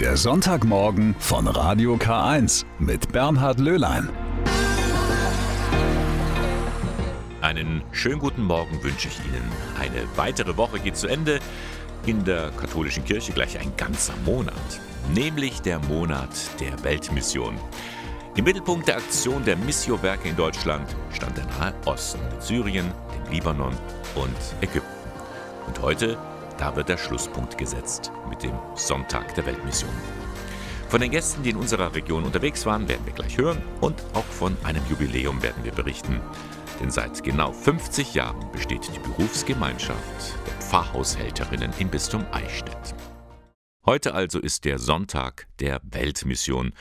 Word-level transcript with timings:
Der 0.00 0.18
Sonntagmorgen 0.18 1.16
von 1.18 1.46
Radio 1.46 1.94
K1 1.94 2.66
mit 2.78 3.12
Bernhard 3.12 3.58
Löhlein. 3.58 4.10
Einen 7.40 7.80
schönen 7.92 8.18
guten 8.18 8.42
Morgen 8.42 8.82
wünsche 8.82 9.08
ich 9.08 9.18
Ihnen. 9.24 9.42
Eine 9.80 10.06
weitere 10.16 10.54
Woche 10.58 10.80
geht 10.80 10.98
zu 10.98 11.06
Ende. 11.06 11.40
In 12.04 12.26
der 12.26 12.50
katholischen 12.50 13.06
Kirche 13.06 13.32
gleich 13.32 13.58
ein 13.58 13.74
ganzer 13.78 14.12
Monat, 14.26 14.52
nämlich 15.14 15.62
der 15.62 15.78
Monat 15.78 16.28
der 16.60 16.84
Weltmission. 16.84 17.58
Im 18.36 18.44
Mittelpunkt 18.44 18.88
der 18.88 18.98
Aktion 18.98 19.46
der 19.46 19.56
Missio-Werke 19.56 20.28
in 20.28 20.36
Deutschland 20.36 20.94
stand 21.10 21.38
der 21.38 21.46
Nahe 21.46 21.72
Osten 21.86 22.20
mit 22.30 22.42
Syrien, 22.42 22.92
dem 23.14 23.32
Libanon 23.32 23.72
und 24.14 24.36
Ägypten. 24.60 24.90
Und 25.66 25.80
heute, 25.80 26.18
da 26.58 26.74
wird 26.76 26.88
der 26.88 26.98
Schlusspunkt 26.98 27.58
gesetzt 27.58 28.10
mit 28.28 28.42
dem 28.42 28.58
Sonntag 28.74 29.34
der 29.34 29.46
Weltmission. 29.46 29.90
Von 30.88 31.00
den 31.00 31.10
Gästen, 31.10 31.42
die 31.42 31.50
in 31.50 31.56
unserer 31.56 31.94
Region 31.94 32.24
unterwegs 32.24 32.64
waren, 32.64 32.88
werden 32.88 33.04
wir 33.04 33.12
gleich 33.12 33.36
hören 33.36 33.60
und 33.80 34.02
auch 34.14 34.24
von 34.24 34.56
einem 34.64 34.82
Jubiläum 34.88 35.42
werden 35.42 35.64
wir 35.64 35.72
berichten. 35.72 36.20
Denn 36.80 36.90
seit 36.90 37.22
genau 37.24 37.52
50 37.52 38.14
Jahren 38.14 38.50
besteht 38.52 38.88
die 38.94 38.98
Berufsgemeinschaft 39.00 40.34
der 40.46 40.54
Pfarrhaushälterinnen 40.54 41.72
im 41.78 41.88
Bistum 41.88 42.24
Eichstätt. 42.32 42.94
Heute 43.84 44.14
also 44.14 44.38
ist 44.38 44.64
der 44.64 44.78
Sonntag 44.78 45.46
der 45.58 45.80
Weltmission 45.82 46.72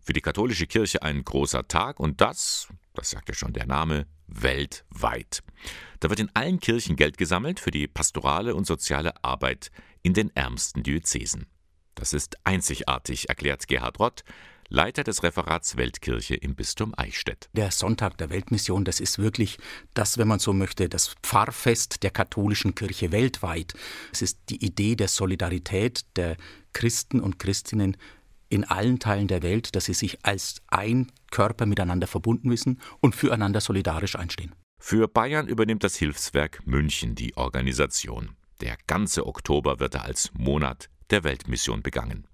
für 0.00 0.12
die 0.12 0.20
katholische 0.20 0.66
Kirche 0.66 1.02
ein 1.02 1.24
großer 1.24 1.66
Tag 1.68 2.00
und 2.00 2.20
das, 2.20 2.68
das 2.94 3.10
sagt 3.10 3.28
ja 3.28 3.34
schon 3.34 3.52
der 3.52 3.66
Name, 3.66 4.06
weltweit. 4.26 5.42
Da 6.04 6.10
wird 6.10 6.20
in 6.20 6.30
allen 6.34 6.60
Kirchen 6.60 6.96
Geld 6.96 7.16
gesammelt 7.16 7.60
für 7.60 7.70
die 7.70 7.88
pastorale 7.88 8.54
und 8.54 8.66
soziale 8.66 9.24
Arbeit 9.24 9.70
in 10.02 10.12
den 10.12 10.30
ärmsten 10.36 10.82
Diözesen. 10.82 11.46
Das 11.94 12.12
ist 12.12 12.36
einzigartig, 12.44 13.30
erklärt 13.30 13.66
Gerhard 13.68 13.98
Rott, 13.98 14.22
Leiter 14.68 15.02
des 15.02 15.22
Referats 15.22 15.78
Weltkirche 15.78 16.34
im 16.34 16.56
Bistum 16.56 16.92
Eichstätt. 16.94 17.48
Der 17.54 17.70
Sonntag 17.70 18.18
der 18.18 18.28
Weltmission, 18.28 18.84
das 18.84 19.00
ist 19.00 19.18
wirklich 19.18 19.56
das, 19.94 20.18
wenn 20.18 20.28
man 20.28 20.40
so 20.40 20.52
möchte, 20.52 20.90
das 20.90 21.14
Pfarrfest 21.22 22.02
der 22.02 22.10
katholischen 22.10 22.74
Kirche 22.74 23.10
weltweit. 23.10 23.72
Es 24.12 24.20
ist 24.20 24.40
die 24.50 24.62
Idee 24.62 24.96
der 24.96 25.08
Solidarität 25.08 26.04
der 26.16 26.36
Christen 26.74 27.18
und 27.18 27.38
Christinnen 27.38 27.96
in 28.50 28.64
allen 28.64 28.98
Teilen 28.98 29.28
der 29.28 29.42
Welt, 29.42 29.74
dass 29.74 29.86
sie 29.86 29.94
sich 29.94 30.18
als 30.22 30.60
ein 30.66 31.10
Körper 31.30 31.64
miteinander 31.64 32.06
verbunden 32.06 32.50
wissen 32.50 32.78
und 33.00 33.14
füreinander 33.14 33.62
solidarisch 33.62 34.16
einstehen. 34.16 34.52
Für 34.86 35.08
Bayern 35.08 35.48
übernimmt 35.48 35.82
das 35.82 35.96
Hilfswerk 35.96 36.66
München 36.66 37.14
die 37.14 37.34
Organisation. 37.38 38.36
Der 38.60 38.76
ganze 38.86 39.26
Oktober 39.26 39.80
wird 39.80 39.94
da 39.94 40.00
als 40.00 40.30
Monat 40.34 40.90
der 41.08 41.24
Weltmission 41.24 41.82
begangen. 41.82 42.28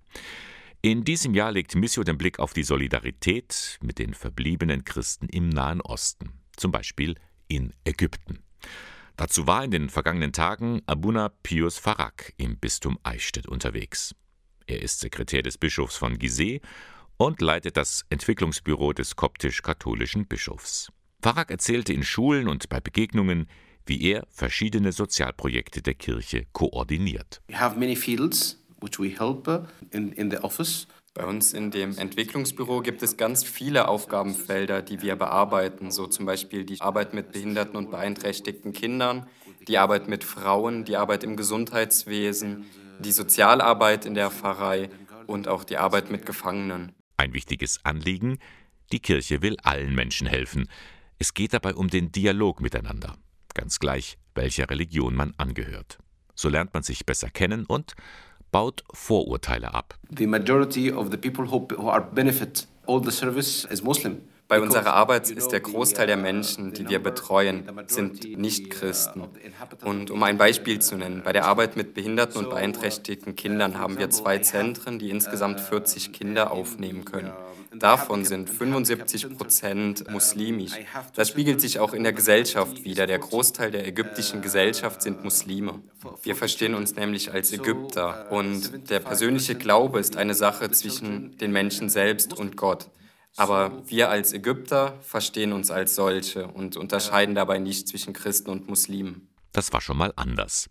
In 0.83 1.05
diesem 1.05 1.33
Jahr 1.33 1.53
legt 1.53 1.77
Missio 1.77 2.03
den 2.03 2.19
Blick 2.19 2.41
auf 2.41 2.53
die 2.53 2.65
Solidarität 2.65 3.79
mit 3.83 4.01
den 4.01 4.15
verbliebenen 4.15 4.85
Christen 4.85 5.29
im 5.29 5.49
Nahen 5.49 5.81
Osten, 5.81 6.41
zum 6.57 6.73
Beispiel 6.73 7.15
in 7.47 7.73
Ägypten. 7.85 8.43
Dazu 9.17 9.47
war 9.47 9.63
in 9.63 9.71
den 9.71 9.89
vergangenen 9.89 10.33
Tagen 10.33 10.83
Abuna 10.87 11.29
Pius 11.45 11.79
Farak 11.79 12.35
im 12.37 12.59
Bistum 12.59 12.99
Eichstätt 13.05 13.47
unterwegs. 13.47 14.13
Er 14.67 14.83
ist 14.83 14.99
Sekretär 14.99 15.43
des 15.43 15.57
Bischofs 15.57 15.97
von 15.97 16.19
Gizeh 16.19 16.63
und 17.17 17.41
leitet 17.43 17.77
das 17.77 18.05
Entwicklungsbüro 18.11 18.93
des 18.93 19.15
koptisch-katholischen 19.15 20.27
Bischofs. 20.27 20.91
Farag 21.23 21.51
erzählte 21.51 21.93
in 21.93 22.03
Schulen 22.03 22.49
und 22.49 22.69
bei 22.71 22.81
Begegnungen, 22.81 23.47
wie 23.85 24.03
er 24.11 24.27
verschiedene 24.31 24.93
Sozialprojekte 24.93 25.83
der 25.83 25.95
Kirche 25.95 26.47
koordiniert. 26.53 27.43
We 27.49 27.61
have 27.61 27.79
many 27.79 27.95
fields 27.95 28.59
which 28.81 28.99
we 28.99 29.11
help 29.11 29.47
uh, 29.47 29.67
in, 29.91 30.13
in 30.13 30.31
the 30.31 30.39
office. 30.39 30.87
Bei 31.13 31.27
uns 31.27 31.53
in 31.53 31.71
dem 31.71 31.99
Entwicklungsbüro 31.99 32.81
gibt 32.81 33.03
es 33.03 33.17
ganz 33.17 33.45
viele 33.45 33.89
Aufgabenfelder, 33.89 34.81
die 34.81 35.03
wir 35.03 35.17
bearbeiten, 35.17 35.91
so 35.91 36.07
zum 36.07 36.25
Beispiel 36.25 36.65
die 36.65 36.81
Arbeit 36.81 37.13
mit 37.13 37.33
behinderten 37.33 37.77
und 37.77 37.91
beeinträchtigten 37.91 38.73
Kindern, 38.73 39.27
die 39.67 39.77
Arbeit 39.77 40.09
mit 40.09 40.25
Frauen, 40.25 40.85
die 40.85 40.97
Arbeit 40.97 41.25
im 41.25 41.37
Gesundheitswesen, 41.37 42.65
die 43.01 43.13
Sozialarbeit 43.13 44.07
in 44.07 44.15
der 44.15 44.31
Pfarrei 44.31 44.89
und 45.27 45.49
auch 45.49 45.65
die 45.65 45.77
Arbeit 45.77 46.11
mit 46.11 46.25
Gefangenen. 46.25 46.93
Ein 47.17 47.35
wichtiges 47.35 47.85
Anliegen, 47.85 48.39
die 48.93 49.01
Kirche 49.01 49.43
will 49.43 49.57
allen 49.63 49.95
Menschen 49.95 50.29
helfen. 50.29 50.69
Es 51.23 51.35
geht 51.35 51.53
dabei 51.53 51.75
um 51.75 51.89
den 51.89 52.11
Dialog 52.11 52.63
miteinander, 52.63 53.15
ganz 53.53 53.79
gleich, 53.79 54.17
welcher 54.35 54.71
Religion 54.71 55.15
man 55.15 55.35
angehört. 55.37 55.99
So 56.35 56.49
lernt 56.49 56.73
man 56.73 56.83
sich 56.83 57.05
besser 57.05 57.29
kennen 57.29 57.67
und 57.67 57.93
baut 58.51 58.85
Vorurteile 58.95 59.75
ab. 59.75 59.99
The 60.09 60.27
majority 60.27 60.91
of 60.91 61.11
the 61.11 61.19
people 61.19 61.51
who, 61.51 61.69
who 61.77 61.91
are 61.91 62.01
benefit 62.01 62.67
all 62.87 63.05
the 63.05 63.11
service 63.11 63.67
is 63.71 63.83
Muslim. 63.83 64.23
Bei 64.51 64.61
unserer 64.61 64.95
Arbeit 64.95 65.31
ist 65.31 65.53
der 65.53 65.61
Großteil 65.61 66.09
der 66.09 66.17
Menschen, 66.17 66.73
die 66.73 66.89
wir 66.89 66.99
betreuen, 66.99 67.71
sind 67.87 68.37
Nicht-Christen. 68.37 69.23
Und 69.85 70.11
um 70.11 70.21
ein 70.25 70.39
Beispiel 70.39 70.81
zu 70.81 70.97
nennen, 70.97 71.23
bei 71.25 71.33
der 71.33 71.45
Arbeit 71.45 71.77
mit 71.77 71.95
behinderten 71.95 72.45
und 72.45 72.51
beeinträchtigten 72.51 73.37
Kindern 73.37 73.79
haben 73.79 73.97
wir 73.97 74.11
zwei 74.11 74.39
Zentren, 74.39 74.99
die 74.99 75.11
insgesamt 75.11 75.61
40 75.61 76.13
Kinder 76.13 76.51
aufnehmen 76.51 77.05
können. 77.05 77.31
Davon 77.73 78.25
sind 78.25 78.51
75 78.51 79.39
Prozent 79.39 80.11
muslimisch. 80.11 80.73
Das 81.15 81.29
spiegelt 81.29 81.61
sich 81.61 81.79
auch 81.79 81.95
in 81.95 82.03
der 82.03 82.13
Gesellschaft 82.13 82.85
wider. 82.85 83.07
Der 83.07 83.21
Großteil 83.21 83.71
der 83.71 83.87
ägyptischen 83.87 84.43
Gesellschaft 84.43 85.03
sind 85.03 85.23
Muslime. 85.23 85.81
Wir 86.25 86.35
verstehen 86.35 86.75
uns 86.75 86.97
nämlich 86.97 87.33
als 87.33 87.53
Ägypter. 87.53 88.27
Und 88.33 88.91
der 88.91 88.99
persönliche 88.99 89.55
Glaube 89.55 90.01
ist 90.01 90.17
eine 90.17 90.35
Sache 90.35 90.73
zwischen 90.73 91.39
den 91.39 91.53
Menschen 91.53 91.89
selbst 91.89 92.37
und 92.37 92.57
Gott. 92.57 92.89
Aber 93.37 93.83
wir 93.89 94.11
als 94.11 94.33
Ägypter 94.33 94.99
verstehen 95.03 95.53
uns 95.53 95.71
als 95.71 95.95
solche 95.95 96.49
und 96.49 96.77
unterscheiden 96.77 97.35
dabei 97.35 97.59
nicht 97.59 97.89
zwischen 97.89 98.13
Christen 98.13 98.51
und 98.51 98.69
Muslimen. 98.69 99.29
Das 99.53 99.73
war 99.73 99.81
schon 99.81 99.97
mal 99.97 100.13
anders. 100.17 100.69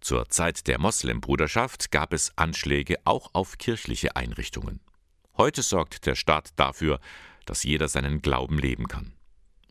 Zur 0.00 0.28
Zeit 0.28 0.66
der 0.68 0.78
Moslembruderschaft 0.78 1.90
gab 1.90 2.12
es 2.12 2.32
Anschläge 2.36 2.96
auch 3.04 3.30
auf 3.32 3.58
kirchliche 3.58 4.14
Einrichtungen. 4.14 4.80
Heute 5.36 5.62
sorgt 5.62 6.06
der 6.06 6.14
Staat 6.14 6.50
dafür, 6.56 7.00
dass 7.44 7.64
jeder 7.64 7.88
seinen 7.88 8.22
Glauben 8.22 8.58
leben 8.58 8.88
kann. 8.88 9.12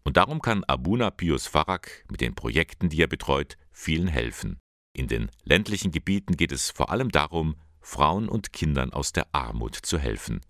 Und 0.04 0.18
darum 0.18 0.42
kann 0.42 0.64
Abuna 0.64 1.10
Pius 1.10 1.48
Farak 1.48 2.06
mit 2.12 2.22
den 2.22 2.36
Projekten, 2.36 2.90
die 2.90 3.02
er 3.02 3.08
betreut, 3.08 3.58
vielen 3.72 4.08
helfen. 4.08 4.60
In 4.94 5.08
den 5.08 5.30
ländlichen 5.44 5.92
Gebieten 5.92 6.38
geht 6.38 6.52
es 6.52 6.70
vor 6.70 6.90
allem 6.90 7.10
darum, 7.10 7.56
Frauen 7.82 8.30
und 8.30 8.54
Kindern 8.54 8.94
aus 8.94 9.14
der 9.14 9.28
Armut 9.32 9.76
zu 9.76 9.98
helfen. 9.98 10.42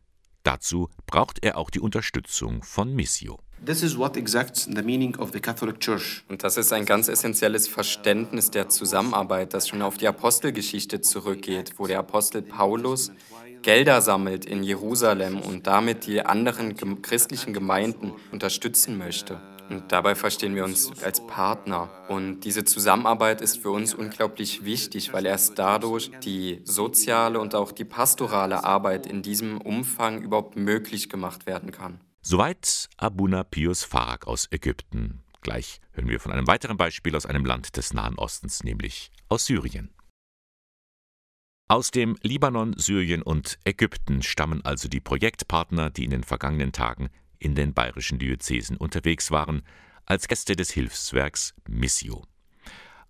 Dazu 0.45 0.89
braucht 1.07 1.43
er 1.43 1.57
auch 1.57 1.71
die 1.71 1.79
Unterstützung 1.79 2.61
von 2.61 2.93
Missio. 2.93 3.39
This 3.65 3.81
is 3.81 3.97
what 3.97 4.15
exacts 4.15 4.65
the 4.65 4.83
meaning 4.83 5.15
of 5.15 5.31
the 5.33 5.39
Catholic 5.39 5.79
Church. 5.79 6.23
Und 6.29 6.43
das 6.43 6.55
ist 6.57 6.71
ein 6.71 6.85
ganz 6.85 7.07
essentielles 7.07 7.67
Verständnis 7.67 8.51
der 8.51 8.69
Zusammenarbeit, 8.69 9.55
das 9.55 9.67
schon 9.67 9.81
auf 9.81 9.97
die 9.97 10.07
Apostelgeschichte 10.07 11.01
zurückgeht, 11.01 11.73
wo 11.77 11.87
der 11.87 11.97
Apostel 11.97 12.43
Paulus 12.43 13.11
Gelder 13.63 14.01
sammelt 14.01 14.45
in 14.45 14.61
Jerusalem 14.61 15.41
und 15.41 15.65
damit 15.65 16.05
die 16.05 16.21
anderen 16.21 16.75
christlichen 17.01 17.51
Gemeinden 17.51 18.13
unterstützen 18.31 18.99
möchte. 18.99 19.41
Und 19.69 19.91
dabei 19.91 20.15
verstehen 20.15 20.55
wir 20.55 20.63
uns 20.63 20.91
als 21.03 21.25
Partner. 21.25 21.89
Und 22.07 22.41
diese 22.41 22.63
Zusammenarbeit 22.63 23.41
ist 23.41 23.57
für 23.57 23.71
uns 23.71 23.93
unglaublich 23.93 24.63
wichtig, 24.63 25.11
weil 25.13 25.25
erst 25.25 25.57
dadurch 25.57 26.11
die 26.23 26.61
soziale 26.63 27.39
und 27.39 27.55
auch 27.55 27.71
die 27.71 27.85
pastorale 27.85 28.63
Arbeit 28.63 29.07
in 29.07 29.21
diesem 29.21 29.59
Umfang 29.59 30.21
überhaupt 30.21 30.55
möglich 30.55 31.09
gemacht 31.09 31.45
werden 31.45 31.71
kann. 31.71 31.99
Soweit 32.21 32.89
Abuna 32.97 33.43
Pius 33.43 33.83
Farag 33.83 34.27
aus 34.27 34.47
Ägypten. 34.51 35.23
Gleich 35.41 35.79
hören 35.91 36.09
wir 36.09 36.19
von 36.19 36.31
einem 36.31 36.47
weiteren 36.47 36.77
Beispiel 36.77 37.15
aus 37.15 37.25
einem 37.25 37.45
Land 37.45 37.77
des 37.77 37.93
Nahen 37.93 38.15
Ostens, 38.15 38.63
nämlich 38.63 39.11
aus 39.29 39.45
Syrien. 39.45 39.91
Aus 41.67 41.89
dem 41.89 42.15
Libanon, 42.21 42.75
Syrien 42.77 43.23
und 43.23 43.57
Ägypten 43.63 44.21
stammen 44.21 44.63
also 44.63 44.87
die 44.87 44.99
Projektpartner, 44.99 45.89
die 45.89 46.03
in 46.03 46.11
den 46.11 46.23
vergangenen 46.23 46.71
Tagen 46.71 47.09
in 47.39 47.55
den 47.55 47.73
bayerischen 47.73 48.19
Diözesen 48.19 48.77
unterwegs 48.77 49.31
waren, 49.31 49.63
als 50.05 50.27
Gäste 50.27 50.55
des 50.55 50.71
Hilfswerks 50.71 51.53
Missio. 51.67 52.23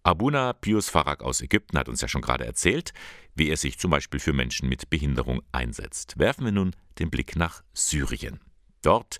Abuna 0.03 0.53
Pius 0.53 0.89
Farag 0.89 1.23
aus 1.23 1.41
Ägypten 1.41 1.79
hat 1.79 1.89
uns 1.89 1.99
ja 2.01 2.07
schon 2.07 2.21
gerade 2.21 2.45
erzählt, 2.45 2.93
wie 3.33 3.49
er 3.49 3.57
sich 3.57 3.79
zum 3.79 3.89
Beispiel 3.89 4.19
für 4.19 4.33
Menschen 4.33 4.69
mit 4.69 4.89
Behinderung 4.89 5.41
einsetzt. 5.51 6.19
Werfen 6.19 6.45
wir 6.45 6.51
nun 6.51 6.75
den 6.99 7.09
Blick 7.09 7.35
nach 7.35 7.63
Syrien. 7.73 8.39
Dort, 8.83 9.17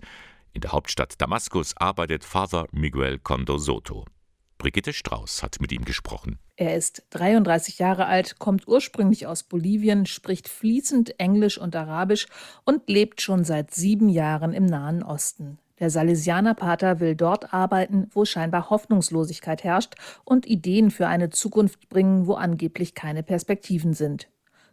in 0.52 0.60
der 0.60 0.70
Hauptstadt 0.70 1.20
Damaskus, 1.20 1.76
arbeitet 1.76 2.22
Father 2.22 2.68
Miguel 2.70 3.18
Condo 3.18 3.58
Soto. 3.58 4.04
Brigitte 4.58 4.92
Strauß 4.92 5.42
hat 5.42 5.60
mit 5.60 5.72
ihm 5.72 5.84
gesprochen. 5.84 6.38
Er 6.58 6.74
ist 6.74 7.04
33 7.10 7.78
Jahre 7.78 8.06
alt, 8.06 8.38
kommt 8.38 8.66
ursprünglich 8.66 9.26
aus 9.26 9.42
Bolivien, 9.42 10.06
spricht 10.06 10.48
fließend 10.48 11.20
Englisch 11.20 11.58
und 11.58 11.76
Arabisch 11.76 12.28
und 12.64 12.88
lebt 12.88 13.20
schon 13.20 13.44
seit 13.44 13.74
sieben 13.74 14.08
Jahren 14.08 14.54
im 14.54 14.64
Nahen 14.64 15.02
Osten. 15.02 15.58
Der 15.78 15.90
Salesianerpater 15.90 17.00
will 17.00 17.14
dort 17.14 17.52
arbeiten, 17.52 18.08
wo 18.12 18.24
scheinbar 18.24 18.70
Hoffnungslosigkeit 18.70 19.64
herrscht 19.64 19.96
und 20.24 20.46
Ideen 20.46 20.90
für 20.90 21.06
eine 21.06 21.28
Zukunft 21.28 21.90
bringen, 21.90 22.26
wo 22.26 22.32
angeblich 22.32 22.94
keine 22.94 23.22
Perspektiven 23.22 23.92
sind. 23.92 24.28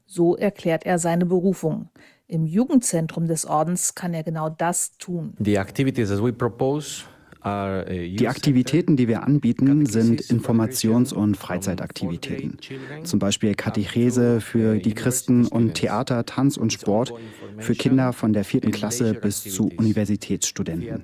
So 0.06 0.38
erklärt 0.38 0.86
er 0.86 1.00
seine 1.00 1.26
Berufung. 1.26 1.90
Im 2.28 2.46
Jugendzentrum 2.46 3.28
des 3.28 3.46
Ordens 3.46 3.96
kann 3.96 4.14
er 4.14 4.24
genau 4.24 4.50
das 4.50 4.98
tun. 4.98 5.36
The 5.40 5.58
activities 5.58 6.08
that 6.08 6.24
we 6.24 6.32
propose 6.32 7.04
die 7.46 8.28
Aktivitäten, 8.28 8.96
die 8.96 9.08
wir 9.08 9.24
anbieten, 9.24 9.86
sind 9.86 10.22
Informations- 10.22 11.14
und 11.14 11.36
Freizeitaktivitäten. 11.36 12.58
Zum 13.04 13.20
Beispiel 13.20 13.54
Katechese 13.54 14.40
für 14.40 14.78
die 14.78 14.94
Christen 14.94 15.48
und 15.48 15.74
Theater, 15.74 16.26
Tanz 16.26 16.58
und 16.58 16.72
Sport 16.72 17.14
für 17.58 17.76
Kinder 17.76 18.14
von 18.14 18.34
der 18.34 18.46
vierten 18.46 18.72
Klasse 18.72 19.14
bis 19.14 19.44
zu 19.44 19.70
Universitätsstudenten. 19.78 21.04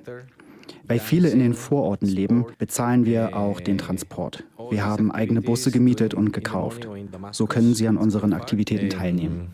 Weil 0.86 0.98
viele 0.98 1.28
in 1.28 1.38
den 1.40 1.54
Vororten 1.54 2.08
leben, 2.08 2.46
bezahlen 2.58 3.04
wir 3.04 3.36
auch 3.36 3.60
den 3.60 3.78
Transport. 3.78 4.44
Wir 4.70 4.84
haben 4.84 5.10
eigene 5.10 5.42
Busse 5.42 5.70
gemietet 5.70 6.14
und 6.14 6.32
gekauft. 6.32 6.88
So 7.32 7.46
können 7.46 7.74
sie 7.74 7.88
an 7.88 7.96
unseren 7.96 8.32
Aktivitäten 8.32 8.88
teilnehmen. 8.88 9.52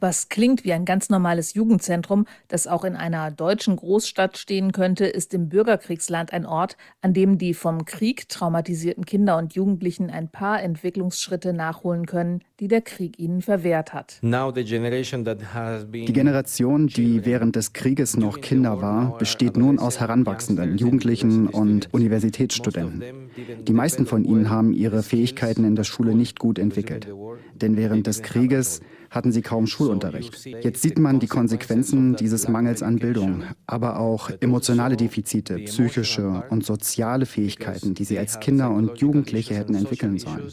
Was 0.00 0.28
klingt 0.28 0.64
wie 0.64 0.72
ein 0.72 0.84
ganz 0.84 1.10
normales 1.10 1.54
Jugendzentrum, 1.54 2.26
das 2.48 2.66
auch 2.66 2.84
in 2.84 2.96
einer 2.96 3.30
deutschen 3.30 3.76
Großstadt 3.76 4.38
stehen 4.38 4.72
könnte, 4.72 5.06
ist 5.06 5.34
im 5.34 5.48
Bürgerkriegsland 5.48 6.32
ein 6.32 6.46
Ort, 6.46 6.76
an 7.00 7.14
dem 7.14 7.38
die 7.38 7.54
vom 7.54 7.84
Krieg 7.84 8.28
traumatisierten 8.28 9.04
Kinder 9.04 9.38
und 9.38 9.54
Jugendlichen 9.54 10.10
ein 10.10 10.28
paar 10.28 10.62
Entwicklungsschritte 10.62 11.52
nachholen 11.52 12.06
können, 12.06 12.42
die 12.60 12.68
der 12.68 12.80
Krieg 12.80 13.18
ihnen 13.18 13.40
verwehrt 13.40 13.94
hat. 13.94 14.18
Die 14.22 16.12
Generation, 16.12 16.86
die 16.88 17.24
während 17.24 17.56
des 17.56 17.72
Krieges 17.72 18.16
noch 18.16 18.40
Kinder 18.40 18.82
war, 18.82 19.16
besteht 19.16 19.56
nun 19.56 19.78
aus 19.78 20.00
Heranwachsenden, 20.00 20.76
Jugendlichen 20.76 21.46
und 21.46 21.88
Universitätsstudenten. 21.92 23.30
Die 23.66 23.72
meisten 23.72 24.06
von 24.06 24.24
ihnen 24.24 24.50
haben 24.50 24.72
ihre 24.72 25.04
Fähigkeiten 25.04 25.64
in 25.64 25.76
der 25.76 25.84
Schule 25.84 26.16
nicht 26.16 26.40
gut 26.40 26.58
entwickelt. 26.58 27.06
Denn 27.54 27.76
während 27.76 28.08
des 28.08 28.22
Krieges 28.22 28.80
hatten 29.10 29.32
sie 29.32 29.42
kaum 29.42 29.66
Schulunterricht. 29.66 30.46
Jetzt 30.62 30.82
sieht 30.82 30.98
man 30.98 31.18
die 31.20 31.26
Konsequenzen 31.26 32.16
dieses 32.16 32.48
Mangels 32.48 32.82
an 32.82 32.96
Bildung, 32.96 33.44
aber 33.66 33.98
auch 33.98 34.30
emotionale 34.40 34.96
Defizite, 34.96 35.58
psychische 35.60 36.44
und 36.50 36.64
soziale 36.64 37.26
Fähigkeiten, 37.26 37.94
die 37.94 38.04
sie 38.04 38.18
als 38.18 38.40
Kinder 38.40 38.70
und 38.70 38.98
Jugendliche 39.00 39.54
hätten 39.54 39.74
entwickeln 39.74 40.18
sollen. 40.18 40.52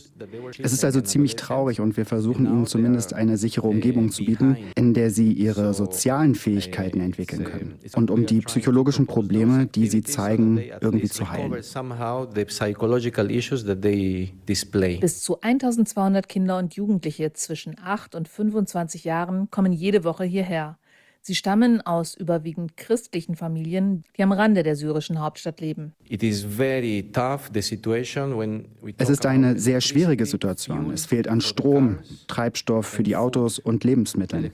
Es 0.60 0.74
ist 0.74 0.86
also 0.86 1.02
ziemlich 1.02 1.36
traurig 1.36 1.82
und 1.82 1.98
wir 1.98 2.06
versuchen 2.06 2.46
ihnen 2.46 2.66
zumindest 2.66 3.14
eine 3.14 3.38
sichere 3.38 3.68
Umgebung 3.68 4.12
zu 4.12 4.24
bieten, 4.24 4.58
in 4.76 4.94
der 4.94 5.10
sie 5.12 5.32
ihre 5.34 5.74
sozialen 5.74 6.36
Fähigkeiten 6.36 7.02
entwickeln 7.02 7.44
können 7.44 7.76
und 7.96 8.12
um 8.12 8.26
die 8.26 8.40
psychologischen 8.42 9.06
Probleme, 9.06 9.66
die 9.68 9.88
sie 9.88 10.04
zeigen, 10.04 10.62
irgendwie 10.82 11.10
zu 11.10 11.30
heilen. 11.30 11.52
Bis 15.00 15.22
zu 15.22 15.42
1200 15.42 16.30
Kinder 16.30 16.58
und 16.58 16.76
Jugendliche 16.76 17.34
zwischen 17.34 17.76
8 17.84 18.16
und 18.16 18.28
15 18.28 18.45
25 18.52 19.04
Jahren 19.04 19.50
kommen 19.52 19.74
jede 19.74 20.04
Woche 20.04 20.24
hierher. 20.24 20.78
Sie 21.28 21.34
stammen 21.34 21.82
aus 21.82 22.14
überwiegend 22.14 22.78
christlichen 22.78 23.36
Familien, 23.36 24.04
die 24.16 24.22
am 24.22 24.32
Rande 24.32 24.62
der 24.62 24.76
syrischen 24.76 25.20
Hauptstadt 25.20 25.60
leben. 25.60 25.96
Es 28.98 29.10
ist 29.10 29.26
eine 29.26 29.58
sehr 29.58 29.82
schwierige 29.82 30.28
Situation. 30.28 30.92
Es 30.92 31.08
fehlt 31.08 31.28
an 31.28 31.42
Strom, 31.42 31.98
Treibstoff 32.28 32.86
für 32.86 33.02
die 33.02 33.16
Autos 33.16 33.58
und 33.58 33.84
Lebensmitteln. 33.84 34.52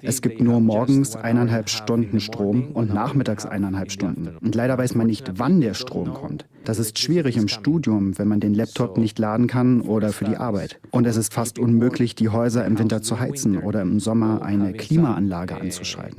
Es 0.00 0.22
gibt 0.22 0.40
nur 0.40 0.60
morgens 0.60 1.14
eineinhalb 1.14 1.68
Stunden 1.68 2.20
Strom 2.20 2.70
und 2.72 2.94
nachmittags 2.94 3.44
eineinhalb 3.44 3.92
Stunden. 3.92 4.38
Und 4.38 4.54
leider 4.54 4.78
weiß 4.78 4.94
man 4.94 5.06
nicht, 5.06 5.38
wann 5.38 5.60
der 5.60 5.74
Strom 5.74 6.14
kommt. 6.14 6.46
Das 6.64 6.78
ist 6.78 6.98
schwierig 6.98 7.36
im 7.36 7.48
Studium, 7.48 8.16
wenn 8.16 8.28
man 8.28 8.40
den 8.40 8.54
Laptop 8.54 8.96
nicht 8.96 9.18
laden 9.18 9.46
kann 9.46 9.82
oder 9.82 10.08
für 10.08 10.24
die 10.24 10.38
Arbeit. 10.38 10.80
Und 10.90 11.06
es 11.06 11.18
ist 11.18 11.34
fast 11.34 11.58
unmöglich, 11.58 12.14
die 12.14 12.30
Häuser 12.30 12.64
im 12.64 12.78
Winter 12.78 13.02
zu 13.02 13.20
heizen 13.20 13.58
oder 13.58 13.82
im 13.82 14.00
Sommer 14.00 14.40
eine 14.40 14.72
Klimaanlage 14.72 15.60
anzuschalten. 15.60 16.13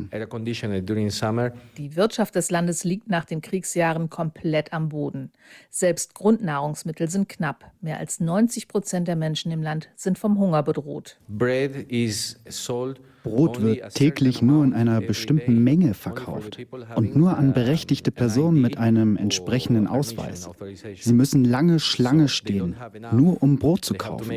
Die 1.78 1.96
Wirtschaft 1.96 2.36
des 2.36 2.52
Landes 2.52 2.84
liegt 2.84 3.10
nach 3.10 3.26
den 3.26 3.42
Kriegsjahren 3.42 4.10
komplett 4.10 4.74
am 4.74 4.90
Boden. 4.90 5.32
Selbst 5.70 6.16
Grundnahrungsmittel 6.16 7.10
sind 7.10 7.30
knapp. 7.30 7.72
Mehr 7.82 8.00
als 8.00 8.20
90 8.20 8.68
Prozent 8.68 9.08
der 9.08 9.16
Menschen 9.16 9.52
im 9.52 9.62
Land 9.62 9.90
sind 9.96 10.18
vom 10.18 10.40
Hunger 10.40 10.64
bedroht. 10.64 11.18
Bread 11.28 11.92
is 11.92 12.40
sold 12.50 13.00
Brot 13.26 13.60
wird 13.60 13.96
täglich 13.96 14.44
nur 14.44 14.64
in 14.64 14.74
einer 14.74 15.02
bestimmten 15.02 15.64
Menge 15.64 15.96
verkauft 15.96 16.60
und 16.96 17.16
nur 17.16 17.36
an 17.38 17.54
berechtigte 17.54 18.12
Personen 18.12 18.62
mit 18.62 18.78
einem 18.78 19.18
entsprechenden 19.18 19.88
Ausweis. 19.88 20.48
Sie 20.96 21.14
müssen 21.14 21.44
lange 21.44 21.80
Schlange 21.80 22.28
stehen, 22.28 22.76
nur 23.12 23.42
um 23.42 23.58
Brot 23.58 23.84
zu 23.84 23.96
kaufen. 23.96 24.30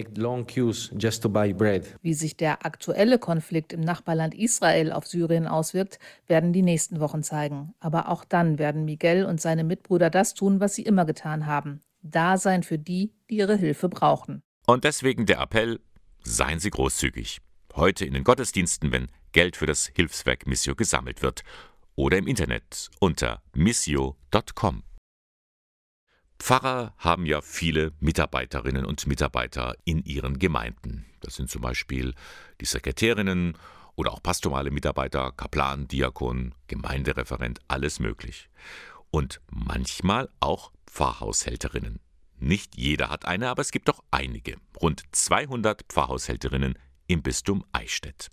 Wie 2.02 2.14
sich 2.14 2.36
der 2.38 2.64
aktuelle 2.64 3.18
Konflikt 3.18 3.74
im 3.74 3.82
Nachbarland 3.82 4.34
Israel 4.34 4.92
auf 4.92 5.06
Syrien 5.06 5.46
auswirkt, 5.46 5.98
werden 6.26 6.54
die 6.54 6.62
nächsten 6.62 6.98
Wochen 6.98 7.22
zeigen. 7.22 7.74
Aber 7.80 8.08
auch 8.08 8.24
dann 8.24 8.58
werden 8.58 8.86
Miguel 8.86 9.26
und 9.26 9.38
seine 9.38 9.64
Mitbrüder 9.64 10.08
das 10.08 10.32
tun, 10.32 10.60
was 10.60 10.74
sie 10.74 10.82
immer 10.82 11.04
getan 11.04 11.44
haben. 11.44 11.82
Da 12.00 12.38
sein 12.38 12.62
für 12.62 12.78
die, 12.78 13.12
die 13.28 13.36
ihre 13.36 13.56
Hilfe 13.56 13.90
brauchen. 13.90 14.42
Und 14.66 14.84
deswegen 14.84 15.26
der 15.26 15.40
Appell, 15.40 15.78
seien 16.22 16.58
Sie 16.58 16.70
großzügig 16.70 17.40
heute 17.78 18.04
in 18.04 18.14
den 18.14 18.24
Gottesdiensten, 18.24 18.92
wenn 18.92 19.08
Geld 19.32 19.56
für 19.56 19.66
das 19.66 19.86
Hilfswerk 19.94 20.46
Missio 20.46 20.74
gesammelt 20.74 21.22
wird 21.22 21.42
oder 21.94 22.18
im 22.18 22.26
Internet 22.26 22.90
unter 23.00 23.42
missio.com. 23.54 24.82
Pfarrer 26.38 26.94
haben 26.98 27.26
ja 27.26 27.40
viele 27.40 27.92
Mitarbeiterinnen 28.00 28.84
und 28.84 29.06
Mitarbeiter 29.06 29.74
in 29.84 30.04
ihren 30.04 30.38
Gemeinden. 30.38 31.06
Das 31.20 31.34
sind 31.34 31.50
zum 31.50 31.62
Beispiel 31.62 32.14
die 32.60 32.64
Sekretärinnen 32.64 33.56
oder 33.96 34.12
auch 34.12 34.22
pastorale 34.22 34.70
Mitarbeiter, 34.70 35.32
Kaplan, 35.32 35.88
Diakon, 35.88 36.54
Gemeindereferent, 36.68 37.60
alles 37.66 37.98
möglich. 37.98 38.48
Und 39.10 39.40
manchmal 39.50 40.28
auch 40.38 40.70
Pfarrhaushälterinnen. 40.86 41.98
Nicht 42.38 42.76
jeder 42.76 43.10
hat 43.10 43.24
eine, 43.24 43.48
aber 43.48 43.62
es 43.62 43.72
gibt 43.72 43.88
doch 43.88 44.04
einige. 44.12 44.56
Rund 44.80 45.02
200 45.10 45.82
Pfarrhaushälterinnen 45.88 46.78
im 47.08 47.22
Bistum 47.22 47.64
Eichstätt. 47.72 48.28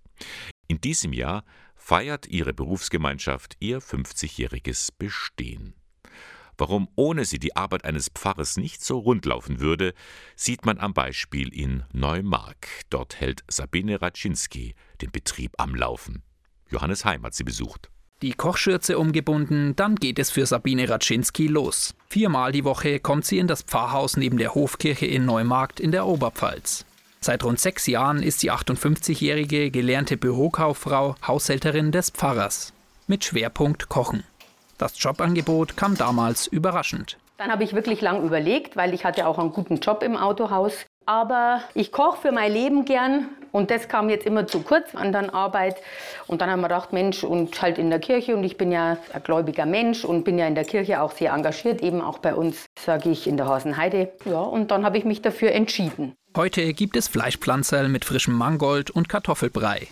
In 0.68 0.80
diesem 0.80 1.14
Jahr 1.14 1.44
feiert 1.76 2.28
ihre 2.28 2.54
Berufsgemeinschaft 2.54 3.58
ihr 3.60 3.82
50-jähriges 3.82 4.90
Bestehen. 4.98 5.74
Warum 6.58 6.88
ohne 6.96 7.26
sie 7.26 7.40
die 7.40 7.56
Arbeit 7.56 7.84
eines 7.84 8.10
Pfarrers 8.10 8.58
nicht 8.58 8.84
so 8.84 9.00
rund 9.00 9.26
laufen 9.26 9.60
würde, 9.60 9.94
sieht 10.36 10.66
man 10.66 10.80
am 10.80 10.94
Beispiel 10.94 11.54
in 11.54 11.84
Neumark. 11.92 12.68
Dort 12.90 13.20
hält 13.20 13.44
Sabine 13.50 14.02
Raczynski 14.02 14.74
den 15.02 15.12
Betrieb 15.12 15.52
am 15.58 15.76
Laufen. 15.76 16.24
Johannes 16.70 17.04
Heim 17.04 17.24
hat 17.24 17.34
sie 17.34 17.44
besucht. 17.44 17.90
Die 18.22 18.34
Kochschürze 18.34 18.98
umgebunden, 18.98 19.76
dann 19.76 19.96
geht 19.98 20.18
es 20.20 20.32
für 20.32 20.46
Sabine 20.46 20.88
Raczynski 20.88 21.48
los. 21.48 21.94
Viermal 22.08 22.54
die 22.54 22.64
Woche 22.64 23.02
kommt 23.02 23.26
sie 23.26 23.40
in 23.40 23.48
das 23.48 23.62
Pfarrhaus 23.62 24.16
neben 24.16 24.38
der 24.38 24.56
Hofkirche 24.56 25.06
in 25.06 25.26
Neumarkt 25.26 25.82
in 25.82 25.92
der 25.92 26.06
Oberpfalz. 26.06 26.86
Seit 27.26 27.44
rund 27.44 27.60
sechs 27.60 27.88
Jahren 27.88 28.22
ist 28.22 28.44
die 28.44 28.52
58-jährige 28.52 29.72
gelernte 29.72 30.16
Bürokauffrau 30.16 31.16
Haushälterin 31.26 31.92
des 31.92 32.12
Pfarrers 32.12 32.72
mit 33.08 33.24
Schwerpunkt 33.24 33.90
Kochen. 33.90 34.24
Das 34.78 35.02
Jobangebot 35.02 35.76
kam 35.76 35.98
damals 35.98 36.46
überraschend. 36.46 37.18
Dann 37.40 37.50
habe 37.50 37.64
ich 37.64 37.74
wirklich 37.74 38.00
lang 38.02 38.24
überlegt, 38.24 38.76
weil 38.76 38.94
ich 38.94 39.06
hatte 39.06 39.26
auch 39.26 39.40
einen 39.40 39.54
guten 39.54 39.78
Job 39.78 40.04
im 40.04 40.18
Autohaus. 40.18 40.86
Aber 41.08 41.62
ich 41.74 41.92
koche 41.92 42.22
für 42.22 42.32
mein 42.32 42.54
Leben 42.54 42.86
gern 42.86 43.30
und 43.56 43.72
das 43.72 43.88
kam 43.88 44.10
jetzt 44.10 44.26
immer 44.26 44.48
zu 44.48 44.62
kurz 44.62 44.94
an 44.96 45.14
der 45.14 45.34
Arbeit. 45.34 45.78
Und 46.28 46.42
dann 46.42 46.50
haben 46.50 46.60
wir 46.60 46.68
gedacht, 46.68 46.92
Mensch, 46.92 47.24
und 47.24 47.62
halt 47.62 47.78
in 47.78 47.90
der 47.90 48.00
Kirche 48.00 48.36
und 48.36 48.44
ich 48.44 48.58
bin 48.58 48.70
ja 48.70 48.98
ein 49.14 49.24
gläubiger 49.24 49.66
Mensch 49.66 50.04
und 50.04 50.26
bin 50.26 50.38
ja 50.38 50.46
in 50.46 50.56
der 50.56 50.66
Kirche 50.66 51.02
auch 51.02 51.14
sehr 51.14 51.32
engagiert, 51.32 51.82
eben 51.82 52.02
auch 52.02 52.18
bei 52.18 52.36
uns, 52.36 52.66
sage 52.78 53.10
ich, 53.10 53.28
in 53.28 53.38
der 53.38 53.48
Hasenheide. 53.48 54.12
Ja, 54.26 54.42
und 54.42 54.72
dann 54.72 54.84
habe 54.84 54.98
ich 54.98 55.06
mich 55.06 55.22
dafür 55.22 55.54
entschieden. 55.54 56.16
Heute 56.36 56.74
gibt 56.74 56.98
es 56.98 57.08
Fleischpflanzerl 57.08 57.88
mit 57.88 58.04
frischem 58.04 58.34
Mangold 58.34 58.92
und 58.92 59.08
Kartoffelbrei. 59.08 59.88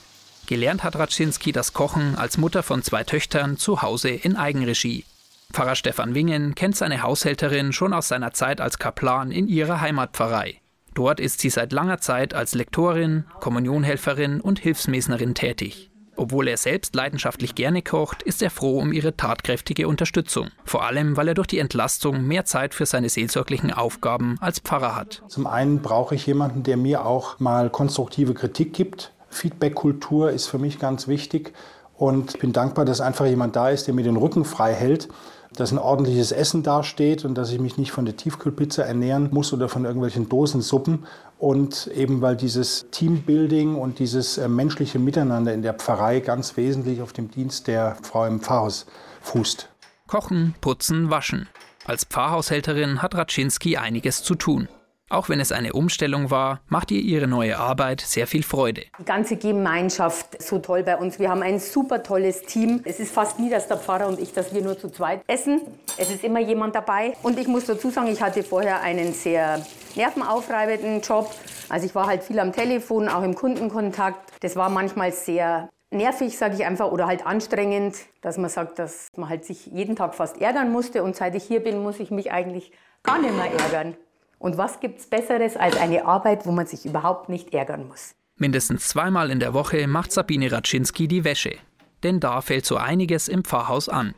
Gelernt 0.48 0.84
hat 0.84 0.98
Raczynski 0.98 1.53
das 1.53 1.72
Kochen 1.72 2.17
als 2.17 2.38
Mutter 2.38 2.63
von 2.63 2.84
zwei 2.84 3.05
Töchtern 3.05 3.55
zu 3.55 3.82
Hause 3.82 4.10
in 4.10 4.36
Eigenregie. 4.36 5.05
Pfarrer 5.53 5.75
Stefan 5.75 6.15
Wingen 6.15 6.53
kennt 6.55 6.75
seine 6.75 7.01
Haushälterin 7.01 7.72
schon 7.72 7.93
aus 7.93 8.10
seiner 8.10 8.34
Zeit 8.34 8.60
als 8.60 8.77
Kaplan 8.77 9.32
in 9.32 9.48
ihrer 9.48 9.79
Heimatpfarrei. 9.79 10.60
Dort 10.94 11.20
ist 11.20 11.40
sie 11.40 11.50
seit 11.50 11.72
langer 11.74 12.00
Zeit 12.00 12.34
als 12.34 12.54
Lektorin, 12.54 13.26
Kommunionhelferin 13.40 14.42
und 14.42 14.60
Hilfsmesnerin 14.60 15.34
tätig. 15.34 15.90
Obwohl 16.16 16.48
er 16.48 16.58
selbst 16.58 16.96
leidenschaftlich 16.96 17.56
gerne 17.56 17.82
kocht, 17.82 18.22
ist 18.22 18.44
er 18.44 18.52
froh 18.52 18.80
um 18.80 18.94
ihre 18.94 19.18
tatkräftige 19.18 19.88
Unterstützung. 19.88 20.50
Vor 20.64 20.86
allem, 20.86 21.18
weil 21.18 21.28
er 21.28 21.34
durch 21.34 21.48
die 21.48 21.58
Entlastung 21.58 22.28
mehr 22.28 22.46
Zeit 22.46 22.76
für 22.76 22.86
seine 22.86 23.10
seelsorglichen 23.10 23.72
Aufgaben 23.72 24.38
als 24.40 24.60
Pfarrer 24.60 24.96
hat. 24.96 25.24
Zum 25.28 25.48
einen 25.48 25.82
brauche 25.82 26.14
ich 26.14 26.28
jemanden, 26.28 26.62
der 26.62 26.78
mir 26.78 27.06
auch 27.06 27.40
mal 27.40 27.72
konstruktive 27.72 28.36
Kritik 28.36 28.74
gibt. 28.74 29.12
Feedback-Kultur 29.30 30.30
ist 30.30 30.46
für 30.46 30.60
mich 30.60 30.78
ganz 30.78 31.08
wichtig. 31.08 31.54
Und 31.98 32.36
ich 32.36 32.40
bin 32.40 32.54
dankbar, 32.54 32.86
dass 32.86 33.02
einfach 33.02 33.26
jemand 33.26 33.56
da 33.56 33.70
ist, 33.70 33.88
der 33.88 33.96
mir 33.96 34.04
den 34.04 34.18
Rücken 34.18 34.46
frei 34.46 34.74
hält 34.74 35.10
dass 35.56 35.72
ein 35.72 35.78
ordentliches 35.78 36.32
Essen 36.32 36.64
dasteht 36.64 37.26
und 37.26 37.36
dass 37.36 37.52
ich 37.52 37.60
mich 37.60 37.78
nicht 37.78 37.92
von 37.92 38.06
der 38.06 38.18
Tiefkühlpizza 38.18 38.84
ernähren 38.84 39.30
muss 39.32 39.54
oder 39.54 39.70
von 39.70 39.86
irgendwelchen 39.86 40.30
Dosensuppen. 40.30 41.06
Und 41.40 41.88
eben 41.88 42.22
weil 42.22 42.36
dieses 42.36 42.86
Teambuilding 42.92 43.76
und 43.76 44.00
dieses 44.00 44.38
äh, 44.38 44.48
menschliche 44.48 45.00
Miteinander 45.00 45.54
in 45.54 45.62
der 45.62 45.74
Pfarrei 45.74 46.20
ganz 46.20 46.56
wesentlich 46.58 47.02
auf 47.02 47.14
dem 47.14 47.30
Dienst 47.30 47.68
der 47.68 47.98
Frau 48.02 48.26
im 48.26 48.40
Pfarrhaus 48.40 48.86
fußt. 49.22 49.70
Kochen, 50.08 50.56
putzen, 50.62 51.10
waschen. 51.10 51.50
Als 51.86 52.06
Pfarrhaushälterin 52.06 53.02
hat 53.02 53.16
Raczynski 53.16 53.78
einiges 53.78 54.24
zu 54.24 54.36
tun. 54.36 54.70
Auch 55.13 55.29
wenn 55.29 55.39
es 55.39 55.51
eine 55.51 55.74
Umstellung 55.74 56.32
war, 56.32 56.62
macht 56.70 56.89
ihr 56.89 57.00
ihre 57.00 57.27
neue 57.27 57.60
Arbeit 57.60 58.01
sehr 58.01 58.25
viel 58.25 58.41
Freude. 58.41 58.82
Die 58.98 59.05
ganze 59.05 59.36
Gemeinschaft 59.36 60.41
so 60.41 60.58
toll 60.58 60.82
bei 60.82 60.98
uns. 60.98 61.20
Wir 61.20 61.29
haben 61.29 61.43
ein 61.43 61.60
super 61.60 62.01
tolles 62.01 62.41
Team. 62.41 62.82
Es 62.84 63.00
ist 63.00 63.13
fast 63.13 63.38
nie, 63.38 63.51
dass 63.51 63.67
der 63.67 63.77
Pfarrer 63.77 64.08
und 64.08 64.20
ich, 64.20 64.34
dass 64.34 64.55
wir 64.55 64.63
nur 64.63 64.75
zu 64.75 64.89
zweit 64.89 65.22
essen. 65.27 65.62
Es 65.98 66.10
ist 66.10 66.24
immer 66.24 66.39
jemand 66.39 66.74
dabei. 66.74 67.13
Und 67.22 67.38
ich 67.38 67.48
muss 67.48 67.65
dazu 67.65 67.91
sagen, 67.91 68.08
ich 68.08 68.24
hatte 68.24 68.41
vorher 68.41 68.82
einen 68.82 69.13
sehr 69.13 69.63
nervenaufreibenden 69.93 71.01
Job. 71.01 71.32
Also 71.70 71.86
ich 71.86 71.93
war 71.93 72.08
halt 72.08 72.24
viel 72.24 72.39
am 72.39 72.51
Telefon, 72.51 73.08
auch 73.08 73.22
im 73.22 73.36
Kundenkontakt. 73.36 74.17
Das 74.41 74.55
war 74.55 74.70
manchmal 74.70 75.12
sehr 75.12 75.70
nervig, 75.91 76.36
sage 76.39 76.55
ich 76.55 76.65
einfach, 76.65 76.91
oder 76.91 77.05
halt 77.05 77.24
anstrengend, 77.27 77.98
dass 78.22 78.39
man 78.39 78.50
sagt, 78.50 78.79
dass 78.79 79.10
man 79.15 79.29
halt 79.29 79.46
sich 79.46 79.67
jeden 79.67 79.96
Tag 79.96 80.15
fast 80.15 80.41
ärgern 80.41 80.72
musste. 80.72 81.03
Und 81.03 81.15
seit 81.15 81.36
ich 81.36 81.43
hier 81.43 81.60
bin, 81.60 81.84
muss 81.84 82.00
ich 82.00 82.10
mich 82.10 82.32
eigentlich 82.32 82.72
gar 83.03 83.20
nicht 83.20 83.36
mehr 83.36 83.51
ärgern. 83.51 83.96
Und 84.44 84.58
was 84.58 84.82
gibt 84.82 85.00
es 85.00 85.08
Besseres 85.08 85.56
als 85.56 85.78
eine 85.78 86.06
Arbeit, 86.06 86.46
wo 86.46 86.52
man 86.52 86.66
sich 86.66 86.86
überhaupt 86.86 87.30
nicht 87.30 87.54
ärgern 87.54 87.88
muss? 87.88 88.14
Mindestens 88.36 88.90
zweimal 88.90 89.32
in 89.32 89.40
der 89.40 89.54
Woche 89.54 89.88
macht 89.88 90.12
Sabine 90.12 90.52
Raczynski 90.52 91.08
die 91.08 91.24
Wäsche. 91.24 91.56
Denn 92.04 92.20
da 92.20 92.42
fällt 92.42 92.66
so 92.66 92.76
einiges 92.76 93.30
im 93.30 93.46
Pfarrhaus 93.46 93.88
an. 93.88 94.14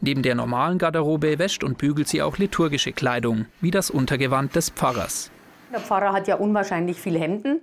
Neben 0.00 0.22
der 0.22 0.34
normalen 0.34 0.78
Garderobe 0.78 1.38
wäscht 1.38 1.62
und 1.62 1.76
bügelt 1.76 2.08
sie 2.08 2.22
auch 2.22 2.38
liturgische 2.38 2.92
Kleidung, 2.92 3.44
wie 3.60 3.70
das 3.70 3.90
Untergewand 3.90 4.56
des 4.56 4.70
Pfarrers. 4.70 5.30
Der 5.70 5.80
Pfarrer 5.80 6.14
hat 6.14 6.26
ja 6.26 6.36
unwahrscheinlich 6.36 6.98
viele 6.98 7.18
Hemden. 7.18 7.60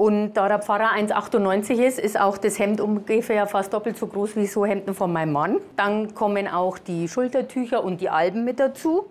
Und 0.00 0.34
da 0.34 0.46
der 0.46 0.60
Pfarrer 0.60 0.92
1,98 0.94 1.84
ist, 1.84 1.98
ist 1.98 2.20
auch 2.20 2.38
das 2.38 2.60
Hemd 2.60 2.80
ungefähr 2.80 3.48
fast 3.48 3.72
doppelt 3.72 3.98
so 3.98 4.06
groß 4.06 4.36
wie 4.36 4.46
so 4.46 4.64
Hemden 4.64 4.94
von 4.94 5.12
meinem 5.12 5.32
Mann. 5.32 5.56
Dann 5.74 6.14
kommen 6.14 6.46
auch 6.46 6.78
die 6.78 7.08
Schultertücher 7.08 7.82
und 7.82 8.00
die 8.00 8.08
Alben 8.08 8.44
mit 8.44 8.60
dazu. 8.60 9.06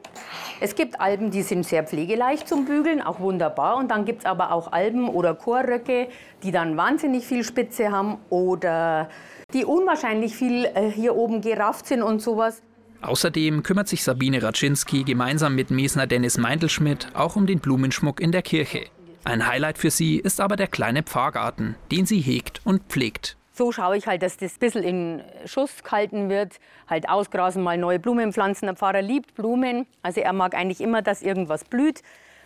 Es 0.61 0.75
gibt 0.75 1.01
Alben, 1.01 1.29
die 1.29 1.41
sind 1.41 1.65
sehr 1.65 1.83
pflegeleicht 1.83 2.47
zum 2.47 2.63
Bügeln, 2.63 3.01
auch 3.01 3.19
wunderbar. 3.19 3.75
Und 3.75 3.91
dann 3.91 4.05
gibt 4.05 4.19
es 4.19 4.25
aber 4.25 4.53
auch 4.53 4.71
Alben 4.71 5.09
oder 5.09 5.35
Chorröcke, 5.35 6.07
die 6.41 6.53
dann 6.53 6.77
wahnsinnig 6.77 7.25
viel 7.25 7.43
Spitze 7.43 7.91
haben 7.91 8.19
oder 8.29 9.09
die 9.53 9.65
unwahrscheinlich 9.65 10.37
viel 10.37 10.69
äh, 10.73 10.89
hier 10.89 11.17
oben 11.17 11.41
gerafft 11.41 11.87
sind 11.87 12.01
und 12.01 12.21
sowas. 12.21 12.61
Außerdem 13.01 13.61
kümmert 13.61 13.89
sich 13.89 14.05
Sabine 14.05 14.41
Raczynski 14.41 15.03
gemeinsam 15.03 15.53
mit 15.53 15.69
Mesner 15.69 16.07
Dennis 16.07 16.37
Meindelschmidt 16.37 17.09
auch 17.13 17.35
um 17.35 17.45
den 17.45 17.59
Blumenschmuck 17.59 18.21
in 18.21 18.31
der 18.31 18.41
Kirche. 18.41 18.85
Ein 19.27 19.45
Highlight 19.45 19.77
für 19.77 19.91
sie 19.91 20.19
ist 20.19 20.39
aber 20.39 20.55
der 20.55 20.67
kleine 20.67 21.03
Pfarrgarten, 21.03 21.75
den 21.91 22.05
sie 22.05 22.21
hegt 22.21 22.61
und 22.63 22.83
pflegt. 22.83 23.35
So 23.51 23.73
schaue 23.73 23.97
ich 23.97 24.07
halt, 24.07 24.21
dass 24.21 24.37
das 24.37 24.53
ein 24.53 24.59
bisschen 24.59 24.83
in 24.83 25.21
Schuss 25.43 25.83
gehalten 25.83 26.29
wird. 26.29 26.61
Halt 26.89 27.09
ausgrasen, 27.09 27.61
mal 27.61 27.77
neue 27.77 27.99
Blumen 27.99 28.31
pflanzen. 28.31 28.67
Der 28.67 28.75
Pfarrer 28.77 29.01
liebt 29.01 29.35
Blumen. 29.35 29.85
Also 30.01 30.21
er 30.21 30.31
mag 30.31 30.55
eigentlich 30.55 30.79
immer, 30.79 31.01
dass 31.01 31.21
irgendwas 31.21 31.65
blüht. 31.65 32.03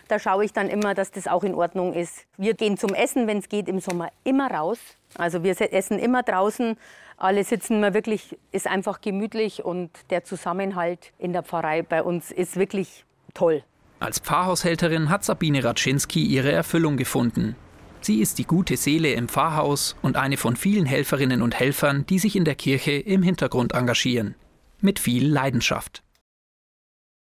Da 0.08 0.18
schaue 0.18 0.44
ich 0.44 0.52
dann 0.52 0.68
immer, 0.68 0.92
dass 0.94 1.12
das 1.12 1.28
auch 1.28 1.44
in 1.44 1.54
Ordnung 1.54 1.92
ist. 1.92 2.26
Wir 2.36 2.54
gehen 2.54 2.76
zum 2.76 2.94
Essen, 2.94 3.28
wenn 3.28 3.38
es 3.38 3.48
geht, 3.48 3.68
im 3.68 3.78
Sommer 3.78 4.08
immer 4.24 4.50
raus. 4.50 4.80
Also 5.16 5.44
wir 5.44 5.54
essen 5.72 6.00
immer 6.00 6.24
draußen. 6.24 6.76
Alle 7.16 7.44
sitzen 7.44 7.78
wir 7.78 7.94
wirklich, 7.94 8.36
ist 8.50 8.66
einfach 8.66 9.00
gemütlich 9.00 9.64
und 9.64 9.90
der 10.10 10.24
Zusammenhalt 10.24 11.12
in 11.18 11.32
der 11.32 11.44
Pfarrei 11.44 11.82
bei 11.82 12.02
uns 12.02 12.32
ist 12.32 12.56
wirklich 12.56 13.04
toll. 13.34 13.62
Als 14.02 14.18
Pfarrhaushälterin 14.18 15.10
hat 15.10 15.24
Sabine 15.24 15.62
Raczynski 15.62 16.24
ihre 16.24 16.50
Erfüllung 16.50 16.96
gefunden. 16.96 17.54
Sie 18.00 18.20
ist 18.20 18.38
die 18.38 18.44
gute 18.44 18.76
Seele 18.76 19.12
im 19.12 19.28
Pfarrhaus 19.28 19.94
und 20.02 20.16
eine 20.16 20.36
von 20.36 20.56
vielen 20.56 20.86
Helferinnen 20.86 21.40
und 21.40 21.54
Helfern, 21.54 22.04
die 22.06 22.18
sich 22.18 22.34
in 22.34 22.44
der 22.44 22.56
Kirche 22.56 22.90
im 22.90 23.22
Hintergrund 23.22 23.74
engagieren. 23.74 24.34
Mit 24.80 24.98
viel 24.98 25.28
Leidenschaft. 25.28 26.02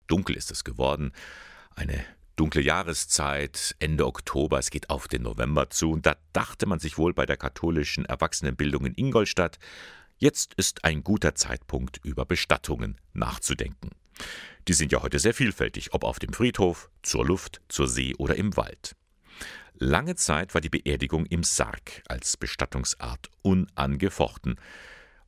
Dunkel 0.09 0.37
ist 0.37 0.51
es 0.51 0.63
geworden. 0.63 1.13
Eine 1.75 2.05
dunkle 2.37 2.61
Jahreszeit, 2.61 3.75
Ende 3.79 4.05
Oktober, 4.05 4.59
es 4.59 4.69
geht 4.69 4.91
auf 4.91 5.09
den 5.09 5.23
November 5.23 5.71
zu. 5.71 5.93
Und 5.93 6.05
da 6.05 6.17
dachte 6.35 6.67
man 6.67 6.81
sich 6.81 6.99
wohl 6.99 7.15
bei 7.15 7.25
der 7.25 7.39
katholischen 7.39 8.05
Erwachsenenbildung 8.05 8.85
in 8.85 8.95
Ingolstadt, 8.95 9.59
jetzt 10.19 10.53
ist 10.59 10.85
ein 10.85 11.03
guter 11.03 11.35
Zeitpunkt, 11.35 11.99
über 12.05 12.27
Bestattungen 12.27 12.99
nachzudenken. 13.15 13.93
Die 14.69 14.75
sind 14.75 14.93
ja 14.93 15.03
heute 15.03 15.19
sehr 15.19 15.35
vielfältig, 15.35 15.95
ob 15.95 16.05
auf 16.05 16.19
dem 16.19 16.33
Friedhof, 16.33 16.91
zur 17.03 17.25
Luft, 17.25 17.61
zur 17.69 17.89
See 17.89 18.15
oder 18.17 18.37
im 18.37 18.57
Wald. 18.57 18.97
Lange 19.75 20.17
Zeit 20.17 20.55
war 20.55 20.61
die 20.61 20.69
Beerdigung 20.69 21.25
im 21.27 21.45
Sarg 21.45 22.03
als 22.09 22.37
Bestattungsart 22.37 23.31
unangefochten. 23.43 24.57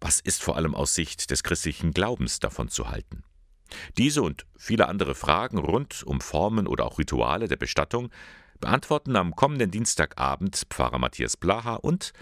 Was 0.01 0.19
ist 0.19 0.43
vor 0.43 0.57
allem 0.57 0.75
aus 0.75 0.95
Sicht 0.95 1.31
des 1.31 1.43
christlichen 1.43 1.93
Glaubens 1.93 2.41
davon 2.41 2.69
zu 2.69 2.89
halten? 2.89 3.23
Diese 3.97 4.23
und 4.23 4.47
viele 4.57 4.89
andere 4.89 5.15
Fragen 5.15 5.59
rund 5.59 6.03
um 6.03 6.21
Formen 6.21 6.67
oder 6.67 6.85
auch 6.85 6.99
Rituale 6.99 7.47
der 7.47 7.57
Bestattung 7.57 8.11
beantworten 8.59 9.17
am 9.17 9.37
kommenden 9.37 9.71
Dienstagabend 9.71 10.67
Pfarrer 10.69 10.99
Matthias 10.99 11.37
Blaha 11.37 11.77
und 11.77 12.13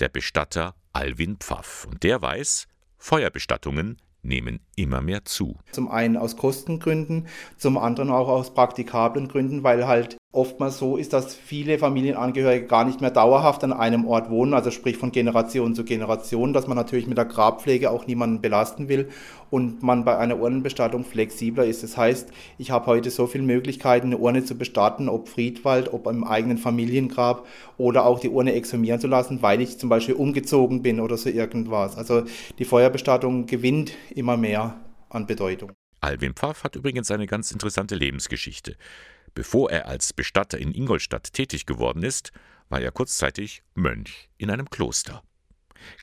der 0.00 0.08
Bestatter 0.08 0.74
Alwin 0.92 1.36
Pfaff. 1.36 1.86
Und 1.88 2.02
der 2.02 2.20
weiß, 2.20 2.66
Feuerbestattungen 2.98 3.96
nehmen 4.22 4.65
immer 4.76 5.00
mehr 5.00 5.24
zu. 5.24 5.56
Zum 5.72 5.90
einen 5.90 6.16
aus 6.16 6.36
Kostengründen, 6.36 7.26
zum 7.56 7.78
anderen 7.78 8.10
auch 8.10 8.28
aus 8.28 8.54
praktikablen 8.54 9.26
Gründen, 9.28 9.64
weil 9.64 9.86
halt 9.86 10.18
oftmals 10.36 10.78
so 10.78 10.98
ist, 10.98 11.14
dass 11.14 11.34
viele 11.34 11.78
Familienangehörige 11.78 12.66
gar 12.66 12.84
nicht 12.84 13.00
mehr 13.00 13.10
dauerhaft 13.10 13.64
an 13.64 13.72
einem 13.72 14.06
Ort 14.06 14.28
wohnen, 14.28 14.52
also 14.52 14.70
sprich 14.70 14.98
von 14.98 15.10
Generation 15.10 15.74
zu 15.74 15.82
Generation, 15.82 16.52
dass 16.52 16.66
man 16.66 16.76
natürlich 16.76 17.06
mit 17.06 17.16
der 17.16 17.24
Grabpflege 17.24 17.90
auch 17.90 18.06
niemanden 18.06 18.42
belasten 18.42 18.88
will 18.88 19.08
und 19.50 19.82
man 19.82 20.04
bei 20.04 20.18
einer 20.18 20.38
Urnenbestattung 20.38 21.04
flexibler 21.04 21.64
ist. 21.64 21.82
Das 21.82 21.96
heißt, 21.96 22.28
ich 22.58 22.70
habe 22.70 22.86
heute 22.86 23.10
so 23.10 23.26
viele 23.26 23.44
Möglichkeiten, 23.44 24.08
eine 24.08 24.18
Urne 24.18 24.44
zu 24.44 24.56
bestatten, 24.56 25.08
ob 25.08 25.28
Friedwald, 25.28 25.92
ob 25.94 26.06
im 26.06 26.24
eigenen 26.24 26.58
Familiengrab 26.58 27.46
oder 27.78 28.04
auch 28.04 28.20
die 28.20 28.28
Urne 28.28 28.52
exhumieren 28.52 29.00
zu 29.00 29.06
lassen, 29.06 29.40
weil 29.40 29.62
ich 29.62 29.78
zum 29.78 29.88
Beispiel 29.88 30.16
umgezogen 30.16 30.82
bin 30.82 31.00
oder 31.00 31.16
so 31.16 31.30
irgendwas. 31.30 31.96
Also 31.96 32.24
die 32.58 32.64
Feuerbestattung 32.66 33.46
gewinnt 33.46 33.92
immer 34.14 34.36
mehr 34.36 34.65
an 35.08 35.26
Bedeutung. 35.26 35.72
Alwin 36.00 36.34
Pfaff 36.34 36.64
hat 36.64 36.76
übrigens 36.76 37.10
eine 37.10 37.26
ganz 37.26 37.50
interessante 37.50 37.94
Lebensgeschichte. 37.94 38.76
Bevor 39.34 39.70
er 39.70 39.86
als 39.86 40.12
Bestatter 40.12 40.58
in 40.58 40.72
Ingolstadt 40.72 41.32
tätig 41.32 41.66
geworden 41.66 42.02
ist, 42.02 42.32
war 42.68 42.80
er 42.80 42.92
kurzzeitig 42.92 43.62
Mönch 43.74 44.28
in 44.38 44.50
einem 44.50 44.70
Kloster. 44.70 45.22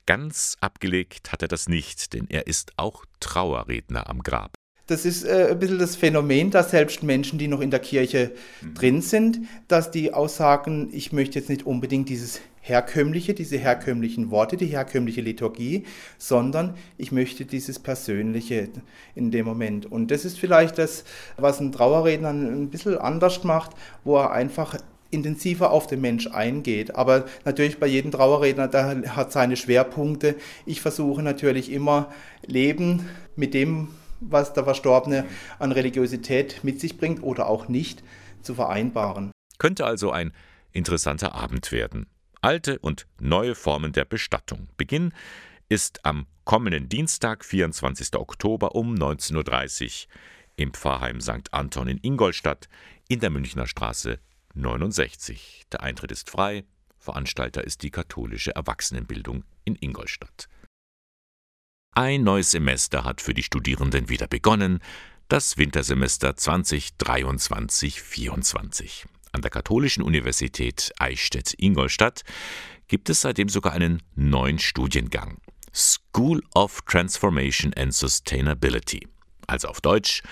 Ganz 0.06 0.56
abgelegt 0.62 1.32
hat 1.32 1.42
er 1.42 1.48
das 1.48 1.68
nicht, 1.68 2.14
denn 2.14 2.28
er 2.30 2.48
ist 2.48 2.74
auch 2.78 3.06
Trauerredner 3.20 4.10
am 4.10 4.22
Grab. 4.22 4.54
Das 4.94 5.06
ist 5.06 5.24
äh, 5.24 5.48
ein 5.50 5.58
bisschen 5.58 5.80
das 5.80 5.96
Phänomen, 5.96 6.52
dass 6.52 6.70
selbst 6.70 7.02
Menschen, 7.02 7.40
die 7.40 7.48
noch 7.48 7.62
in 7.62 7.72
der 7.72 7.80
Kirche 7.80 8.30
mhm. 8.62 8.74
drin 8.76 9.02
sind, 9.02 9.40
dass 9.68 9.90
die 9.90 10.14
aussagen, 10.14 10.90
ich 10.92 11.12
möchte 11.12 11.40
jetzt 11.40 11.50
nicht 11.50 11.66
unbedingt 11.66 12.10
dieses 12.10 12.42
herkömmliche, 12.62 13.34
diese 13.34 13.58
herkömmlichen 13.58 14.30
Worte, 14.30 14.56
die 14.56 14.68
herkömmliche 14.68 15.22
Liturgie, 15.22 15.86
sondern 16.20 16.76
ich 17.00 17.12
möchte 17.12 17.46
dieses 17.46 17.80
Persönliche 17.80 18.70
in 19.16 19.32
dem 19.32 19.48
Moment. 19.48 19.92
Und 19.92 20.12
das 20.12 20.26
ist 20.26 20.38
vielleicht 20.38 20.78
das, 20.78 21.06
was 21.38 21.60
ein 21.60 21.72
Trauerredner 21.72 22.30
ein 22.30 22.70
bisschen 22.70 23.00
anders 23.00 23.44
macht, 23.44 23.72
wo 24.04 24.18
er 24.18 24.32
einfach 24.32 24.78
intensiver 25.10 25.72
auf 25.72 25.88
den 25.88 26.02
Mensch 26.02 26.28
eingeht. 26.28 26.96
Aber 26.96 27.26
natürlich 27.46 27.80
bei 27.80 27.88
jedem 27.88 28.12
Trauerredner, 28.12 28.68
der 28.68 29.16
hat 29.16 29.32
seine 29.32 29.58
Schwerpunkte. 29.58 30.36
Ich 30.68 30.82
versuche 30.82 31.24
natürlich 31.24 31.72
immer 31.72 32.12
Leben 32.46 33.10
mit 33.36 33.56
dem, 33.56 33.88
was 34.30 34.54
der 34.54 34.64
Verstorbene 34.64 35.26
an 35.60 35.72
Religiosität 35.72 36.64
mit 36.64 36.80
sich 36.80 36.98
bringt 36.98 37.24
oder 37.24 37.48
auch 37.48 37.68
nicht, 37.68 38.04
zu 38.42 38.56
vereinbaren. 38.56 39.32
Könnte 39.58 39.86
also 39.86 40.12
ein 40.12 40.34
interessanter 40.72 41.34
Abend 41.34 41.72
werden. 41.72 42.08
Alte 42.42 42.80
und 42.80 43.08
neue 43.20 43.56
Formen 43.56 43.94
der 43.94 44.06
Bestattung. 44.06 44.68
Beginn 44.76 45.14
ist 45.70 46.06
am 46.06 46.28
kommenden 46.44 46.90
Dienstag, 46.90 47.46
24. 47.46 48.16
Oktober 48.16 48.76
um 48.76 48.94
19.30 48.94 50.08
Uhr 50.08 50.14
im 50.56 50.74
Pfarrheim 50.74 51.22
St. 51.22 51.52
Anton 51.54 51.88
in 51.88 52.00
Ingolstadt 52.00 52.68
in 53.08 53.20
der 53.20 53.30
Münchner 53.30 53.66
Straße 53.66 54.20
69. 54.56 55.64
Der 55.72 55.82
Eintritt 55.82 56.12
ist 56.12 56.30
frei. 56.30 56.66
Veranstalter 56.98 57.64
ist 57.64 57.82
die 57.82 57.92
katholische 57.92 58.56
Erwachsenenbildung 58.56 59.44
in 59.66 59.76
Ingolstadt. 59.76 60.48
Ein 61.96 62.24
neues 62.24 62.50
Semester 62.50 63.04
hat 63.04 63.22
für 63.22 63.36
die 63.36 63.44
Studierenden 63.44 64.10
wieder 64.10 64.26
begonnen, 64.26 64.80
das 65.28 65.58
Wintersemester 65.58 66.32
2023-24. 66.32 69.06
An 69.32 69.44
der 69.44 69.52
Katholischen 69.52 70.02
Universität 70.02 70.92
Eichstätt-Ingolstadt 70.98 72.24
gibt 72.88 73.12
es 73.12 73.22
seitdem 73.22 73.48
sogar 73.48 73.74
einen 73.74 74.02
neuen 74.16 74.58
Studiengang. 74.58 75.38
School 75.72 76.42
of 76.56 76.82
Transformation 76.88 77.76
and 77.76 77.94
Sustainability. 77.94 79.08
Also 79.46 79.68
auf 79.68 79.80
Deutsch 79.80 80.24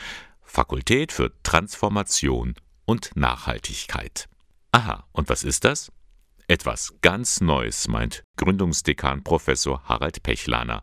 Fakultät 0.41 1.11
für 1.11 1.31
Transformation 1.43 2.55
und 2.85 3.11
Nachhaltigkeit. 3.13 4.27
Aha, 4.71 5.05
und 5.11 5.29
was 5.29 5.43
ist 5.43 5.63
das? 5.63 5.91
Etwas 6.47 6.95
ganz 7.01 7.39
Neues, 7.39 7.87
meint 7.87 8.23
Gründungsdekan 8.37 9.23
Professor 9.23 9.83
Harald 9.83 10.23
Pechlaner. 10.23 10.81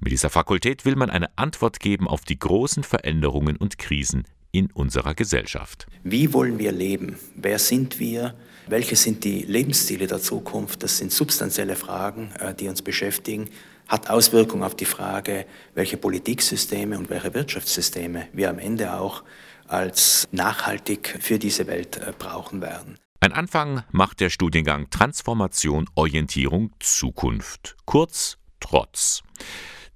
Mit 0.00 0.12
dieser 0.12 0.30
Fakultät 0.30 0.84
will 0.84 0.96
man 0.96 1.10
eine 1.10 1.36
Antwort 1.36 1.80
geben 1.80 2.06
auf 2.06 2.22
die 2.22 2.38
großen 2.38 2.82
Veränderungen 2.82 3.56
und 3.56 3.78
Krisen 3.78 4.24
in 4.52 4.70
unserer 4.72 5.14
Gesellschaft. 5.14 5.86
Wie 6.02 6.32
wollen 6.32 6.58
wir 6.58 6.72
leben? 6.72 7.18
Wer 7.34 7.58
sind 7.58 7.98
wir? 7.98 8.34
Welche 8.68 8.96
sind 8.96 9.24
die 9.24 9.42
Lebensstile 9.42 10.06
der 10.06 10.20
Zukunft? 10.20 10.82
Das 10.82 10.98
sind 10.98 11.12
substanzielle 11.12 11.76
Fragen, 11.76 12.32
äh, 12.38 12.54
die 12.54 12.68
uns 12.68 12.82
beschäftigen. 12.82 13.50
Hat 13.86 14.10
Auswirkungen 14.10 14.64
auf 14.64 14.74
die 14.74 14.84
Frage, 14.84 15.46
welche 15.74 15.96
Politiksysteme 15.96 16.98
und 16.98 17.10
welche 17.10 17.32
Wirtschaftssysteme 17.34 18.28
wir 18.32 18.50
am 18.50 18.58
Ende 18.58 18.94
auch 18.94 19.22
als 19.68 20.26
nachhaltig 20.32 21.18
für 21.20 21.38
diese 21.38 21.66
Welt 21.66 21.98
äh, 21.98 22.12
brauchen 22.18 22.60
werden. 22.60 22.98
Ein 23.20 23.32
Anfang 23.32 23.82
macht 23.90 24.20
der 24.20 24.30
Studiengang 24.30 24.90
Transformation, 24.90 25.88
Orientierung, 25.94 26.72
Zukunft, 26.80 27.76
kurz 27.84 28.38
TROTZ. 28.60 29.22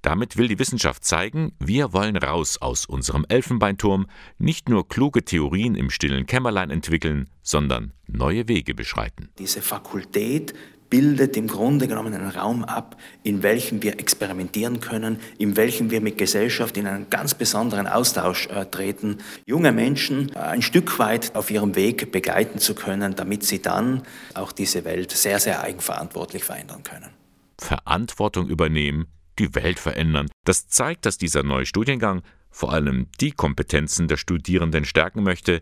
Damit 0.01 0.35
will 0.35 0.47
die 0.47 0.57
Wissenschaft 0.57 1.05
zeigen, 1.05 1.53
wir 1.59 1.93
wollen 1.93 2.17
raus 2.17 2.57
aus 2.59 2.87
unserem 2.87 3.23
Elfenbeinturm, 3.29 4.07
nicht 4.39 4.67
nur 4.67 4.87
kluge 4.87 5.23
Theorien 5.23 5.75
im 5.75 5.91
stillen 5.91 6.25
Kämmerlein 6.25 6.71
entwickeln, 6.71 7.29
sondern 7.43 7.93
neue 8.07 8.47
Wege 8.47 8.73
beschreiten. 8.73 9.29
Diese 9.37 9.61
Fakultät 9.61 10.55
bildet 10.89 11.37
im 11.37 11.47
Grunde 11.47 11.87
genommen 11.87 12.13
einen 12.13 12.31
Raum 12.31 12.63
ab, 12.65 12.97
in 13.23 13.43
welchem 13.43 13.81
wir 13.81 13.99
experimentieren 13.99 14.79
können, 14.81 15.19
in 15.37 15.55
welchem 15.55 15.89
wir 15.89 16.01
mit 16.01 16.17
Gesellschaft 16.17 16.77
in 16.77 16.85
einen 16.85 17.09
ganz 17.09 17.35
besonderen 17.35 17.87
Austausch 17.87 18.47
äh, 18.47 18.65
treten, 18.65 19.19
junge 19.45 19.71
Menschen 19.71 20.31
äh, 20.35 20.39
ein 20.39 20.61
Stück 20.63 20.99
weit 20.99 21.33
auf 21.35 21.49
ihrem 21.49 21.75
Weg 21.75 22.11
begleiten 22.11 22.59
zu 22.59 22.75
können, 22.75 23.15
damit 23.15 23.43
sie 23.43 23.61
dann 23.61 24.01
auch 24.33 24.51
diese 24.51 24.83
Welt 24.83 25.11
sehr, 25.11 25.39
sehr 25.39 25.63
eigenverantwortlich 25.63 26.43
verändern 26.43 26.83
können. 26.83 27.11
Verantwortung 27.57 28.49
übernehmen, 28.49 29.07
die 29.41 29.55
Welt 29.55 29.79
verändern. 29.79 30.29
Das 30.45 30.67
zeigt, 30.67 31.05
dass 31.05 31.17
dieser 31.17 31.43
neue 31.43 31.65
Studiengang 31.65 32.21
vor 32.49 32.73
allem 32.73 33.07
die 33.19 33.31
Kompetenzen 33.31 34.07
der 34.07 34.17
Studierenden 34.17 34.85
stärken 34.85 35.23
möchte, 35.23 35.61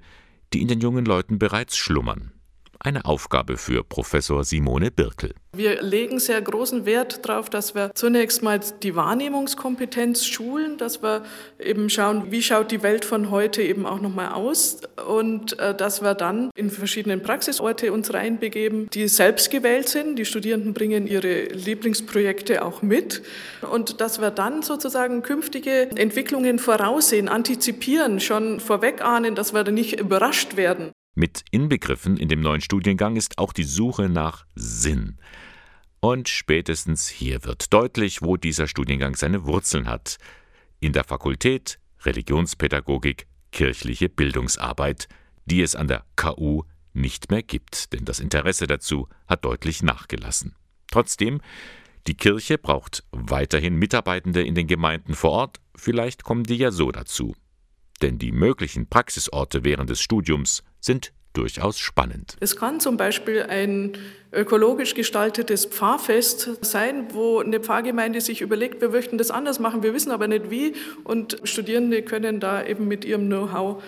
die 0.53 0.61
in 0.61 0.67
den 0.67 0.81
jungen 0.81 1.05
Leuten 1.05 1.39
bereits 1.39 1.77
schlummern 1.77 2.31
eine 2.79 3.05
Aufgabe 3.05 3.57
für 3.57 3.83
Professor 3.83 4.43
Simone 4.43 4.89
Birkel. 4.89 5.33
Wir 5.51 5.81
legen 5.81 6.19
sehr 6.19 6.41
großen 6.41 6.85
Wert 6.85 7.27
darauf, 7.27 7.49
dass 7.49 7.75
wir 7.75 7.91
zunächst 7.93 8.41
mal 8.43 8.59
die 8.81 8.95
Wahrnehmungskompetenz 8.95 10.25
schulen, 10.25 10.77
dass 10.77 11.03
wir 11.03 11.23
eben 11.59 11.89
schauen, 11.89 12.31
wie 12.31 12.41
schaut 12.41 12.71
die 12.71 12.81
Welt 12.81 13.03
von 13.03 13.31
heute 13.31 13.61
eben 13.61 13.85
auch 13.85 13.99
nochmal 13.99 14.29
aus 14.29 14.81
und 15.07 15.59
äh, 15.59 15.75
dass 15.75 16.01
wir 16.01 16.13
dann 16.13 16.51
in 16.55 16.69
verschiedenen 16.69 17.21
Praxisorte 17.21 17.91
uns 17.91 18.13
reinbegeben, 18.13 18.89
die 18.91 19.07
selbst 19.07 19.51
gewählt 19.51 19.89
sind. 19.89 20.17
Die 20.17 20.25
Studierenden 20.25 20.73
bringen 20.73 21.07
ihre 21.07 21.45
Lieblingsprojekte 21.45 22.63
auch 22.63 22.81
mit 22.81 23.23
und 23.69 23.99
dass 23.99 24.21
wir 24.21 24.31
dann 24.31 24.61
sozusagen 24.61 25.23
künftige 25.23 25.89
Entwicklungen 25.97 26.59
voraussehen, 26.59 27.27
antizipieren, 27.27 28.19
schon 28.19 28.59
vorwegahnen, 28.59 29.35
dass 29.35 29.53
wir 29.53 29.63
da 29.63 29.71
nicht 29.71 29.99
überrascht 29.99 30.55
werden. 30.55 30.91
Mit 31.19 31.43
inbegriffen 31.51 32.15
in 32.15 32.29
dem 32.29 32.39
neuen 32.39 32.61
Studiengang 32.61 33.17
ist 33.17 33.39
auch 33.39 33.51
die 33.51 33.65
Suche 33.65 34.07
nach 34.07 34.45
Sinn. 34.55 35.17
Und 35.99 36.29
spätestens 36.29 37.09
hier 37.09 37.43
wird 37.43 37.73
deutlich, 37.73 38.21
wo 38.21 38.37
dieser 38.37 38.67
Studiengang 38.67 39.17
seine 39.17 39.43
Wurzeln 39.43 39.89
hat. 39.89 40.15
In 40.79 40.93
der 40.93 41.03
Fakultät 41.03 41.77
Religionspädagogik, 42.03 43.27
kirchliche 43.51 44.07
Bildungsarbeit, 44.07 45.09
die 45.43 45.61
es 45.61 45.75
an 45.75 45.89
der 45.89 46.05
KU 46.15 46.63
nicht 46.93 47.29
mehr 47.29 47.43
gibt, 47.43 47.91
denn 47.91 48.05
das 48.05 48.21
Interesse 48.21 48.65
dazu 48.65 49.09
hat 49.27 49.43
deutlich 49.43 49.83
nachgelassen. 49.83 50.55
Trotzdem, 50.89 51.41
die 52.07 52.15
Kirche 52.15 52.57
braucht 52.57 53.03
weiterhin 53.11 53.75
Mitarbeitende 53.75 54.41
in 54.41 54.55
den 54.55 54.67
Gemeinden 54.67 55.15
vor 55.15 55.31
Ort, 55.31 55.59
vielleicht 55.75 56.23
kommen 56.23 56.45
die 56.45 56.55
ja 56.55 56.71
so 56.71 56.93
dazu. 56.93 57.35
Denn 58.01 58.19
die 58.19 58.31
möglichen 58.31 58.87
Praxisorte 58.87 59.65
während 59.65 59.89
des 59.89 59.99
Studiums 59.99 60.63
sind 60.79 61.11
durchaus 61.33 61.77
spannend. 61.77 62.35
Es 62.39 62.55
kann 62.55 62.79
zum 62.79 62.97
Beispiel 62.97 63.43
ein 63.43 63.97
ökologisch 64.31 64.95
gestaltetes 64.95 65.65
Pfarrfest 65.65 66.65
sein, 66.65 67.13
wo 67.13 67.39
eine 67.39 67.59
Pfarrgemeinde 67.59 68.19
sich 68.21 68.41
überlegt, 68.41 68.81
wir 68.81 68.89
möchten 68.89 69.17
das 69.17 69.31
anders 69.31 69.59
machen, 69.59 69.83
wir 69.83 69.93
wissen 69.93 70.11
aber 70.11 70.27
nicht 70.27 70.49
wie 70.49 70.73
und 71.03 71.37
Studierende 71.43 72.01
können 72.01 72.39
da 72.39 72.65
eben 72.65 72.87
mit 72.87 73.05
ihrem 73.05 73.27
Know-how 73.27 73.81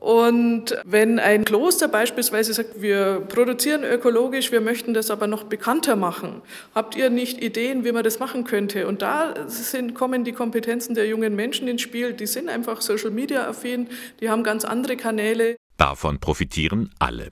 und 0.00 0.76
wenn 0.84 1.18
ein 1.18 1.44
Kloster 1.44 1.88
beispielsweise 1.88 2.52
sagt, 2.52 2.80
wir 2.80 3.20
produzieren 3.28 3.82
ökologisch, 3.82 4.52
wir 4.52 4.60
möchten 4.60 4.94
das 4.94 5.10
aber 5.10 5.26
noch 5.26 5.44
bekannter 5.44 5.96
machen, 5.96 6.42
habt 6.74 6.94
ihr 6.94 7.10
nicht 7.10 7.42
Ideen, 7.42 7.84
wie 7.84 7.90
man 7.90 8.04
das 8.04 8.20
machen 8.20 8.44
könnte? 8.44 8.86
Und 8.86 9.02
da 9.02 9.34
sind, 9.48 9.94
kommen 9.94 10.22
die 10.22 10.32
Kompetenzen 10.32 10.94
der 10.94 11.06
jungen 11.06 11.34
Menschen 11.34 11.66
ins 11.66 11.82
Spiel. 11.82 12.12
Die 12.12 12.26
sind 12.26 12.48
einfach 12.48 12.80
Social 12.80 13.10
Media 13.10 13.48
affin, 13.48 13.88
die 14.20 14.30
haben 14.30 14.44
ganz 14.44 14.64
andere 14.64 14.96
Kanäle. 14.96 15.56
Davon 15.78 16.18
profitieren 16.18 16.90
alle. 16.98 17.30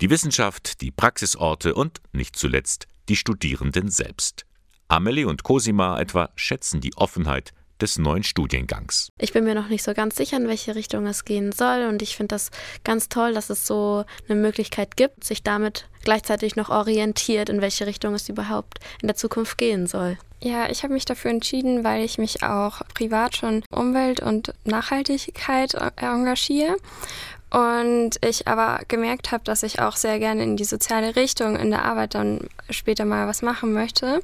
Die 0.00 0.10
Wissenschaft, 0.10 0.80
die 0.80 0.90
Praxisorte 0.90 1.74
und 1.74 2.00
nicht 2.12 2.34
zuletzt 2.34 2.88
die 3.08 3.16
Studierenden 3.16 3.90
selbst. 3.90 4.46
Amelie 4.88 5.26
und 5.26 5.42
Cosima 5.42 6.00
etwa 6.00 6.30
schätzen 6.36 6.80
die 6.80 6.96
Offenheit 6.96 7.52
des 7.80 7.98
neuen 7.98 8.22
Studiengangs. 8.22 9.10
Ich 9.20 9.34
bin 9.34 9.44
mir 9.44 9.54
noch 9.54 9.68
nicht 9.68 9.82
so 9.82 9.92
ganz 9.92 10.16
sicher, 10.16 10.38
in 10.38 10.48
welche 10.48 10.74
Richtung 10.74 11.06
es 11.06 11.26
gehen 11.26 11.52
soll 11.52 11.86
und 11.86 12.00
ich 12.00 12.16
finde 12.16 12.34
das 12.34 12.50
ganz 12.82 13.10
toll, 13.10 13.34
dass 13.34 13.50
es 13.50 13.66
so 13.66 14.04
eine 14.26 14.40
Möglichkeit 14.40 14.96
gibt, 14.96 15.24
sich 15.24 15.42
damit 15.42 15.86
gleichzeitig 16.02 16.56
noch 16.56 16.70
orientiert, 16.70 17.50
in 17.50 17.60
welche 17.60 17.86
Richtung 17.86 18.14
es 18.14 18.30
überhaupt 18.30 18.78
in 19.02 19.08
der 19.08 19.16
Zukunft 19.16 19.58
gehen 19.58 19.86
soll. 19.86 20.16
Ja, 20.42 20.70
ich 20.70 20.82
habe 20.82 20.94
mich 20.94 21.04
dafür 21.04 21.30
entschieden, 21.30 21.82
weil 21.82 22.04
ich 22.04 22.18
mich 22.18 22.42
auch 22.42 22.80
privat 22.94 23.36
schon 23.36 23.62
Umwelt 23.70 24.20
und 24.20 24.52
Nachhaltigkeit 24.64 25.74
engagiere 25.96 26.76
und 27.50 28.12
ich 28.24 28.48
aber 28.48 28.80
gemerkt 28.88 29.32
habe, 29.32 29.44
dass 29.44 29.62
ich 29.62 29.80
auch 29.80 29.96
sehr 29.96 30.18
gerne 30.18 30.42
in 30.42 30.56
die 30.56 30.64
soziale 30.64 31.16
Richtung 31.16 31.56
in 31.56 31.70
der 31.70 31.84
Arbeit 31.84 32.14
dann 32.14 32.48
später 32.70 33.04
mal 33.04 33.26
was 33.28 33.42
machen 33.42 33.72
möchte. 33.72 34.20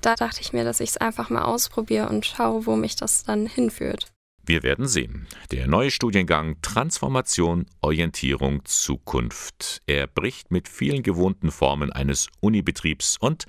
Da 0.00 0.14
dachte 0.14 0.40
ich 0.40 0.52
mir, 0.52 0.64
dass 0.64 0.80
ich 0.80 0.90
es 0.90 0.96
einfach 0.96 1.30
mal 1.30 1.42
ausprobiere 1.42 2.08
und 2.08 2.24
schaue, 2.26 2.66
wo 2.66 2.76
mich 2.76 2.96
das 2.96 3.24
dann 3.24 3.46
hinführt. 3.46 4.06
Wir 4.44 4.62
werden 4.62 4.88
sehen. 4.88 5.28
Der 5.52 5.68
neue 5.68 5.90
Studiengang 5.90 6.60
Transformation, 6.62 7.66
Orientierung, 7.82 8.64
Zukunft. 8.64 9.82
Er 9.86 10.06
bricht 10.06 10.50
mit 10.50 10.68
vielen 10.68 11.02
gewohnten 11.02 11.50
Formen 11.50 11.92
eines 11.92 12.28
Unibetriebs 12.40 13.16
und 13.18 13.44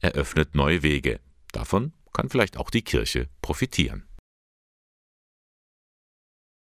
eröffnet 0.00 0.54
neue 0.54 0.82
Wege. 0.82 1.20
Davon 1.52 1.92
kann 2.12 2.30
vielleicht 2.30 2.56
auch 2.56 2.70
die 2.70 2.82
Kirche 2.82 3.28
profitieren. 3.42 4.06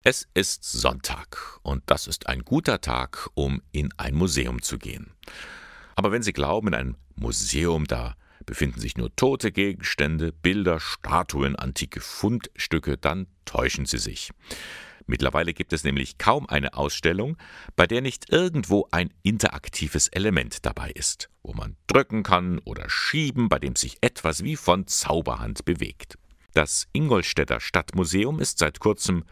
Es 0.09 0.25
ist 0.33 0.63
Sonntag 0.63 1.59
und 1.63 1.83
das 1.87 2.07
ist 2.07 2.27
ein 2.27 2.43
guter 2.43 2.79
Tag, 2.79 3.27
um 3.33 3.61
in 3.73 3.89
ein 3.97 4.15
Museum 4.15 4.61
zu 4.61 4.77
gehen. 4.77 5.11
Aber 5.97 6.13
wenn 6.13 6.23
Sie 6.23 6.31
glauben, 6.31 6.69
in 6.69 6.75
einem 6.75 6.95
Museum, 7.17 7.83
da 7.83 8.15
befinden 8.45 8.79
sich 8.79 8.95
nur 8.95 9.13
tote 9.17 9.51
Gegenstände, 9.51 10.31
Bilder, 10.31 10.79
Statuen, 10.79 11.57
antike 11.57 11.99
Fundstücke, 11.99 12.97
dann 12.97 13.27
täuschen 13.43 13.85
Sie 13.85 13.97
sich. 13.97 14.31
Mittlerweile 15.07 15.53
gibt 15.53 15.73
es 15.73 15.83
nämlich 15.83 16.17
kaum 16.17 16.47
eine 16.47 16.75
Ausstellung, 16.75 17.35
bei 17.75 17.85
der 17.85 17.99
nicht 17.99 18.31
irgendwo 18.31 18.87
ein 18.91 19.13
interaktives 19.23 20.07
Element 20.07 20.65
dabei 20.65 20.89
ist, 20.91 21.29
wo 21.43 21.51
man 21.51 21.75
drücken 21.87 22.23
kann 22.23 22.59
oder 22.59 22.89
schieben, 22.89 23.49
bei 23.49 23.59
dem 23.59 23.75
sich 23.75 23.97
etwas 23.99 24.41
wie 24.45 24.55
von 24.55 24.87
Zauberhand 24.87 25.65
bewegt. 25.65 26.17
Das 26.53 26.87
Ingolstädter 26.93 27.59
Stadtmuseum 27.59 28.39
ist 28.39 28.59
seit 28.59 28.79
kurzem 28.79 29.25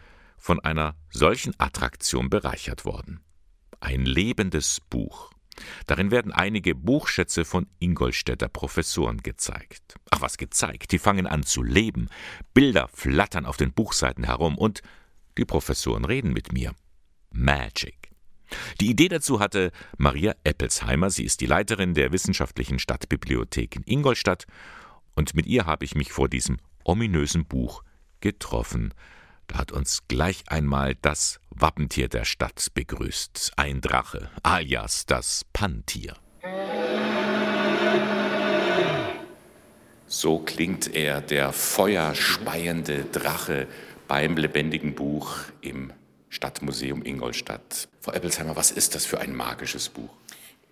von 0.46 0.60
einer 0.60 0.96
solchen 1.10 1.60
Attraktion 1.60 2.30
bereichert 2.30 2.86
worden. 2.86 3.20
Ein 3.80 4.06
lebendes 4.06 4.80
Buch. 4.92 5.32
Darin 5.88 6.12
werden 6.12 6.32
einige 6.32 6.76
Buchschätze 6.76 7.46
von 7.46 7.66
Ingolstädter 7.80 8.48
Professoren 8.48 9.24
gezeigt. 9.24 9.96
Ach, 10.12 10.22
was 10.22 10.38
gezeigt? 10.38 10.92
Die 10.92 11.00
fangen 11.00 11.26
an 11.26 11.42
zu 11.42 11.64
leben. 11.64 12.10
Bilder 12.54 12.88
flattern 12.94 13.48
auf 13.48 13.58
den 13.58 13.74
Buchseiten 13.74 14.24
herum 14.24 14.56
und 14.56 14.84
die 15.40 15.46
Professoren 15.46 16.06
reden 16.06 16.32
mit 16.32 16.54
mir. 16.54 16.76
Magic. 17.32 18.12
Die 18.80 18.92
Idee 18.92 19.08
dazu 19.08 19.40
hatte 19.40 19.72
Maria 19.98 20.36
Eppelsheimer. 20.44 21.10
Sie 21.10 21.24
ist 21.24 21.42
die 21.42 21.48
Leiterin 21.48 21.96
der 21.96 22.12
Wissenschaftlichen 22.12 22.78
Stadtbibliothek 22.78 23.78
in 23.78 23.84
Ingolstadt. 23.88 24.46
Und 25.16 25.34
mit 25.34 25.48
ihr 25.48 25.66
habe 25.66 25.86
ich 25.86 25.96
mich 25.96 26.12
vor 26.12 26.30
diesem 26.30 26.58
ominösen 26.84 27.46
Buch 27.48 27.82
getroffen. 28.20 28.94
Da 29.48 29.58
hat 29.58 29.72
uns 29.72 30.08
gleich 30.08 30.44
einmal 30.48 30.96
das 30.96 31.40
Wappentier 31.50 32.08
der 32.08 32.26
Stadt 32.26 32.68
begrüßt, 32.74 33.54
ein 33.56 33.82
Drache, 33.82 34.30
alias 34.44 35.06
das 35.06 35.46
Panntier. 35.54 36.16
So 40.08 40.40
klingt 40.40 40.94
er, 40.94 41.22
der 41.22 41.52
feuerspeiende 41.52 43.06
Drache 43.06 43.68
beim 44.08 44.38
lebendigen 44.38 44.94
Buch 44.96 45.38
im 45.62 45.92
Stadtmuseum 46.30 47.04
Ingolstadt. 47.04 47.88
Frau 48.02 48.12
Eppelsheimer, 48.12 48.56
was 48.56 48.72
ist 48.72 48.94
das 48.94 49.06
für 49.06 49.20
ein 49.20 49.36
magisches 49.36 49.90
Buch? 49.90 50.10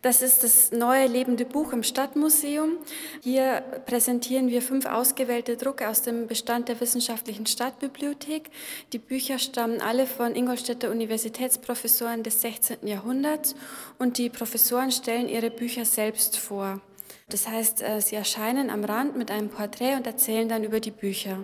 Das 0.03 0.21
ist 0.21 0.43
das 0.43 0.73
neue 0.73 1.07
lebende 1.07 1.45
Buch 1.45 1.71
im 1.71 1.81
Stadtmuseum. 1.81 2.77
Hier 3.21 3.63
präsentieren 3.85 4.49
wir 4.49 4.61
fünf 4.61 4.85
ausgewählte 4.85 5.55
Drucke 5.55 5.87
aus 5.87 6.01
dem 6.01 6.27
Bestand 6.27 6.67
der 6.67 6.81
Wissenschaftlichen 6.81 7.45
Stadtbibliothek. 7.45 8.51
Die 8.91 8.99
Bücher 8.99 9.39
stammen 9.39 9.79
alle 9.79 10.05
von 10.05 10.35
Ingolstädter 10.35 10.91
Universitätsprofessoren 10.91 12.21
des 12.21 12.41
16. 12.41 12.85
Jahrhunderts 12.85 13.55
und 13.97 14.17
die 14.17 14.29
Professoren 14.29 14.91
stellen 14.91 15.29
ihre 15.29 15.49
Bücher 15.49 15.85
selbst 15.85 16.37
vor. 16.37 16.81
Das 17.29 17.47
heißt, 17.47 17.81
äh, 17.81 18.01
sie 18.01 18.17
erscheinen 18.17 18.69
am 18.69 18.83
Rand 18.83 19.15
mit 19.15 19.31
einem 19.31 19.47
Porträt 19.47 19.95
und 19.95 20.05
erzählen 20.05 20.49
dann 20.49 20.65
über 20.65 20.81
die 20.81 20.91
Bücher. 20.91 21.39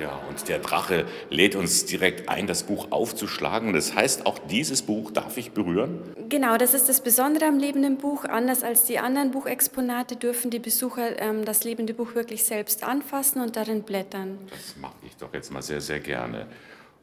Ja, 0.00 0.20
und 0.28 0.48
der 0.48 0.58
Drache 0.58 1.06
lädt 1.30 1.54
uns 1.54 1.86
direkt 1.86 2.28
ein, 2.28 2.46
das 2.46 2.64
Buch 2.64 2.88
aufzuschlagen. 2.90 3.72
Das 3.72 3.94
heißt, 3.94 4.26
auch 4.26 4.38
dieses 4.38 4.82
Buch 4.82 5.12
darf 5.12 5.36
ich 5.36 5.52
berühren? 5.52 6.00
Genau, 6.28 6.56
das 6.56 6.74
ist 6.74 6.88
das 6.88 7.00
Besondere 7.00 7.46
am 7.46 7.58
lebenden 7.58 7.98
Buch. 7.98 8.24
Anders 8.24 8.64
als 8.64 8.84
die 8.84 8.98
anderen 8.98 9.30
Buchexponate 9.30 10.16
dürfen 10.16 10.50
die 10.50 10.58
Besucher 10.58 11.20
ähm, 11.20 11.44
das 11.44 11.62
lebende 11.62 11.94
Buch 11.94 12.14
wirklich 12.16 12.44
selbst 12.44 12.82
anfassen 12.82 13.40
und 13.40 13.54
darin 13.54 13.82
blättern. 13.82 14.38
Das 14.50 14.76
mache 14.80 14.96
ich 15.06 15.16
doch 15.16 15.32
jetzt 15.32 15.52
mal 15.52 15.62
sehr, 15.62 15.80
sehr 15.80 16.00
gerne. 16.00 16.46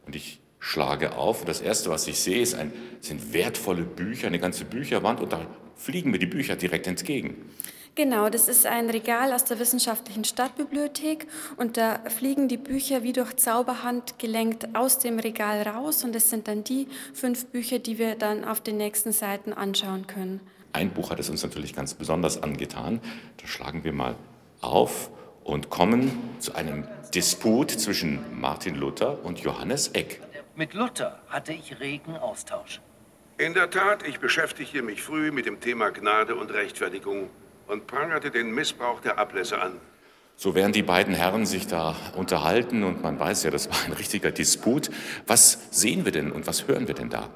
Und 0.06 0.16
ich 0.16 0.42
schlage 0.60 1.16
auf 1.16 1.42
und 1.42 1.50
das 1.50 1.62
Erste, 1.62 1.90
was 1.90 2.08
ich 2.08 2.20
sehe, 2.20 2.46
ein, 2.58 2.74
sind 3.00 3.34
wertvolle 3.34 3.84
Bücher, 3.84 4.28
eine 4.28 4.40
ganze 4.40 4.66
Bücherwand 4.66 5.22
und 5.22 5.32
da 5.32 5.46
fliegen 5.76 6.12
mir 6.12 6.20
die 6.20 6.28
Bücher 6.28 6.56
direkt 6.56 6.88
entgegen. 6.88 7.50
Genau, 7.96 8.30
das 8.30 8.48
ist 8.48 8.66
ein 8.66 8.90
Regal 8.90 9.34
aus 9.34 9.44
der 9.44 9.60
Wissenschaftlichen 9.60 10.24
Stadtbibliothek 10.24 11.28
und 11.58 11.76
da 11.76 12.00
fliegen 12.08 12.48
die 12.48 12.56
Bücher 12.56 13.04
wie 13.04 13.12
durch 13.12 13.36
Zauberhand 13.36 14.18
gelenkt 14.18 14.76
aus 14.76 15.00
dem 15.00 15.20
Regal 15.20 15.64
raus 15.64 16.06
und 16.06 16.16
es 16.16 16.30
sind 16.30 16.48
dann 16.48 16.64
die 16.64 16.88
fünf 17.14 17.48
Bücher, 17.48 17.80
die 17.80 17.98
wir 17.98 18.16
dann 18.16 18.46
auf 18.46 18.62
den 18.62 18.78
nächsten 18.78 19.12
Seiten 19.12 19.52
anschauen 19.52 20.08
können. 20.08 20.40
Ein 20.72 20.92
Buch 20.92 21.10
hat 21.10 21.20
es 21.20 21.30
uns 21.30 21.44
natürlich 21.44 21.76
ganz 21.76 21.94
besonders 21.94 22.42
angetan. 22.42 23.02
Da 23.42 23.48
schlagen 23.48 23.84
wir 23.84 23.92
mal 23.92 24.16
auf 24.62 25.10
und 25.44 25.70
kommen 25.70 26.18
zu 26.40 26.56
einem 26.56 26.88
Disput 27.14 27.72
zwischen 27.72 28.20
Martin 28.40 28.76
Luther 28.76 29.26
und 29.26 29.40
Johannes 29.40 29.90
Eck. 29.90 30.22
Mit 30.56 30.74
Luther 30.74 31.20
hatte 31.28 31.52
ich 31.52 31.82
regen 31.82 32.16
Austausch. 32.16 32.80
In 33.38 33.54
der 33.54 33.70
Tat, 33.70 34.08
ich 34.08 34.20
beschäftigte 34.20 34.82
mich 34.82 35.02
früh 35.02 35.32
mit 35.32 35.46
dem 35.46 35.60
Thema 35.60 35.90
Gnade 35.90 36.36
und 36.36 36.52
Rechtfertigung 36.52 37.30
und 37.68 37.88
prangerte 37.88 38.32
den 38.32 38.52
Missbrauch 38.54 39.02
der 39.02 39.18
Ablässe 39.18 39.62
an. 39.62 39.74
So 40.36 40.56
werden 40.56 40.72
die 40.72 40.82
beiden 40.82 41.14
Herren 41.14 41.46
sich 41.46 41.68
da 41.68 41.96
unterhalten 42.16 42.84
und 42.84 43.04
man 43.04 43.20
weiß 43.20 43.44
ja, 43.44 43.52
das 43.52 43.70
war 43.70 43.78
ein 43.86 43.94
richtiger 43.94 44.32
Disput. 44.32 44.90
Was 45.28 45.68
sehen 45.70 46.04
wir 46.04 46.12
denn 46.12 46.32
und 46.32 46.48
was 46.48 46.68
hören 46.68 46.88
wir 46.88 46.96
denn 46.96 47.10
da? 47.10 47.30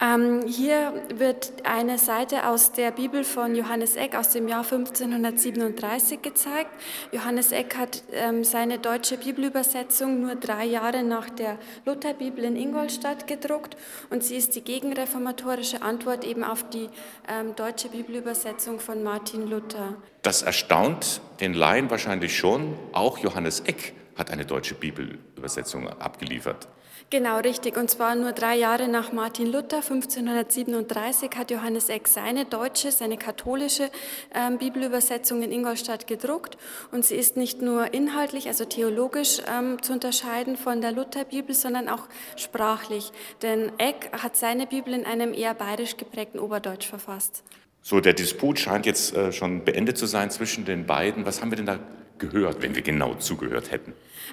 Ähm, 0.00 0.46
hier 0.46 0.92
wird 1.14 1.52
eine 1.64 1.98
Seite 1.98 2.48
aus 2.48 2.72
der 2.72 2.90
Bibel 2.90 3.24
von 3.24 3.54
Johannes 3.54 3.96
Eck 3.96 4.14
aus 4.14 4.30
dem 4.30 4.48
Jahr 4.48 4.64
1537 4.64 6.22
gezeigt. 6.22 6.70
Johannes 7.12 7.52
Eck 7.52 7.76
hat 7.76 8.02
ähm, 8.12 8.44
seine 8.44 8.78
deutsche 8.78 9.16
Bibelübersetzung 9.16 10.20
nur 10.20 10.34
drei 10.34 10.64
Jahre 10.64 11.02
nach 11.02 11.30
der 11.30 11.58
Lutherbibel 11.84 12.44
in 12.44 12.56
Ingolstadt 12.56 13.26
gedruckt 13.26 13.76
und 14.10 14.22
sie 14.22 14.36
ist 14.36 14.54
die 14.54 14.62
gegenreformatorische 14.62 15.82
Antwort 15.82 16.24
eben 16.24 16.44
auf 16.44 16.68
die 16.68 16.88
ähm, 17.28 17.54
deutsche 17.56 17.88
Bibelübersetzung 17.88 18.80
von 18.80 19.02
Martin 19.02 19.48
Luther. 19.48 19.96
Das 20.22 20.42
erstaunt 20.42 21.20
den 21.40 21.54
Laien 21.54 21.90
wahrscheinlich 21.90 22.36
schon. 22.36 22.74
Auch 22.92 23.18
Johannes 23.18 23.60
Eck 23.60 23.94
hat 24.16 24.30
eine 24.30 24.44
deutsche 24.44 24.74
Bibelübersetzung 24.74 25.88
abgeliefert. 25.88 26.68
Genau, 27.08 27.38
richtig. 27.38 27.76
Und 27.76 27.88
zwar 27.88 28.16
nur 28.16 28.32
drei 28.32 28.56
Jahre 28.56 28.88
nach 28.88 29.12
Martin 29.12 29.46
Luther, 29.46 29.76
1537, 29.76 31.30
hat 31.36 31.52
Johannes 31.52 31.88
Eck 31.88 32.08
seine 32.08 32.46
deutsche, 32.46 32.90
seine 32.90 33.16
katholische 33.16 33.90
ähm, 34.34 34.58
Bibelübersetzung 34.58 35.40
in 35.42 35.52
Ingolstadt 35.52 36.08
gedruckt. 36.08 36.58
Und 36.90 37.04
sie 37.04 37.14
ist 37.14 37.36
nicht 37.36 37.62
nur 37.62 37.94
inhaltlich, 37.94 38.48
also 38.48 38.64
theologisch 38.64 39.40
ähm, 39.48 39.80
zu 39.82 39.92
unterscheiden 39.92 40.56
von 40.56 40.80
der 40.80 40.90
Lutherbibel, 40.90 41.54
sondern 41.54 41.88
auch 41.88 42.08
sprachlich. 42.34 43.12
Denn 43.40 43.70
Eck 43.78 44.10
hat 44.20 44.36
seine 44.36 44.66
Bibel 44.66 44.92
in 44.92 45.06
einem 45.06 45.32
eher 45.32 45.54
bayerisch 45.54 45.96
geprägten 45.96 46.40
Oberdeutsch 46.40 46.88
verfasst. 46.88 47.44
So, 47.82 48.00
der 48.00 48.14
Disput 48.14 48.58
scheint 48.58 48.84
jetzt 48.84 49.14
äh, 49.14 49.30
schon 49.30 49.64
beendet 49.64 49.96
zu 49.96 50.06
sein 50.06 50.32
zwischen 50.32 50.64
den 50.64 50.86
beiden. 50.86 51.24
Was 51.24 51.40
haben 51.40 51.52
wir 51.52 51.56
denn 51.56 51.66
da 51.66 51.78
gehört, 52.18 52.62
wenn 52.62 52.74
wir 52.74 52.82
genau 52.82 53.14
zugehört 53.14 53.70
hätten? 53.70 53.92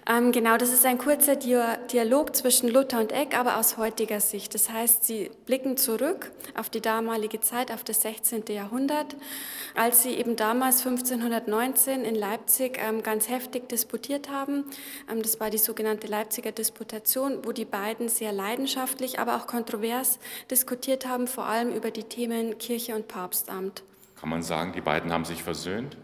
Ähm, 0.09 0.31
genau, 0.31 0.57
das 0.57 0.73
ist 0.73 0.85
ein 0.85 0.97
kurzer 0.97 1.35
Dialog 1.35 2.35
zwischen 2.35 2.69
Luther 2.69 2.99
und 2.99 3.11
Eck, 3.11 3.37
aber 3.37 3.57
aus 3.57 3.77
heutiger 3.77 4.19
Sicht. 4.19 4.53
Das 4.53 4.69
heißt, 4.69 5.05
sie 5.05 5.29
blicken 5.45 5.77
zurück 5.77 6.31
auf 6.55 6.69
die 6.69 6.81
damalige 6.81 7.39
Zeit, 7.39 7.71
auf 7.71 7.83
das 7.83 8.01
16. 8.01 8.43
Jahrhundert, 8.49 9.15
als 9.75 10.03
sie 10.03 10.11
eben 10.11 10.35
damals 10.35 10.85
1519 10.85 12.03
in 12.03 12.15
Leipzig 12.15 12.79
ähm, 12.79 13.03
ganz 13.03 13.29
heftig 13.29 13.69
disputiert 13.69 14.29
haben. 14.29 14.65
Ähm, 15.09 15.21
das 15.21 15.39
war 15.39 15.49
die 15.49 15.57
sogenannte 15.57 16.07
Leipziger 16.07 16.51
Disputation, 16.51 17.39
wo 17.43 17.51
die 17.51 17.65
beiden 17.65 18.09
sehr 18.09 18.31
leidenschaftlich, 18.31 19.19
aber 19.19 19.37
auch 19.37 19.47
kontrovers 19.47 20.19
diskutiert 20.49 21.05
haben, 21.05 21.27
vor 21.27 21.45
allem 21.45 21.71
über 21.71 21.91
die 21.91 22.03
Themen 22.03 22.57
Kirche 22.57 22.95
und 22.95 23.07
Papstamt. 23.07 23.83
Kann 24.19 24.29
man 24.29 24.41
sagen, 24.41 24.73
die 24.73 24.81
beiden 24.81 25.11
haben 25.11 25.25
sich 25.25 25.43
versöhnt? 25.43 25.97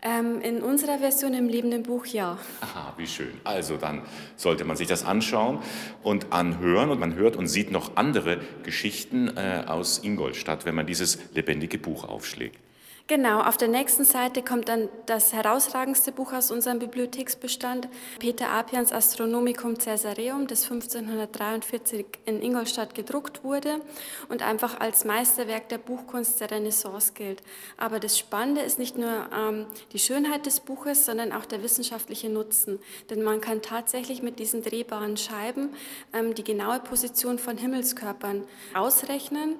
Ähm, 0.00 0.40
in 0.42 0.62
unserer 0.62 0.98
Version 0.98 1.34
im 1.34 1.48
lebenden 1.48 1.82
Buch 1.82 2.06
ja. 2.06 2.38
Aha, 2.60 2.94
wie 2.96 3.06
schön. 3.06 3.40
Also 3.42 3.76
dann 3.76 4.02
sollte 4.36 4.64
man 4.64 4.76
sich 4.76 4.86
das 4.86 5.04
anschauen 5.04 5.58
und 6.04 6.32
anhören 6.32 6.90
und 6.90 7.00
man 7.00 7.16
hört 7.16 7.34
und 7.34 7.48
sieht 7.48 7.72
noch 7.72 7.96
andere 7.96 8.38
Geschichten 8.62 9.36
äh, 9.36 9.64
aus 9.66 10.04
Ingolstadt, 10.04 10.64
wenn 10.64 10.76
man 10.76 10.86
dieses 10.86 11.18
lebendige 11.34 11.78
Buch 11.78 12.04
aufschlägt. 12.04 12.60
Genau, 13.10 13.40
auf 13.40 13.56
der 13.56 13.68
nächsten 13.68 14.04
Seite 14.04 14.42
kommt 14.42 14.68
dann 14.68 14.90
das 15.06 15.32
herausragendste 15.32 16.12
Buch 16.12 16.34
aus 16.34 16.50
unserem 16.50 16.78
Bibliotheksbestand, 16.78 17.88
Peter 18.18 18.50
Apians 18.50 18.92
Astronomicum 18.92 19.78
Caesareum, 19.78 20.46
das 20.46 20.64
1543 20.64 22.04
in 22.26 22.42
Ingolstadt 22.42 22.94
gedruckt 22.94 23.42
wurde 23.42 23.80
und 24.28 24.42
einfach 24.42 24.78
als 24.78 25.06
Meisterwerk 25.06 25.70
der 25.70 25.78
Buchkunst 25.78 26.38
der 26.42 26.50
Renaissance 26.50 27.14
gilt. 27.14 27.40
Aber 27.78 27.98
das 27.98 28.18
Spannende 28.18 28.60
ist 28.60 28.78
nicht 28.78 28.98
nur 28.98 29.30
ähm, 29.34 29.64
die 29.94 29.98
Schönheit 29.98 30.44
des 30.44 30.60
Buches, 30.60 31.06
sondern 31.06 31.32
auch 31.32 31.46
der 31.46 31.62
wissenschaftliche 31.62 32.28
Nutzen. 32.28 32.78
Denn 33.08 33.22
man 33.22 33.40
kann 33.40 33.62
tatsächlich 33.62 34.22
mit 34.22 34.38
diesen 34.38 34.62
drehbaren 34.62 35.16
Scheiben 35.16 35.70
ähm, 36.12 36.34
die 36.34 36.44
genaue 36.44 36.80
Position 36.80 37.38
von 37.38 37.56
Himmelskörpern 37.56 38.44
ausrechnen 38.74 39.56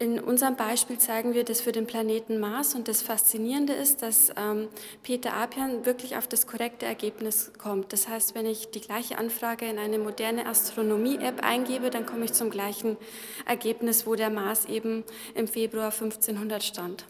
in 0.00 0.20
unserem 0.20 0.54
Beispiel 0.54 0.98
zeigen 0.98 1.34
wir 1.34 1.42
das 1.44 1.60
für 1.60 1.72
den 1.72 1.86
Planeten 1.86 2.38
Mars 2.38 2.76
und 2.76 2.86
das 2.86 3.02
Faszinierende 3.02 3.72
ist, 3.72 4.02
dass 4.02 4.30
ähm, 4.36 4.68
Peter 5.02 5.34
Apian 5.34 5.84
wirklich 5.86 6.16
auf 6.16 6.28
das 6.28 6.46
korrekte 6.46 6.86
Ergebnis 6.86 7.52
kommt. 7.58 7.92
Das 7.92 8.08
heißt, 8.08 8.36
wenn 8.36 8.46
ich 8.46 8.70
die 8.70 8.80
gleiche 8.80 9.18
Anfrage 9.18 9.66
in 9.66 9.76
eine 9.76 9.98
moderne 9.98 10.46
Astronomie-App 10.46 11.42
eingebe, 11.42 11.90
dann 11.90 12.06
komme 12.06 12.26
ich 12.26 12.32
zum 12.32 12.50
gleichen 12.50 12.96
Ergebnis, 13.44 14.06
wo 14.06 14.14
der 14.14 14.30
Mars 14.30 14.66
eben 14.66 15.02
im 15.34 15.48
Februar 15.48 15.90
1500 15.90 16.62
stand. 16.62 17.04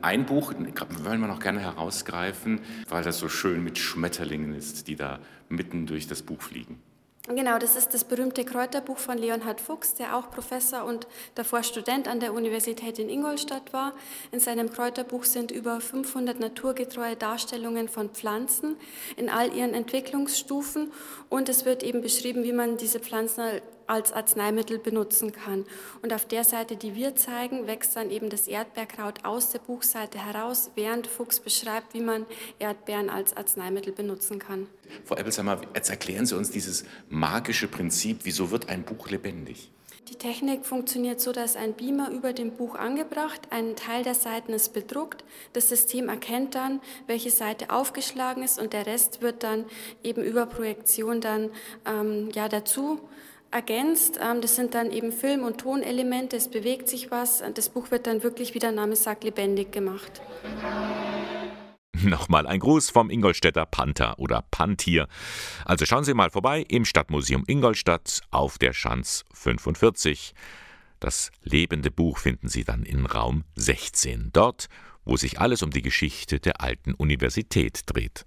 Ein 0.00 0.24
Buch 0.24 0.54
wollen 0.54 1.20
wir 1.20 1.28
noch 1.28 1.40
gerne 1.40 1.60
herausgreifen, 1.60 2.62
weil 2.88 3.04
das 3.04 3.18
so 3.18 3.28
schön 3.28 3.62
mit 3.62 3.78
Schmetterlingen 3.78 4.54
ist, 4.54 4.88
die 4.88 4.96
da 4.96 5.18
mitten 5.50 5.86
durch 5.86 6.06
das 6.06 6.22
Buch 6.22 6.40
fliegen. 6.40 6.80
Genau, 7.28 7.56
das 7.56 7.76
ist 7.76 7.94
das 7.94 8.02
berühmte 8.02 8.44
Kräuterbuch 8.44 8.98
von 8.98 9.16
Leonhard 9.16 9.60
Fuchs, 9.60 9.94
der 9.94 10.16
auch 10.16 10.28
Professor 10.30 10.84
und 10.84 11.06
davor 11.36 11.62
Student 11.62 12.08
an 12.08 12.18
der 12.18 12.34
Universität 12.34 12.98
in 12.98 13.08
Ingolstadt 13.08 13.72
war. 13.72 13.92
In 14.32 14.40
seinem 14.40 14.72
Kräuterbuch 14.72 15.22
sind 15.22 15.52
über 15.52 15.80
500 15.80 16.40
naturgetreue 16.40 17.14
Darstellungen 17.14 17.88
von 17.88 18.10
Pflanzen 18.10 18.74
in 19.16 19.28
all 19.28 19.54
ihren 19.54 19.72
Entwicklungsstufen 19.72 20.90
und 21.28 21.48
es 21.48 21.64
wird 21.64 21.84
eben 21.84 22.02
beschrieben, 22.02 22.42
wie 22.42 22.52
man 22.52 22.76
diese 22.76 22.98
Pflanzen 22.98 23.60
als 23.86 24.12
Arzneimittel 24.12 24.78
benutzen 24.78 25.32
kann. 25.32 25.64
Und 26.02 26.12
auf 26.12 26.26
der 26.26 26.44
Seite, 26.44 26.76
die 26.76 26.94
wir 26.94 27.16
zeigen, 27.16 27.66
wächst 27.66 27.96
dann 27.96 28.10
eben 28.10 28.30
das 28.30 28.48
Erdbeerkraut 28.48 29.24
aus 29.24 29.50
der 29.50 29.58
Buchseite 29.60 30.18
heraus, 30.18 30.70
während 30.74 31.06
Fuchs 31.06 31.40
beschreibt, 31.40 31.94
wie 31.94 32.00
man 32.00 32.26
Erdbeeren 32.58 33.10
als 33.10 33.36
Arzneimittel 33.36 33.92
benutzen 33.92 34.38
kann. 34.38 34.66
Frau 35.04 35.16
Ebbelsheimer, 35.16 35.60
jetzt 35.74 35.90
erklären 35.90 36.26
Sie 36.26 36.36
uns 36.36 36.50
dieses 36.50 36.84
magische 37.08 37.68
Prinzip, 37.68 38.20
wieso 38.24 38.50
wird 38.50 38.68
ein 38.68 38.84
Buch 38.84 39.10
lebendig? 39.10 39.70
Die 40.12 40.18
Technik 40.18 40.66
funktioniert 40.66 41.20
so, 41.20 41.32
dass 41.32 41.56
ein 41.56 41.74
Beamer 41.74 42.10
über 42.10 42.32
dem 42.32 42.50
Buch 42.50 42.74
angebracht, 42.74 43.40
ein 43.50 43.76
Teil 43.76 44.02
der 44.02 44.14
Seiten 44.14 44.52
ist 44.52 44.74
bedruckt, 44.74 45.24
das 45.52 45.70
System 45.70 46.08
erkennt 46.08 46.54
dann, 46.54 46.80
welche 47.06 47.30
Seite 47.30 47.70
aufgeschlagen 47.70 48.42
ist 48.42 48.60
und 48.60 48.72
der 48.72 48.84
Rest 48.84 49.22
wird 49.22 49.42
dann 49.42 49.64
eben 50.02 50.22
über 50.22 50.44
Projektion 50.44 51.22
dann 51.22 51.50
ähm, 51.86 52.28
ja, 52.34 52.48
dazu 52.48 53.00
ergänzt. 53.52 54.18
Ähm, 54.22 54.40
das 54.40 54.56
sind 54.56 54.74
dann 54.74 54.90
eben 54.90 55.12
Film- 55.12 55.44
und 55.44 55.58
Tonelemente, 55.58 56.36
es 56.36 56.48
bewegt 56.48 56.88
sich 56.88 57.10
was. 57.10 57.42
Das 57.54 57.68
Buch 57.68 57.90
wird 57.90 58.06
dann 58.06 58.22
wirklich, 58.22 58.54
wie 58.54 58.58
der 58.58 58.72
Name 58.72 58.96
sagt, 58.96 59.24
lebendig 59.24 59.72
gemacht. 59.72 60.20
Nochmal 62.02 62.46
ein 62.46 62.58
Gruß 62.58 62.90
vom 62.90 63.10
Ingolstädter 63.10 63.66
Panther 63.66 64.18
oder 64.18 64.44
Pantier. 64.50 65.06
Also 65.64 65.84
schauen 65.84 66.04
Sie 66.04 66.14
mal 66.14 66.30
vorbei 66.30 66.64
im 66.68 66.84
Stadtmuseum 66.84 67.44
Ingolstadt 67.46 68.22
auf 68.30 68.58
der 68.58 68.72
Schanz 68.72 69.24
45. 69.32 70.34
Das 70.98 71.30
lebende 71.42 71.90
Buch 71.90 72.18
finden 72.18 72.48
Sie 72.48 72.64
dann 72.64 72.84
in 72.84 73.06
Raum 73.06 73.44
16, 73.56 74.30
dort, 74.32 74.68
wo 75.04 75.16
sich 75.16 75.40
alles 75.40 75.62
um 75.62 75.70
die 75.70 75.82
Geschichte 75.82 76.40
der 76.40 76.60
alten 76.60 76.94
Universität 76.94 77.82
dreht. 77.86 78.24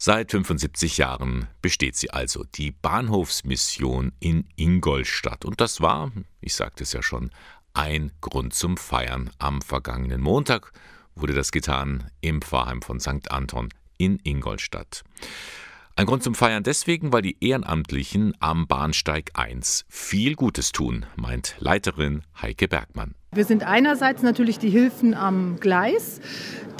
Seit 0.00 0.30
75 0.30 0.96
Jahren 0.98 1.48
besteht 1.60 1.96
sie 1.96 2.10
also, 2.10 2.44
die 2.54 2.70
Bahnhofsmission 2.70 4.12
in 4.20 4.48
Ingolstadt. 4.54 5.44
Und 5.44 5.60
das 5.60 5.80
war, 5.80 6.12
ich 6.40 6.54
sagte 6.54 6.84
es 6.84 6.92
ja 6.92 7.02
schon, 7.02 7.32
ein 7.74 8.12
Grund 8.20 8.54
zum 8.54 8.76
Feiern. 8.76 9.30
Am 9.38 9.60
vergangenen 9.60 10.20
Montag 10.20 10.72
wurde 11.16 11.34
das 11.34 11.50
getan 11.50 12.12
im 12.20 12.40
Pfarrheim 12.42 12.80
von 12.80 13.00
St. 13.00 13.32
Anton 13.32 13.70
in 13.98 14.20
Ingolstadt. 14.22 15.02
Ein 15.96 16.06
Grund 16.06 16.22
zum 16.22 16.36
Feiern 16.36 16.62
deswegen, 16.62 17.12
weil 17.12 17.22
die 17.22 17.36
Ehrenamtlichen 17.40 18.36
am 18.38 18.68
Bahnsteig 18.68 19.32
1 19.34 19.84
viel 19.88 20.36
Gutes 20.36 20.70
tun, 20.70 21.06
meint 21.16 21.56
Leiterin 21.58 22.22
Heike 22.40 22.68
Bergmann. 22.68 23.16
Wir 23.30 23.44
sind 23.44 23.62
einerseits 23.62 24.22
natürlich 24.22 24.58
die 24.58 24.70
Hilfen 24.70 25.12
am 25.12 25.58
Gleis, 25.60 26.18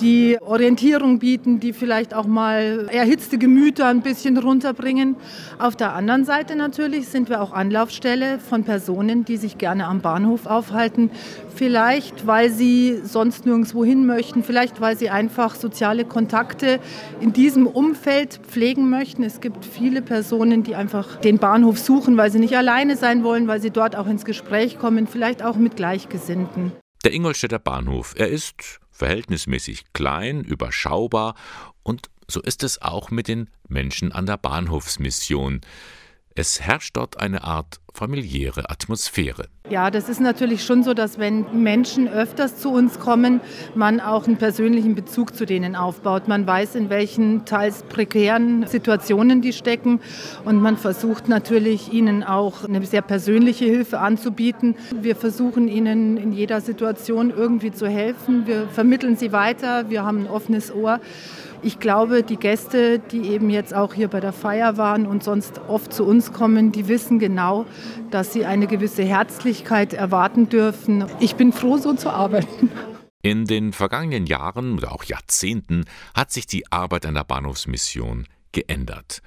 die 0.01 0.39
Orientierung 0.41 1.19
bieten, 1.19 1.61
die 1.61 1.75
vielleicht 1.75 2.15
auch 2.15 2.27
mal 2.27 2.89
erhitzte 2.91 3.37
Gemüter 3.37 3.87
ein 3.89 4.01
bisschen 4.01 4.39
runterbringen. 4.39 5.17
Auf 5.59 5.77
der 5.77 5.93
anderen 5.93 6.25
Seite 6.25 6.57
natürlich 6.57 7.09
sind 7.09 7.29
wir 7.29 7.43
auch 7.43 7.53
Anlaufstelle 7.53 8.39
von 8.39 8.65
Personen, 8.65 9.27
die 9.27 9.37
sich 9.37 9.59
gerne 9.59 9.87
am 9.87 10.01
Bahnhof 10.01 10.47
aufhalten. 10.47 11.11
Vielleicht, 11.55 12.27
weil 12.27 12.51
sie 12.51 13.01
sonst 13.03 13.45
nirgendwo 13.45 13.85
hin 13.85 14.07
möchten, 14.07 14.43
vielleicht, 14.43 14.81
weil 14.81 14.97
sie 14.97 15.11
einfach 15.11 15.55
soziale 15.55 16.05
Kontakte 16.05 16.79
in 17.21 17.33
diesem 17.33 17.67
Umfeld 17.67 18.41
pflegen 18.49 18.89
möchten. 18.89 19.23
Es 19.23 19.41
gibt 19.41 19.67
viele 19.67 20.01
Personen, 20.01 20.63
die 20.63 20.77
einfach 20.77 21.17
den 21.17 21.39
Bahnhof 21.39 21.79
suchen, 21.79 22.17
weil 22.17 22.31
sie 22.31 22.39
nicht 22.39 22.57
alleine 22.57 22.97
sein 22.97 23.25
wollen, 23.25 23.49
weil 23.49 23.61
sie 23.61 23.71
dort 23.71 23.97
auch 23.97 24.07
ins 24.07 24.25
Gespräch 24.25 24.79
kommen, 24.79 25.09
vielleicht 25.09 25.45
auch 25.45 25.57
mit 25.57 25.77
Gleichgesinnten. 25.77 26.38
Der 27.05 27.13
Ingolstädter 27.13 27.59
Bahnhof, 27.59 28.15
er 28.17 28.29
ist 28.29 28.81
verhältnismäßig 28.91 29.93
klein, 29.93 30.43
überschaubar 30.43 31.35
und 31.83 32.11
so 32.27 32.43
ist 32.43 32.63
es 32.63 32.83
auch 32.83 33.11
mit 33.11 33.29
den 33.29 33.49
Menschen 33.69 34.13
an 34.13 34.27
der 34.27 34.37
Bahnhofsmission. 34.37 35.63
Es 36.39 36.61
herrscht 36.61 36.97
dort 36.97 37.21
eine 37.21 37.43
Art 37.43 37.81
familiäre 37.93 38.71
Atmosphäre. 38.71 39.49
Ja, 39.71 39.91
das 39.91 40.09
ist 40.09 40.21
natürlich 40.21 40.65
schon 40.65 40.85
so, 40.85 40.95
dass 40.95 41.19
wenn 41.19 41.65
Menschen 41.65 42.07
öfters 42.07 42.59
zu 42.59 42.71
uns 42.71 43.01
kommen, 43.01 43.41
man 43.75 43.99
auch 43.99 44.29
einen 44.29 44.37
persönlichen 44.37 44.95
Bezug 44.95 45.35
zu 45.35 45.47
denen 45.47 45.75
aufbaut. 45.75 46.29
Man 46.29 46.47
weiß, 46.47 46.77
in 46.77 46.91
welchen 46.91 47.45
teils 47.45 47.83
prekären 47.83 48.69
Situationen 48.69 49.43
die 49.43 49.53
stecken 49.53 49.99
und 50.45 50.63
man 50.63 50.77
versucht 50.77 51.29
natürlich, 51.29 51.93
ihnen 51.93 52.23
auch 52.23 52.63
eine 52.63 52.87
sehr 52.87 53.03
persönliche 53.03 53.65
Hilfe 53.65 53.99
anzubieten. 53.99 54.77
Wir 54.95 55.17
versuchen 55.17 55.67
ihnen 55.67 56.19
in 56.19 56.33
jeder 56.33 56.61
Situation 56.61 57.31
irgendwie 57.31 57.73
zu 57.73 57.89
helfen. 57.89 58.47
Wir 58.47 58.69
vermitteln 58.69 59.17
sie 59.17 59.33
weiter, 59.33 59.91
wir 59.91 60.05
haben 60.05 60.21
ein 60.21 60.29
offenes 60.29 60.73
Ohr. 60.73 61.01
Ich 61.63 61.81
glaube, 61.81 62.23
die 62.23 62.37
Gäste, 62.37 63.01
die 63.01 63.29
eben 63.31 63.51
jetzt 63.51 63.75
auch 63.75 63.93
hier 63.93 64.09
bei 64.09 64.21
der 64.21 64.33
Feier 64.33 64.77
waren 64.77 65.07
und 65.07 65.25
sonst 65.25 65.61
oft 65.67 65.93
zu 65.93 66.05
uns 66.05 66.33
kommen, 66.33 66.71
die 66.71 66.87
wissen 66.87 67.19
genau, 67.19 67.67
dass 68.11 68.33
sie 68.33 68.45
eine 68.45 68.69
gewisse 68.69 69.03
Herzlichkeit 69.03 69.93
erwarten 69.93 70.49
dürfen. 70.49 71.05
Ich 71.19 71.35
bin 71.35 71.53
froh, 71.53 71.77
so 71.77 71.95
zu 71.95 72.11
arbeiten. 72.11 72.71
In 73.23 73.45
den 73.45 73.73
vergangenen 73.73 74.27
Jahren 74.27 74.75
oder 74.75 74.93
auch 74.93 75.03
Jahrzehnten 75.03 75.85
hat 76.15 76.31
sich 76.31 76.47
die 76.47 76.71
Arbeit 76.71 77.05
an 77.05 77.15
der 77.15 77.25
Bahnhofsmission 77.25 78.29
geändert. 78.53 79.21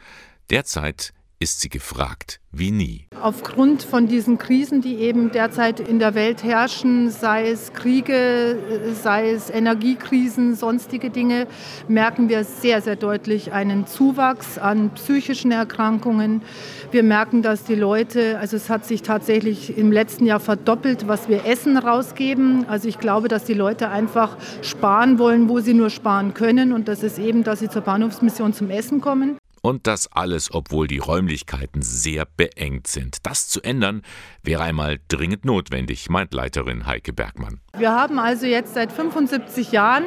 Derzeit 0.49 1.13
ist 1.41 1.59
sie 1.59 1.69
gefragt 1.69 2.39
wie 2.51 2.69
nie. 2.69 3.07
Aufgrund 3.19 3.81
von 3.81 4.07
diesen 4.07 4.37
Krisen, 4.37 4.81
die 4.81 4.97
eben 4.97 5.31
derzeit 5.31 5.79
in 5.79 5.97
der 5.97 6.13
Welt 6.13 6.43
herrschen, 6.43 7.09
sei 7.09 7.49
es 7.49 7.73
Kriege, 7.73 8.59
sei 9.01 9.31
es 9.31 9.49
Energiekrisen, 9.49 10.55
sonstige 10.55 11.09
Dinge, 11.09 11.47
merken 11.87 12.29
wir 12.29 12.43
sehr, 12.43 12.81
sehr 12.81 12.95
deutlich 12.95 13.53
einen 13.53 13.87
Zuwachs 13.87 14.59
an 14.59 14.91
psychischen 14.91 15.51
Erkrankungen. 15.51 16.43
Wir 16.91 17.01
merken, 17.01 17.41
dass 17.41 17.63
die 17.63 17.75
Leute, 17.75 18.37
also 18.37 18.55
es 18.55 18.69
hat 18.69 18.85
sich 18.85 19.01
tatsächlich 19.01 19.75
im 19.75 19.91
letzten 19.91 20.27
Jahr 20.27 20.41
verdoppelt, 20.41 21.07
was 21.07 21.27
wir 21.27 21.45
Essen 21.45 21.75
rausgeben. 21.77 22.65
Also 22.67 22.87
ich 22.87 22.99
glaube, 22.99 23.29
dass 23.29 23.45
die 23.45 23.55
Leute 23.55 23.89
einfach 23.89 24.37
sparen 24.61 25.17
wollen, 25.17 25.49
wo 25.49 25.59
sie 25.59 25.73
nur 25.73 25.89
sparen 25.89 26.35
können. 26.35 26.71
Und 26.71 26.87
das 26.87 27.01
ist 27.01 27.17
eben, 27.17 27.43
dass 27.43 27.59
sie 27.59 27.69
zur 27.69 27.81
Bahnhofsmission 27.81 28.53
zum 28.53 28.69
Essen 28.69 29.01
kommen. 29.01 29.37
Und 29.63 29.85
das 29.85 30.11
alles, 30.11 30.51
obwohl 30.51 30.87
die 30.87 30.97
Räumlichkeiten 30.97 31.83
sehr 31.83 32.25
beengt 32.25 32.87
sind. 32.87 33.17
Das 33.23 33.47
zu 33.47 33.61
ändern 33.61 34.01
wäre 34.41 34.63
einmal 34.63 34.97
dringend 35.07 35.45
notwendig, 35.45 36.09
meint 36.09 36.33
Leiterin 36.33 36.87
Heike 36.87 37.13
Bergmann. 37.13 37.59
Wir 37.77 37.91
haben 37.91 38.17
also 38.17 38.47
jetzt 38.47 38.73
seit 38.73 38.91
75 38.91 39.71
Jahren 39.71 40.05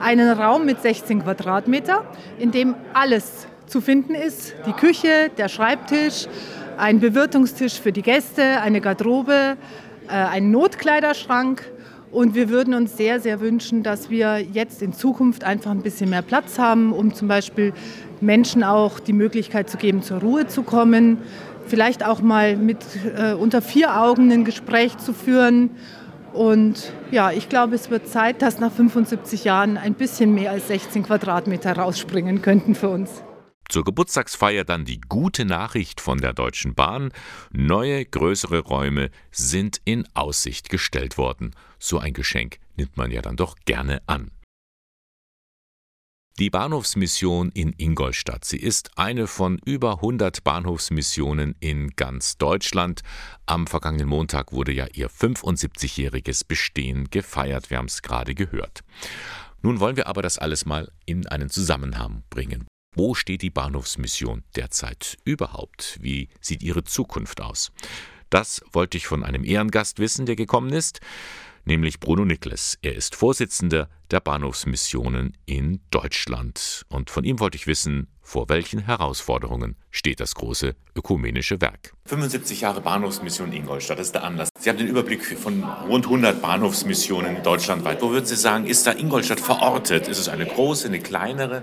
einen 0.00 0.28
Raum 0.28 0.66
mit 0.66 0.82
16 0.82 1.22
Quadratmeter, 1.22 2.04
in 2.38 2.50
dem 2.50 2.74
alles 2.92 3.46
zu 3.66 3.80
finden 3.80 4.14
ist. 4.14 4.54
Die 4.66 4.72
Küche, 4.72 5.30
der 5.38 5.48
Schreibtisch, 5.48 6.26
ein 6.76 7.00
Bewirtungstisch 7.00 7.80
für 7.80 7.92
die 7.92 8.02
Gäste, 8.02 8.60
eine 8.60 8.82
Garderobe, 8.82 9.56
äh, 10.08 10.12
ein 10.12 10.50
Notkleiderschrank. 10.50 11.70
Und 12.10 12.34
wir 12.34 12.48
würden 12.48 12.74
uns 12.74 12.96
sehr, 12.96 13.20
sehr 13.20 13.40
wünschen, 13.40 13.84
dass 13.84 14.10
wir 14.10 14.40
jetzt 14.40 14.82
in 14.82 14.92
Zukunft 14.92 15.44
einfach 15.44 15.70
ein 15.70 15.82
bisschen 15.82 16.10
mehr 16.10 16.22
Platz 16.22 16.58
haben, 16.58 16.92
um 16.92 17.14
zum 17.14 17.28
Beispiel 17.28 17.72
Menschen 18.20 18.64
auch 18.64 19.00
die 19.00 19.12
Möglichkeit 19.12 19.70
zu 19.70 19.76
geben, 19.76 20.02
zur 20.02 20.20
Ruhe 20.20 20.46
zu 20.46 20.62
kommen, 20.62 21.18
vielleicht 21.66 22.04
auch 22.04 22.20
mal 22.20 22.56
mit 22.56 22.78
äh, 23.16 23.32
unter 23.32 23.62
vier 23.62 24.00
Augen 24.00 24.30
ein 24.32 24.44
Gespräch 24.44 24.98
zu 24.98 25.12
führen. 25.12 25.70
Und 26.32 26.92
ja, 27.10 27.32
ich 27.32 27.48
glaube, 27.48 27.74
es 27.74 27.90
wird 27.90 28.08
Zeit, 28.08 28.42
dass 28.42 28.60
nach 28.60 28.72
75 28.72 29.44
Jahren 29.44 29.76
ein 29.76 29.94
bisschen 29.94 30.34
mehr 30.34 30.52
als 30.52 30.68
16 30.68 31.04
Quadratmeter 31.04 31.72
rausspringen 31.72 32.42
könnten 32.42 32.74
für 32.74 32.88
uns. 32.88 33.22
Zur 33.68 33.84
Geburtstagsfeier 33.84 34.64
dann 34.64 34.84
die 34.84 35.00
gute 35.00 35.44
Nachricht 35.44 36.00
von 36.00 36.18
der 36.18 36.32
Deutschen 36.32 36.74
Bahn. 36.74 37.12
Neue, 37.52 38.04
größere 38.04 38.60
Räume 38.60 39.10
sind 39.30 39.80
in 39.84 40.08
Aussicht 40.14 40.70
gestellt 40.70 41.18
worden. 41.18 41.52
So 41.78 41.98
ein 41.98 42.12
Geschenk 42.12 42.58
nimmt 42.76 42.96
man 42.96 43.12
ja 43.12 43.22
dann 43.22 43.36
doch 43.36 43.54
gerne 43.66 44.02
an. 44.06 44.32
Die 46.40 46.48
Bahnhofsmission 46.48 47.50
in 47.52 47.74
Ingolstadt. 47.76 48.46
Sie 48.46 48.56
ist 48.56 48.96
eine 48.96 49.26
von 49.26 49.60
über 49.66 49.96
100 49.96 50.42
Bahnhofsmissionen 50.42 51.54
in 51.60 51.90
ganz 51.96 52.38
Deutschland. 52.38 53.02
Am 53.44 53.66
vergangenen 53.66 54.08
Montag 54.08 54.50
wurde 54.50 54.72
ja 54.72 54.86
ihr 54.94 55.10
75-jähriges 55.10 56.46
Bestehen 56.48 57.10
gefeiert. 57.10 57.68
Wir 57.68 57.76
haben 57.76 57.88
es 57.88 58.00
gerade 58.00 58.34
gehört. 58.34 58.80
Nun 59.60 59.80
wollen 59.80 59.98
wir 59.98 60.06
aber 60.06 60.22
das 60.22 60.38
alles 60.38 60.64
mal 60.64 60.90
in 61.04 61.26
einen 61.26 61.50
Zusammenhang 61.50 62.22
bringen. 62.30 62.66
Wo 62.96 63.14
steht 63.14 63.42
die 63.42 63.50
Bahnhofsmission 63.50 64.42
derzeit 64.56 65.18
überhaupt? 65.26 65.98
Wie 66.00 66.30
sieht 66.40 66.62
ihre 66.62 66.84
Zukunft 66.84 67.42
aus? 67.42 67.70
Das 68.30 68.62
wollte 68.72 68.96
ich 68.96 69.06
von 69.06 69.24
einem 69.24 69.44
Ehrengast 69.44 69.98
wissen, 69.98 70.24
der 70.24 70.36
gekommen 70.36 70.72
ist 70.72 71.00
nämlich 71.64 72.00
Bruno 72.00 72.24
Nikles. 72.24 72.78
Er 72.82 72.94
ist 72.94 73.14
Vorsitzender 73.14 73.88
der 74.10 74.20
Bahnhofsmissionen 74.20 75.36
in 75.46 75.80
Deutschland. 75.90 76.84
Und 76.88 77.10
von 77.10 77.24
ihm 77.24 77.40
wollte 77.40 77.56
ich 77.56 77.66
wissen, 77.66 78.08
vor 78.22 78.48
welchen 78.48 78.80
Herausforderungen 78.80 79.76
steht 79.90 80.20
das 80.20 80.34
große 80.34 80.76
ökumenische 80.94 81.60
Werk. 81.60 81.94
75 82.06 82.60
Jahre 82.60 82.80
Bahnhofsmission 82.80 83.52
Ingolstadt, 83.52 83.98
das 83.98 84.08
ist 84.08 84.14
der 84.14 84.24
Anlass. 84.24 84.50
Sie 84.58 84.68
haben 84.70 84.78
den 84.78 84.86
Überblick 84.86 85.24
von 85.36 85.64
rund 85.88 86.04
100 86.04 86.40
Bahnhofsmissionen 86.40 87.42
deutschlandweit. 87.42 88.00
Wo 88.02 88.10
würden 88.10 88.26
Sie 88.26 88.36
sagen, 88.36 88.66
ist 88.66 88.86
da 88.86 88.92
Ingolstadt 88.92 89.40
verortet? 89.40 90.06
Ist 90.06 90.18
es 90.18 90.28
eine 90.28 90.46
große, 90.46 90.86
eine 90.86 91.00
kleinere? 91.00 91.62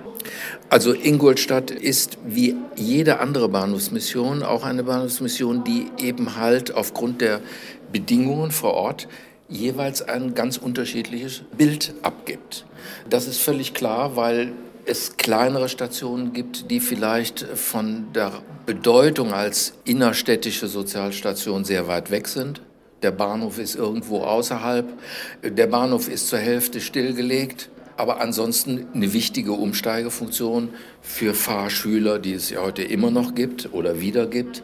Also 0.69 0.93
Ingolstadt 0.93 1.71
ist 1.71 2.17
wie 2.25 2.55
jede 2.75 3.19
andere 3.19 3.47
Bahnhofsmission 3.47 4.43
auch 4.43 4.63
eine 4.63 4.83
Bahnhofsmission, 4.83 5.63
die 5.63 5.88
eben 5.97 6.36
halt 6.36 6.73
aufgrund 6.73 7.21
der 7.21 7.41
Bedingungen 7.91 8.51
vor 8.51 8.73
Ort 8.73 9.07
jeweils 9.49 10.01
ein 10.01 10.33
ganz 10.33 10.57
unterschiedliches 10.57 11.43
Bild 11.57 11.93
abgibt. 12.01 12.65
Das 13.10 13.27
ist 13.27 13.39
völlig 13.39 13.73
klar, 13.73 14.15
weil 14.15 14.53
es 14.86 15.17
kleinere 15.17 15.69
Stationen 15.69 16.33
gibt, 16.33 16.71
die 16.71 16.79
vielleicht 16.79 17.41
von 17.41 18.07
der 18.13 18.31
Bedeutung 18.65 19.33
als 19.33 19.73
innerstädtische 19.83 20.67
Sozialstation 20.67 21.65
sehr 21.65 21.88
weit 21.88 22.10
weg 22.10 22.27
sind. 22.27 22.62
Der 23.01 23.12
Bahnhof 23.12 23.60
ist 23.60 23.75
irgendwo 23.75 24.21
außerhalb. 24.21 24.88
Der 25.43 25.67
Bahnhof 25.67 26.10
ist 26.10 26.29
zur 26.29 26.39
Hälfte 26.39 26.81
stillgelegt. 26.81 27.69
Aber 27.95 28.21
ansonsten 28.21 28.88
eine 28.93 29.12
wichtige 29.12 29.53
Umsteigefunktion 29.53 30.69
für 31.01 31.33
Fahrschüler, 31.33 32.19
die 32.19 32.33
es 32.33 32.49
ja 32.51 32.62
heute 32.62 32.83
immer 32.83 33.10
noch 33.10 33.33
gibt 33.33 33.73
oder 33.73 33.99
wieder 33.99 34.27
gibt. 34.27 34.62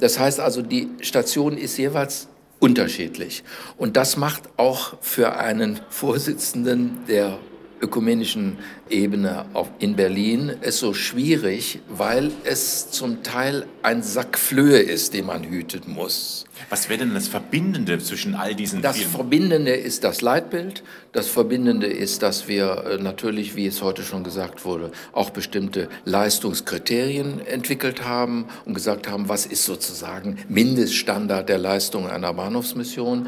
Das 0.00 0.18
heißt 0.18 0.40
also, 0.40 0.62
die 0.62 0.88
Station 1.00 1.56
ist 1.56 1.76
jeweils 1.76 2.28
unterschiedlich. 2.62 3.42
Und 3.76 3.96
das 3.96 4.16
macht 4.16 4.44
auch 4.56 4.94
für 5.00 5.36
einen 5.36 5.80
Vorsitzenden 5.90 7.00
der 7.08 7.38
ökumenischen 7.80 8.58
Ebene 8.88 9.44
in 9.80 9.96
Berlin 9.96 10.52
ist 10.60 10.78
so 10.78 10.94
schwierig, 10.94 11.80
weil 11.88 12.30
es 12.44 12.92
zum 12.92 13.24
Teil 13.24 13.66
ein 13.82 14.04
Sack 14.04 14.38
Flöhe 14.38 14.78
ist, 14.78 15.14
den 15.14 15.26
man 15.26 15.42
hüten 15.42 15.92
muss. 15.92 16.44
Was 16.72 16.88
wäre 16.88 17.00
denn 17.00 17.12
das 17.12 17.28
Verbindende 17.28 17.98
zwischen 17.98 18.34
all 18.34 18.54
diesen 18.54 18.80
Das 18.80 18.96
vielen? 18.96 19.10
Verbindende 19.10 19.72
ist 19.72 20.04
das 20.04 20.22
Leitbild. 20.22 20.82
Das 21.12 21.28
Verbindende 21.28 21.86
ist, 21.86 22.22
dass 22.22 22.48
wir 22.48 22.84
äh, 22.86 22.96
natürlich, 22.96 23.56
wie 23.56 23.66
es 23.66 23.82
heute 23.82 24.02
schon 24.02 24.24
gesagt 24.24 24.64
wurde, 24.64 24.90
auch 25.12 25.28
bestimmte 25.28 25.90
Leistungskriterien 26.06 27.46
entwickelt 27.46 28.06
haben 28.06 28.46
und 28.64 28.72
gesagt 28.72 29.06
haben, 29.06 29.28
was 29.28 29.44
ist 29.44 29.66
sozusagen 29.66 30.38
Mindeststandard 30.48 31.50
der 31.50 31.58
Leistung 31.58 32.08
einer 32.08 32.32
Bahnhofsmission 32.32 33.26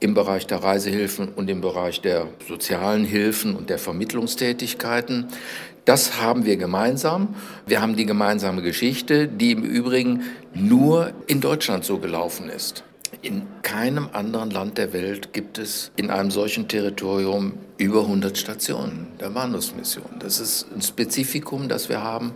im 0.00 0.14
Bereich 0.14 0.46
der 0.46 0.62
Reisehilfen 0.62 1.28
und 1.28 1.50
im 1.50 1.60
Bereich 1.60 2.00
der 2.00 2.28
sozialen 2.46 3.04
Hilfen 3.04 3.56
und 3.56 3.70
der 3.70 3.78
Vermittlungstätigkeiten. 3.78 5.28
Das 5.84 6.20
haben 6.20 6.44
wir 6.44 6.56
gemeinsam. 6.56 7.34
Wir 7.66 7.80
haben 7.80 7.96
die 7.96 8.06
gemeinsame 8.06 8.62
Geschichte, 8.62 9.26
die 9.26 9.52
im 9.52 9.64
Übrigen 9.64 10.22
nur 10.54 11.12
in 11.26 11.40
Deutschland 11.40 11.84
so 11.84 11.98
gelaufen 11.98 12.48
ist. 12.48 12.84
In 13.22 13.42
keinem 13.62 14.10
anderen 14.12 14.50
Land 14.50 14.78
der 14.78 14.92
Welt 14.92 15.32
gibt 15.32 15.58
es 15.58 15.90
in 15.96 16.10
einem 16.10 16.30
solchen 16.30 16.68
Territorium 16.68 17.54
über 17.78 18.02
100 18.02 18.36
Stationen 18.36 19.08
der 19.18 19.30
Bahnhofsmission. 19.30 20.18
Das 20.20 20.38
ist 20.38 20.66
ein 20.74 20.82
Spezifikum, 20.82 21.68
das 21.68 21.88
wir 21.88 22.02
haben. 22.02 22.32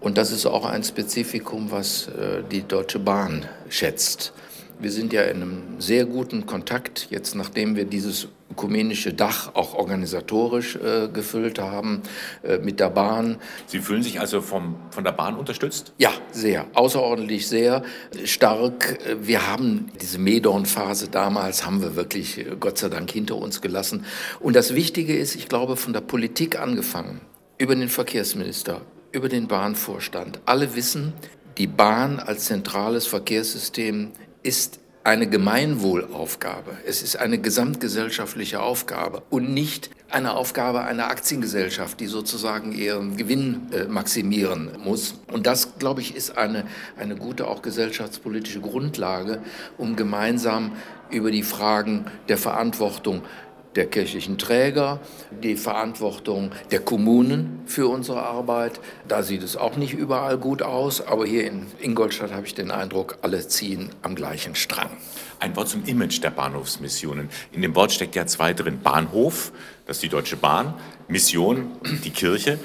Und 0.00 0.18
das 0.18 0.32
ist 0.32 0.44
auch 0.44 0.66
ein 0.66 0.82
Spezifikum, 0.82 1.70
was 1.70 2.08
äh, 2.08 2.42
die 2.50 2.62
Deutsche 2.62 2.98
Bahn 2.98 3.46
schätzt. 3.68 4.32
Wir 4.80 4.90
sind 4.90 5.12
ja 5.12 5.22
in 5.22 5.42
einem 5.42 5.62
sehr 5.78 6.04
guten 6.06 6.46
Kontakt, 6.46 7.08
jetzt 7.10 7.34
nachdem 7.34 7.76
wir 7.76 7.84
dieses 7.84 8.28
ökumenische 8.52 9.14
Dach 9.14 9.54
auch 9.54 9.74
organisatorisch 9.74 10.76
äh, 10.76 11.08
gefüllt 11.08 11.58
haben 11.58 12.02
äh, 12.42 12.58
mit 12.58 12.80
der 12.80 12.90
Bahn. 12.90 13.38
Sie 13.66 13.78
fühlen 13.78 14.02
sich 14.02 14.20
also 14.20 14.40
vom, 14.42 14.76
von 14.90 15.04
der 15.04 15.12
Bahn 15.12 15.36
unterstützt? 15.36 15.92
Ja, 15.98 16.12
sehr, 16.30 16.66
außerordentlich 16.74 17.48
sehr 17.48 17.82
stark. 18.24 18.98
Wir 19.20 19.46
haben 19.50 19.90
diese 20.00 20.18
Medorn-Phase 20.18 21.08
damals, 21.08 21.64
haben 21.64 21.80
wir 21.82 21.96
wirklich 21.96 22.38
äh, 22.38 22.56
Gott 22.60 22.78
sei 22.78 22.88
Dank 22.88 23.10
hinter 23.10 23.36
uns 23.36 23.62
gelassen. 23.62 24.04
Und 24.40 24.54
das 24.54 24.74
Wichtige 24.74 25.16
ist, 25.16 25.34
ich 25.34 25.48
glaube, 25.48 25.76
von 25.76 25.92
der 25.92 26.02
Politik 26.02 26.60
angefangen, 26.60 27.22
über 27.56 27.74
den 27.74 27.88
Verkehrsminister, 27.88 28.82
über 29.12 29.28
den 29.28 29.48
Bahnvorstand, 29.48 30.40
alle 30.44 30.74
wissen, 30.74 31.14
die 31.58 31.66
Bahn 31.66 32.18
als 32.18 32.46
zentrales 32.46 33.06
Verkehrssystem 33.06 34.12
ist 34.42 34.80
eine 35.04 35.28
Gemeinwohlaufgabe. 35.28 36.76
Es 36.86 37.02
ist 37.02 37.16
eine 37.16 37.38
gesamtgesellschaftliche 37.38 38.60
Aufgabe 38.62 39.22
und 39.30 39.52
nicht 39.52 39.90
eine 40.10 40.34
Aufgabe 40.34 40.82
einer 40.82 41.08
Aktiengesellschaft, 41.08 41.98
die 41.98 42.06
sozusagen 42.06 42.72
ihren 42.72 43.16
Gewinn 43.16 43.62
äh, 43.72 43.84
maximieren 43.84 44.70
muss. 44.84 45.14
Und 45.32 45.46
das, 45.46 45.78
glaube 45.78 46.02
ich, 46.02 46.14
ist 46.14 46.36
eine, 46.36 46.64
eine 46.96 47.16
gute 47.16 47.48
auch 47.48 47.62
gesellschaftspolitische 47.62 48.60
Grundlage, 48.60 49.40
um 49.76 49.96
gemeinsam 49.96 50.72
über 51.10 51.30
die 51.30 51.42
Fragen 51.42 52.06
der 52.28 52.38
Verantwortung 52.38 53.22
der 53.74 53.86
kirchlichen 53.86 54.38
Träger, 54.38 55.00
die 55.42 55.56
Verantwortung 55.56 56.50
der 56.70 56.80
Kommunen 56.80 57.62
für 57.66 57.88
unsere 57.88 58.22
Arbeit. 58.22 58.80
Da 59.08 59.22
sieht 59.22 59.42
es 59.42 59.56
auch 59.56 59.76
nicht 59.76 59.94
überall 59.94 60.38
gut 60.38 60.62
aus, 60.62 61.00
aber 61.00 61.26
hier 61.26 61.46
in 61.46 61.66
Ingolstadt 61.80 62.32
habe 62.32 62.46
ich 62.46 62.54
den 62.54 62.70
Eindruck, 62.70 63.18
alle 63.22 63.46
ziehen 63.46 63.90
am 64.02 64.14
gleichen 64.14 64.54
Strang. 64.54 64.90
Ein 65.38 65.56
Wort 65.56 65.68
zum 65.68 65.84
Image 65.86 66.22
der 66.22 66.30
Bahnhofsmissionen. 66.30 67.28
In 67.52 67.62
dem 67.62 67.74
Wort 67.74 67.92
steckt 67.92 68.14
ja 68.14 68.26
zwei 68.26 68.52
drin. 68.52 68.80
Bahnhof, 68.82 69.52
das 69.86 69.96
ist 69.96 70.02
die 70.02 70.08
Deutsche 70.08 70.36
Bahn, 70.36 70.74
Mission, 71.08 71.72
die 72.04 72.10
Kirche. 72.10 72.58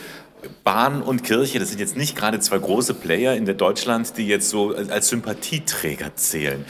Bahn 0.63 1.01
und 1.01 1.23
Kirche, 1.23 1.57
das 1.57 1.69
sind 1.69 1.79
jetzt 1.79 1.97
nicht 1.97 2.15
gerade 2.15 2.39
zwei 2.39 2.59
große 2.59 2.93
Player 2.93 3.35
in 3.35 3.45
der 3.45 3.55
Deutschland, 3.55 4.17
die 4.17 4.27
jetzt 4.27 4.49
so 4.49 4.75
als 4.75 5.09
Sympathieträger 5.09 6.15
zählen. 6.15 6.63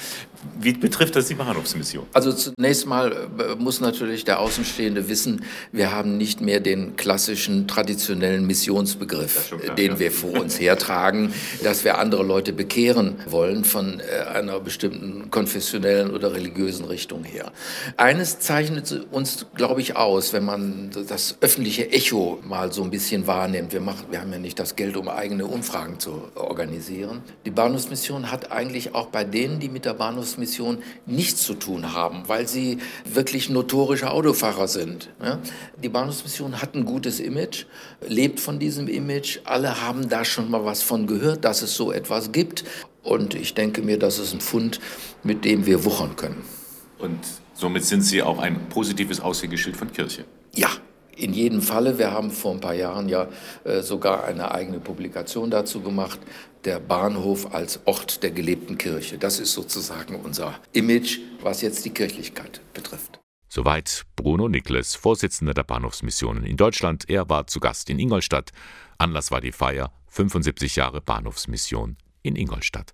Wie 0.59 0.73
betrifft 0.73 1.15
das 1.15 1.27
die 1.27 1.35
Bahnhofsmission? 1.35 2.05
Also 2.13 2.31
zunächst 2.31 2.85
mal 2.85 3.11
äh, 3.11 3.55
muss 3.55 3.81
natürlich 3.81 4.23
der 4.25 4.39
Außenstehende 4.39 5.09
wissen, 5.09 5.43
wir 5.71 5.91
haben 5.91 6.17
nicht 6.17 6.41
mehr 6.41 6.59
den 6.59 6.95
klassischen 6.95 7.67
traditionellen 7.67 8.47
Missionsbegriff, 8.47 9.49
klar, 9.49 9.75
den 9.75 9.93
ja. 9.93 9.99
wir 9.99 10.11
vor 10.11 10.39
uns 10.39 10.59
hertragen, 10.59 11.33
dass 11.63 11.83
wir 11.83 11.97
andere 11.97 12.23
Leute 12.23 12.53
bekehren 12.53 13.15
wollen 13.27 13.65
von 13.65 13.99
äh, 13.99 14.27
einer 14.29 14.59
bestimmten 14.59 15.29
konfessionellen 15.31 16.11
oder 16.11 16.33
religiösen 16.33 16.85
Richtung 16.85 17.23
her. 17.23 17.51
Eines 17.97 18.39
zeichnet 18.39 19.05
uns, 19.11 19.47
glaube 19.55 19.81
ich, 19.81 19.95
aus, 19.95 20.33
wenn 20.33 20.45
man 20.45 20.91
das 21.07 21.37
öffentliche 21.41 21.91
Echo 21.91 22.39
mal 22.47 22.71
so 22.71 22.83
ein 22.83 22.89
bisschen 22.89 23.27
wahrnimmt. 23.27 23.73
Wir, 23.73 23.81
machen, 23.81 24.05
wir 24.11 24.21
haben 24.21 24.31
ja 24.31 24.39
nicht 24.39 24.59
das 24.59 24.75
Geld, 24.75 24.97
um 24.97 25.07
eigene 25.07 25.45
Umfragen 25.45 25.99
zu 25.99 26.23
organisieren. 26.35 27.21
Die 27.45 27.51
Bahnhofsmission 27.51 28.31
hat 28.31 28.51
eigentlich 28.51 28.95
auch 28.95 29.07
bei 29.07 29.23
denen, 29.23 29.59
die 29.59 29.69
mit 29.69 29.85
der 29.85 29.93
Bahnhofsmission 29.93 30.36
Bahnhofsmission 30.37 30.77
nichts 31.05 31.43
zu 31.43 31.55
tun 31.55 31.93
haben, 31.93 32.23
weil 32.27 32.47
sie 32.47 32.77
wirklich 33.05 33.49
notorische 33.49 34.11
Autofahrer 34.11 34.67
sind. 34.67 35.09
Die 35.81 35.89
Bahnhofsmission 35.89 36.61
hat 36.61 36.75
ein 36.75 36.85
gutes 36.85 37.19
Image, 37.19 37.65
lebt 38.07 38.39
von 38.39 38.59
diesem 38.59 38.87
Image. 38.87 39.39
Alle 39.43 39.81
haben 39.81 40.09
da 40.09 40.23
schon 40.23 40.49
mal 40.51 40.63
was 40.63 40.83
von 40.83 41.07
gehört, 41.07 41.43
dass 41.43 41.61
es 41.61 41.75
so 41.75 41.91
etwas 41.91 42.31
gibt. 42.31 42.63
Und 43.03 43.33
ich 43.33 43.53
denke 43.53 43.81
mir, 43.81 43.97
das 43.97 44.19
ist 44.19 44.33
ein 44.33 44.41
Fund, 44.41 44.79
mit 45.23 45.43
dem 45.45 45.65
wir 45.65 45.85
wuchern 45.85 46.15
können. 46.15 46.43
Und 46.99 47.19
somit 47.53 47.85
sind 47.85 48.01
Sie 48.01 48.21
auch 48.21 48.39
ein 48.39 48.69
positives 48.69 49.19
Aushängeschild 49.19 49.75
von 49.75 49.91
Kirche? 49.91 50.25
Ja, 50.53 50.69
in 51.17 51.33
jedem 51.33 51.61
Falle, 51.61 51.97
wir 51.97 52.11
haben 52.11 52.31
vor 52.31 52.53
ein 52.53 52.59
paar 52.59 52.73
Jahren 52.73 53.09
ja 53.09 53.27
äh, 53.63 53.81
sogar 53.81 54.23
eine 54.25 54.51
eigene 54.51 54.79
Publikation 54.79 55.49
dazu 55.49 55.81
gemacht, 55.81 56.19
der 56.63 56.79
Bahnhof 56.79 57.53
als 57.53 57.79
Ort 57.85 58.23
der 58.23 58.31
gelebten 58.31 58.77
Kirche. 58.77 59.17
Das 59.17 59.39
ist 59.39 59.53
sozusagen 59.53 60.15
unser 60.15 60.55
Image, 60.73 61.19
was 61.41 61.61
jetzt 61.61 61.85
die 61.85 61.91
Kirchlichkeit 61.91 62.61
betrifft. 62.73 63.19
Soweit 63.49 64.03
Bruno 64.15 64.49
Nikles, 64.49 64.95
Vorsitzender 64.95 65.53
der 65.53 65.63
Bahnhofsmissionen 65.63 66.43
in 66.43 66.57
Deutschland. 66.57 67.09
Er 67.09 67.29
war 67.29 67.47
zu 67.47 67.59
Gast 67.59 67.89
in 67.89 67.97
Ingolstadt. 67.97 68.51
Anlass 68.97 69.31
war 69.31 69.39
die 69.39 69.53
Feier 69.53 69.93
75 70.07 70.75
Jahre 70.75 71.01
Bahnhofsmission 71.01 71.95
in 72.23 72.35
Ingolstadt. 72.35 72.93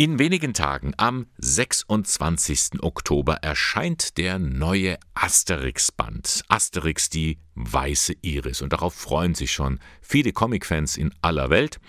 In 0.00 0.20
wenigen 0.20 0.54
Tagen, 0.54 0.94
am 0.96 1.26
26. 1.38 2.84
Oktober, 2.84 3.38
erscheint 3.42 4.16
der 4.16 4.38
neue 4.38 4.96
Asterix-Band. 5.14 6.44
Asterix, 6.46 7.10
die 7.10 7.40
weiße 7.56 8.14
Iris. 8.22 8.62
Und 8.62 8.72
darauf 8.72 8.94
freuen 8.94 9.34
sich 9.34 9.50
schon 9.50 9.80
viele 10.00 10.30
Comic-Fans 10.30 10.96
in 10.96 11.12
aller 11.20 11.50
Welt. 11.50 11.80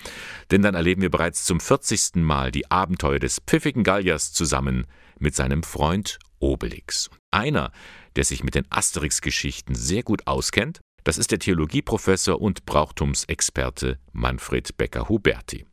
Denn 0.50 0.63
dann 0.63 0.74
erleben 0.74 1.04
wir 1.04 1.12
bereits 1.12 1.45
zum 1.45 1.60
40. 1.60 2.15
Mal 2.15 2.50
die 2.50 2.72
Abenteuer 2.72 3.19
des 3.19 3.41
pfiffigen 3.45 3.84
Galliers 3.84 4.34
zusammen 4.34 4.88
mit 5.19 5.36
seinem 5.36 5.62
Freund 5.62 6.17
Obelix. 6.39 7.12
Einer, 7.30 7.72
der 8.15 8.24
sich 8.24 8.43
mit 8.43 8.56
den 8.56 8.65
Asterix-Geschichten 8.72 9.76
sehr 9.76 10.02
gut 10.02 10.26
auskennt, 10.26 10.80
das 11.04 11.19
ist 11.19 11.30
der 11.30 11.38
Theologieprofessor 11.38 12.41
und 12.41 12.65
Brauchtumsexperte 12.65 14.00
Manfred 14.13 14.76
Becker-Huberti. 14.78 15.69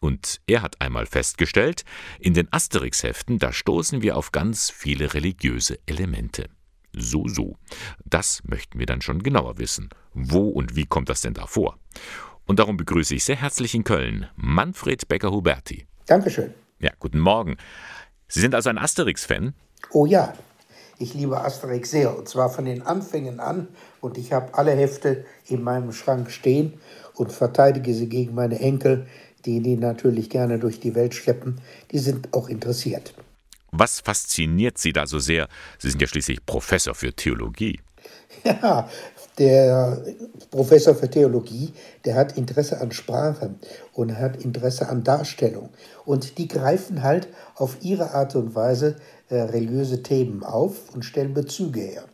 Und 0.00 0.40
er 0.46 0.62
hat 0.62 0.80
einmal 0.80 1.04
festgestellt, 1.04 1.84
in 2.18 2.32
den 2.32 2.48
Asterix-Heften, 2.50 3.38
da 3.38 3.52
stoßen 3.52 4.00
wir 4.00 4.16
auf 4.16 4.32
ganz 4.32 4.70
viele 4.70 5.12
religiöse 5.12 5.78
Elemente. 5.86 6.48
So, 6.92 7.28
so. 7.28 7.56
Das 8.04 8.42
möchten 8.44 8.78
wir 8.78 8.86
dann 8.86 9.02
schon 9.02 9.22
genauer 9.22 9.58
wissen. 9.58 9.90
Wo 10.14 10.48
und 10.48 10.74
wie 10.74 10.86
kommt 10.86 11.10
das 11.10 11.20
denn 11.20 11.34
da 11.34 11.46
vor? 11.46 11.78
Und 12.46 12.58
darum 12.58 12.78
begrüße 12.78 13.14
ich 13.14 13.24
sehr 13.24 13.36
herzlich 13.36 13.74
in 13.74 13.84
Köln 13.84 14.26
Manfred 14.36 15.06
Becker-Huberti. 15.06 15.86
Dankeschön. 16.06 16.54
Ja, 16.80 16.90
guten 16.98 17.20
Morgen. 17.20 17.58
Sie 18.26 18.40
sind 18.40 18.54
also 18.54 18.70
ein 18.70 18.78
Asterix-Fan? 18.78 19.54
Oh 19.90 20.06
ja, 20.06 20.32
ich 20.98 21.14
liebe 21.14 21.40
Asterix 21.40 21.90
sehr 21.90 22.16
und 22.16 22.28
zwar 22.28 22.50
von 22.50 22.64
den 22.64 22.82
Anfängen 22.82 23.38
an 23.38 23.68
und 24.00 24.18
ich 24.18 24.32
habe 24.32 24.54
alle 24.54 24.72
Hefte 24.72 25.24
in 25.46 25.62
meinem 25.62 25.92
Schrank 25.92 26.30
stehen 26.30 26.80
und 27.14 27.32
verteidige 27.32 27.94
sie 27.94 28.08
gegen 28.08 28.34
meine 28.34 28.58
Enkel, 28.60 29.06
die 29.44 29.60
die 29.60 29.76
natürlich 29.76 30.30
gerne 30.30 30.58
durch 30.58 30.80
die 30.80 30.94
Welt 30.94 31.14
schleppen, 31.14 31.60
die 31.90 31.98
sind 31.98 32.32
auch 32.32 32.48
interessiert. 32.48 33.14
Was 33.72 34.00
fasziniert 34.00 34.78
Sie 34.78 34.92
da 34.92 35.06
so 35.06 35.18
sehr? 35.18 35.48
Sie 35.78 35.90
sind 35.90 36.02
ja 36.02 36.08
schließlich 36.08 36.44
Professor 36.44 36.94
für 36.94 37.12
Theologie. 37.12 37.80
Ja, 38.44 38.88
der 39.38 40.02
Professor 40.50 40.94
für 40.94 41.10
Theologie, 41.10 41.72
der 42.04 42.14
hat 42.14 42.36
Interesse 42.36 42.80
an 42.80 42.92
Sprache 42.92 43.54
und 43.92 44.16
hat 44.16 44.42
Interesse 44.44 44.88
an 44.88 45.02
Darstellung. 45.02 45.70
Und 46.04 46.38
die 46.38 46.48
greifen 46.48 47.02
halt 47.02 47.28
auf 47.54 47.78
ihre 47.80 48.12
Art 48.12 48.36
und 48.36 48.54
Weise 48.54 48.96
äh, 49.28 49.40
religiöse 49.40 50.02
Themen 50.02 50.42
auf 50.42 50.94
und 50.94 51.04
stellen 51.04 51.34
Bezüge 51.34 51.80
her. 51.80 52.04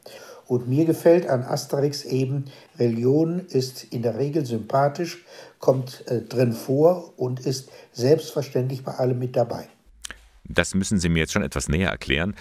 Und 0.47 0.69
mir 0.69 0.85
gefällt 0.85 1.29
an 1.29 1.43
Asterix 1.43 2.05
eben, 2.05 2.45
Religion 2.79 3.41
ist 3.41 3.85
in 3.85 4.03
der 4.03 4.17
Regel 4.19 4.47
sympathisch, 4.47 5.25
kommt 5.59 6.07
äh, 6.07 6.23
drin 6.23 6.53
vor 6.53 7.13
und 7.17 7.41
ist 7.41 7.71
selbstverständlich 7.93 8.85
bei 8.85 8.93
allem 8.93 9.19
mit 9.19 9.35
dabei. 9.35 9.69
Das 10.45 10.75
müssen 10.75 10.99
Sie 11.01 11.09
mir 11.09 11.21
jetzt 11.21 11.33
schon 11.33 11.43
etwas 11.43 11.69
näher 11.69 11.91
erklären. 11.91 12.37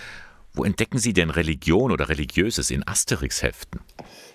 Wo 0.53 0.63
entdecken 0.63 0.99
Sie 0.99 1.11
denn 1.11 1.31
Religion 1.31 1.91
oder 1.91 2.07
Religiöses 2.07 2.71
in 2.71 2.87
Asterix-Heften? 2.87 3.81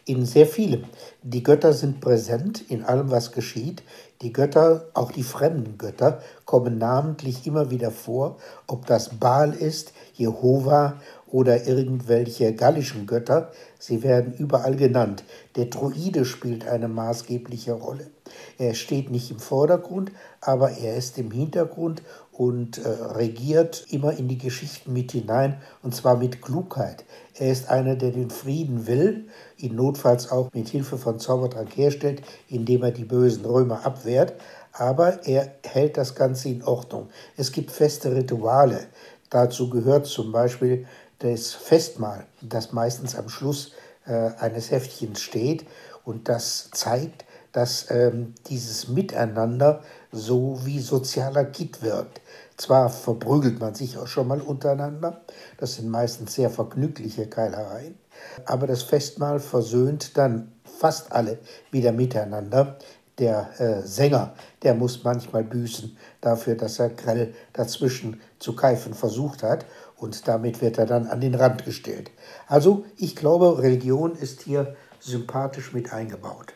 In 0.05 0.27
sehr 0.27 0.47
vielem. 0.47 0.85
Die 1.23 1.43
Götter 1.43 1.73
sind 1.73 2.01
präsent 2.01 2.63
in 2.69 2.85
allem, 2.85 3.11
was 3.11 3.33
geschieht. 3.33 3.83
Die 4.21 4.33
Götter, 4.33 4.91
auch 4.93 5.13
die 5.13 5.23
fremden 5.23 5.79
Götter, 5.79 6.23
kommen 6.45 6.77
namentlich 6.77 7.47
immer 7.47 7.71
wieder 7.71 7.91
vor, 7.91 8.39
ob 8.67 8.85
das 8.85 9.19
Baal 9.19 9.55
ist, 9.55 9.95
Jehova 10.13 11.01
oder 11.31 11.67
irgendwelche 11.67 12.55
gallischen 12.55 13.07
Götter. 13.07 13.51
Sie 13.79 14.03
werden 14.03 14.35
überall 14.35 14.77
genannt. 14.77 15.25
Der 15.57 15.67
Druide 15.67 16.25
spielt 16.25 16.67
eine 16.67 16.89
maßgebliche 16.89 17.73
Rolle. 17.73 18.11
Er 18.59 18.75
steht 18.75 19.11
nicht 19.11 19.31
im 19.31 19.39
Vordergrund, 19.39 20.13
aber 20.41 20.71
er 20.73 20.97
ist 20.97 21.19
im 21.19 21.31
Hintergrund 21.31 22.03
und 22.33 22.79
äh, 22.79 22.89
regiert 22.89 23.87
immer 23.91 24.17
in 24.17 24.29
die 24.29 24.39
Geschichten 24.39 24.93
mit 24.93 25.13
hinein, 25.13 25.61
und 25.83 25.95
zwar 25.95 26.17
mit 26.17 26.41
Klugheit. 26.41 27.05
Er 27.35 27.53
ist 27.53 27.69
einer, 27.69 27.97
der 27.97 28.13
den 28.13 28.31
Frieden 28.31 28.87
will, 28.87 29.29
ihn 29.59 29.77
notfalls 29.77 30.31
auch 30.31 30.51
mit 30.55 30.69
Hilfe 30.69 30.97
von 30.97 31.19
Zaubertrank 31.19 31.77
herstellt, 31.77 32.23
indem 32.49 32.83
er 32.83 32.93
die 32.93 33.05
bösen 33.05 33.45
Römer 33.45 33.85
abwehrt, 33.85 34.35
aber 34.73 35.27
er 35.27 35.53
hält 35.67 35.97
das 35.97 36.15
Ganze 36.15 36.49
in 36.49 36.63
Ordnung. 36.63 37.09
Es 37.37 37.53
gibt 37.53 37.71
feste 37.71 38.15
Rituale. 38.15 38.87
Dazu 39.29 39.69
gehört 39.69 40.07
zum 40.07 40.33
Beispiel 40.33 40.87
das 41.21 41.53
Festmahl, 41.53 42.27
das 42.41 42.73
meistens 42.73 43.15
am 43.15 43.29
Schluss 43.29 43.73
äh, 44.07 44.31
eines 44.39 44.71
Heftchens 44.71 45.21
steht 45.21 45.67
und 46.05 46.29
das 46.29 46.71
zeigt, 46.73 47.25
dass 47.53 47.91
ähm, 47.91 48.35
dieses 48.49 48.89
Miteinander 48.89 49.83
so 50.13 50.61
wie 50.65 50.81
sozialer 50.81 51.45
Gitt 51.45 51.83
wirkt. 51.83 52.21
Zwar 52.57 52.89
verprügelt 52.91 53.61
man 53.61 53.75
sich 53.75 53.99
auch 53.99 54.07
schon 54.07 54.29
mal 54.29 54.41
untereinander, 54.41 55.21
das 55.59 55.77
sind 55.77 55.89
meistens 55.89 56.35
sehr 56.35 56.51
vergnügliche 56.51 57.27
Keilereien, 57.27 57.97
aber 58.45 58.67
das 58.67 58.83
Festmahl 58.83 59.41
versöhnt 59.41 60.17
dann 60.17 60.53
fast 60.65 61.13
alle 61.13 61.39
wieder 61.71 61.93
miteinander. 61.93 62.79
Der 63.19 63.51
äh, 63.61 63.87
Sänger, 63.87 64.33
der 64.63 64.75
muss 64.75 65.05
manchmal 65.05 65.45
büßen 65.45 65.95
dafür, 66.23 66.55
dass 66.55 66.79
er 66.79 66.89
grell 66.89 67.35
dazwischen 67.53 68.19
zu 68.39 68.57
keifen 68.57 68.95
versucht 68.95 69.43
hat 69.43 69.67
und 70.01 70.27
damit 70.27 70.61
wird 70.63 70.79
er 70.79 70.87
dann 70.87 71.07
an 71.07 71.21
den 71.21 71.35
Rand 71.35 71.65
gestellt. 71.65 72.11
Also 72.47 72.85
ich 72.97 73.15
glaube, 73.15 73.63
Religion 73.63 74.15
ist 74.15 74.43
hier 74.43 74.77
sympathisch 74.99 75.73
mit 75.73 75.93
eingebaut. 75.93 76.55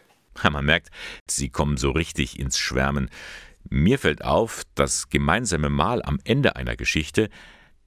Man 0.51 0.65
merkt, 0.65 0.91
Sie 1.29 1.51
kommen 1.51 1.77
so 1.77 1.91
richtig 1.91 2.39
ins 2.41 2.59
Schwärmen. 2.59 3.11
Mir 3.71 3.99
fällt 3.99 4.25
auf, 4.25 4.63
das 4.75 5.09
gemeinsame 5.09 5.71
Mahl 5.71 6.03
am 6.03 6.19
Ende 6.25 6.57
einer 6.57 6.77
Geschichte, 6.77 7.29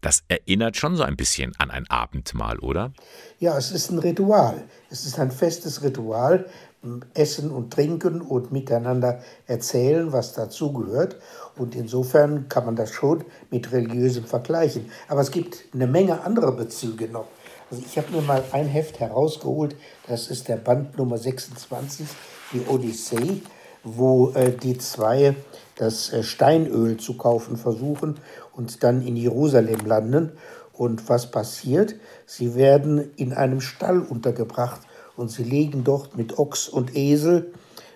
das 0.01 0.23
erinnert 0.27 0.77
schon 0.77 0.95
so 0.95 1.03
ein 1.03 1.17
bisschen 1.17 1.53
an 1.57 1.71
ein 1.71 1.89
Abendmahl, 1.89 2.59
oder? 2.59 2.93
Ja, 3.39 3.57
es 3.57 3.71
ist 3.71 3.89
ein 3.89 3.99
Ritual. 3.99 4.63
Es 4.91 5.05
ist 5.05 5.19
ein 5.19 5.31
festes 5.31 5.81
Ritual. 5.83 6.45
Essen 7.13 7.51
und 7.51 7.71
trinken 7.71 8.21
und 8.21 8.51
miteinander 8.51 9.19
erzählen, 9.45 10.11
was 10.11 10.33
dazugehört. 10.33 11.17
Und 11.55 11.75
insofern 11.75 12.49
kann 12.49 12.65
man 12.65 12.75
das 12.75 12.91
schon 12.91 13.23
mit 13.49 13.71
religiösem 13.71 14.25
vergleichen. 14.25 14.89
Aber 15.07 15.21
es 15.21 15.31
gibt 15.31 15.65
eine 15.73 15.87
Menge 15.87 16.21
anderer 16.21 16.51
Bezüge 16.51 17.07
noch. 17.07 17.27
Also 17.69 17.83
ich 17.85 17.97
habe 17.97 18.11
mir 18.11 18.21
mal 18.21 18.43
ein 18.53 18.67
Heft 18.67 18.99
herausgeholt, 18.99 19.75
das 20.07 20.29
ist 20.29 20.47
der 20.47 20.55
Band 20.55 20.97
Nummer 20.97 21.17
26, 21.17 22.07
die 22.53 22.61
Odyssee, 22.65 23.41
wo 23.83 24.31
äh, 24.31 24.51
die 24.51 24.77
zwei 24.77 25.35
das 25.75 26.13
äh, 26.13 26.23
Steinöl 26.23 26.97
zu 26.97 27.17
kaufen 27.17 27.57
versuchen 27.57 28.19
und 28.55 28.83
dann 28.83 29.05
in 29.05 29.17
Jerusalem 29.17 29.85
landen. 29.85 30.31
Und 30.71 31.09
was 31.09 31.31
passiert? 31.31 31.95
Sie 32.25 32.55
werden 32.55 33.11
in 33.15 33.33
einem 33.33 33.61
Stall 33.61 33.99
untergebracht 33.99 34.81
und 35.17 35.29
sie 35.29 35.43
legen 35.43 35.83
dort 35.83 36.15
mit 36.15 36.37
Ochs 36.39 36.69
und 36.69 36.95
Esel 36.95 37.51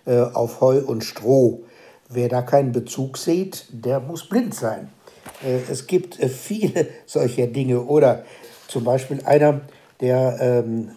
äh, 0.05 0.19
auf 0.19 0.59
Heu 0.59 0.79
und 0.79 1.03
Stroh. 1.03 1.63
Wer 2.09 2.27
da 2.27 2.41
keinen 2.41 2.73
Bezug 2.73 3.17
sieht, 3.17 3.67
der 3.71 3.99
muss 4.01 4.27
blind 4.27 4.53
sein. 4.53 4.89
Äh, 5.43 5.59
es 5.71 5.87
gibt 5.87 6.19
äh, 6.19 6.27
viele 6.27 6.87
solcher 7.05 7.47
Dinge. 7.47 7.81
Oder 7.81 8.25
zum 8.67 8.83
Beispiel 8.83 9.21
einer 9.23 9.61
der 10.01 10.37
ähm, 10.41 10.91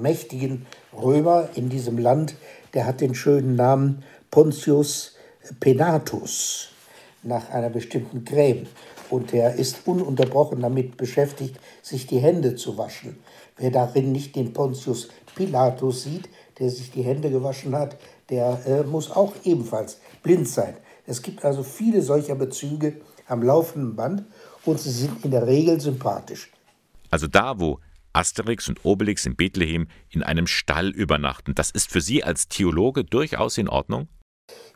mächtigen 0.00 0.66
Römer 0.92 1.50
in 1.54 1.68
diesem 1.68 1.98
Land, 1.98 2.34
der 2.74 2.86
hat 2.86 3.00
den 3.00 3.14
schönen 3.14 3.54
Namen 3.54 4.02
Pontius 4.30 5.16
Penatus 5.60 6.70
nach 7.22 7.50
einer 7.50 7.70
bestimmten 7.70 8.24
Gräben. 8.24 8.66
Und 9.10 9.32
er 9.32 9.54
ist 9.54 9.86
ununterbrochen 9.86 10.60
damit 10.60 10.96
beschäftigt, 10.96 11.60
sich 11.82 12.06
die 12.06 12.18
Hände 12.18 12.56
zu 12.56 12.76
waschen. 12.76 13.18
Wer 13.56 13.70
darin 13.70 14.12
nicht 14.12 14.34
den 14.36 14.52
Pontius 14.52 15.08
Pilatus 15.36 16.02
sieht, 16.02 16.28
der 16.58 16.70
sich 16.70 16.90
die 16.90 17.02
Hände 17.02 17.30
gewaschen 17.30 17.76
hat, 17.76 17.96
der 18.28 18.66
äh, 18.66 18.82
muss 18.82 19.12
auch 19.12 19.34
ebenfalls 19.44 20.00
blind 20.24 20.48
sein. 20.48 20.76
Es 21.06 21.22
gibt 21.22 21.44
also 21.44 21.62
viele 21.62 22.02
solcher 22.02 22.34
Bezüge 22.34 23.00
am 23.28 23.42
laufenden 23.42 23.94
Band 23.94 24.24
und 24.64 24.80
sie 24.80 24.90
sind 24.90 25.24
in 25.24 25.30
der 25.30 25.46
Regel 25.46 25.80
sympathisch. 25.80 26.50
Also 27.10 27.28
da, 27.28 27.60
wo 27.60 27.78
Asterix 28.12 28.68
und 28.68 28.84
Obelix 28.84 29.26
in 29.26 29.36
Bethlehem 29.36 29.86
in 30.10 30.22
einem 30.22 30.46
Stall 30.46 30.88
übernachten, 30.88 31.54
das 31.54 31.70
ist 31.70 31.90
für 31.90 32.00
Sie 32.00 32.24
als 32.24 32.48
Theologe 32.48 33.04
durchaus 33.04 33.58
in 33.58 33.68
Ordnung? 33.68 34.08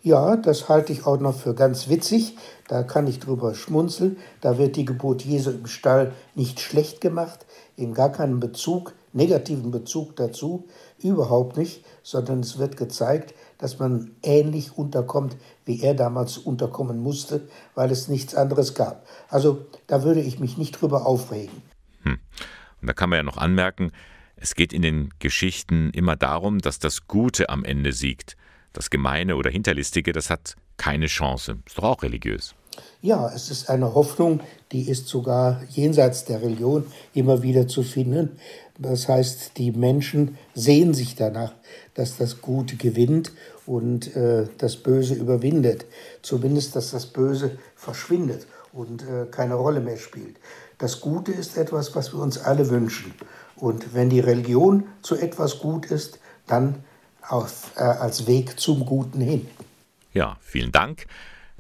Ja, 0.03 0.37
das 0.37 0.69
halte 0.69 0.93
ich 0.93 1.07
auch 1.07 1.21
noch 1.21 1.39
für 1.39 1.55
ganz 1.55 1.89
witzig. 1.89 2.37
Da 2.69 2.83
kann 2.83 3.07
ich 3.07 3.19
drüber 3.19 3.55
schmunzeln. 3.55 4.17
Da 4.41 4.59
wird 4.59 4.77
die 4.77 4.85
Geburt 4.85 5.23
Jesu 5.23 5.51
im 5.51 5.67
Stall 5.67 6.13
nicht 6.35 6.61
schlecht 6.61 7.01
gemacht, 7.01 7.47
in 7.77 7.95
gar 7.95 8.11
keinem 8.11 8.41
Bezug 8.41 8.95
negativen 9.13 9.71
Bezug 9.71 10.17
dazu, 10.17 10.69
überhaupt 10.99 11.57
nicht, 11.57 11.85
sondern 12.03 12.41
es 12.41 12.59
wird 12.59 12.77
gezeigt, 12.77 13.35
dass 13.59 13.79
man 13.79 14.13
ähnlich 14.23 14.77
unterkommt, 14.77 15.37
wie 15.65 15.83
er 15.83 15.95
damals 15.95 16.39
unterkommen 16.39 17.01
musste, 17.01 17.49
weil 17.75 17.91
es 17.91 18.09
nichts 18.09 18.35
anderes 18.35 18.75
gab. 18.75 19.07
Also 19.29 19.67
da 19.87 20.03
würde 20.03 20.21
ich 20.21 20.39
mich 20.39 20.57
nicht 20.59 20.81
drüber 20.81 21.07
aufregen. 21.07 21.63
Hm. 22.03 22.19
Und 22.81 22.87
da 22.87 22.93
kann 22.93 23.11
man 23.11 23.19
ja 23.19 23.23
noch 23.23 23.37
anmerken, 23.37 23.93
es 24.37 24.55
geht 24.55 24.73
in 24.73 24.81
den 24.81 25.11
Geschichten 25.19 25.91
immer 25.91 26.17
darum, 26.17 26.61
dass 26.61 26.79
das 26.79 27.07
Gute 27.07 27.51
am 27.51 27.63
Ende 27.63 27.93
siegt. 27.93 28.39
Das 28.73 28.89
Gemeine 28.89 29.37
oder 29.37 29.51
Hinterlistige, 29.51 30.13
das 30.13 30.31
hat 30.31 30.57
keine 30.79 31.07
Chance. 31.07 31.59
Ist 31.67 31.77
doch 31.77 31.85
auch 31.85 32.03
religiös. 32.03 32.55
Ja, 33.03 33.33
es 33.35 33.51
ist 33.51 33.71
eine 33.71 33.95
Hoffnung, 33.95 34.41
die 34.73 34.89
ist 34.89 35.09
sogar 35.09 35.63
jenseits 35.71 36.25
der 36.25 36.43
Religion 36.43 36.85
immer 37.15 37.43
wieder 37.43 37.67
zu 37.67 37.83
finden. 37.83 38.39
Das 38.79 39.09
heißt, 39.09 39.57
die 39.57 39.73
Menschen 39.73 40.39
sehen 40.55 40.95
sich 40.95 41.17
danach, 41.17 41.55
dass 41.95 42.17
das 42.17 42.41
Gute 42.41 42.77
gewinnt 42.77 43.33
und 43.67 44.15
äh, 44.17 44.49
das 44.59 44.77
Böse 44.77 45.15
überwindet. 45.15 45.87
Zumindest, 46.23 46.77
dass 46.77 46.91
das 46.91 47.07
Böse 47.07 47.59
verschwindet 47.75 48.47
und 48.73 49.03
äh, 49.03 49.27
keine 49.31 49.55
Rolle 49.55 49.81
mehr 49.81 49.97
spielt. 49.97 50.37
Das 50.79 51.01
Gute 51.01 51.33
ist 51.33 51.57
etwas, 51.57 51.95
was 51.95 52.13
wir 52.13 52.21
uns 52.21 52.39
alle 52.39 52.71
wünschen. 52.71 53.15
Und 53.57 53.95
wenn 53.95 54.09
die 54.09 54.21
Religion 54.21 54.85
zu 55.03 55.17
etwas 55.17 55.59
gut 55.59 55.87
ist, 55.87 56.19
dann 56.47 56.85
auf, 57.27 57.73
äh, 57.77 57.83
als 57.83 58.27
Weg 58.27 58.59
zum 58.59 58.87
Guten 58.87 59.21
hin. 59.21 59.47
Ja, 60.13 60.39
vielen 60.41 60.73
Dank. 60.73 61.07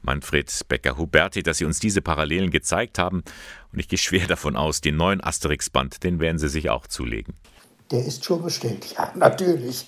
Manfred 0.02 0.50
Becker-Huberti, 0.68 1.42
dass 1.42 1.58
Sie 1.58 1.64
uns 1.64 1.78
diese 1.80 2.02
Parallelen 2.02 2.50
gezeigt 2.50 2.98
haben. 2.98 3.22
Und 3.72 3.78
ich 3.78 3.88
gehe 3.88 3.98
schwer 3.98 4.26
davon 4.26 4.56
aus, 4.56 4.80
den 4.80 4.96
neuen 4.96 5.22
Asterix-Band, 5.22 6.02
den 6.02 6.20
werden 6.20 6.38
Sie 6.38 6.48
sich 6.48 6.70
auch 6.70 6.86
zulegen. 6.86 7.34
Der 7.90 8.04
ist 8.04 8.24
schon 8.24 8.42
bestellt, 8.42 8.94
ja, 8.96 9.12
natürlich. 9.16 9.86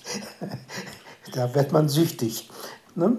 da 1.33 1.53
wird 1.55 1.71
man 1.71 1.87
süchtig. 1.89 2.49
Ne? 2.95 3.17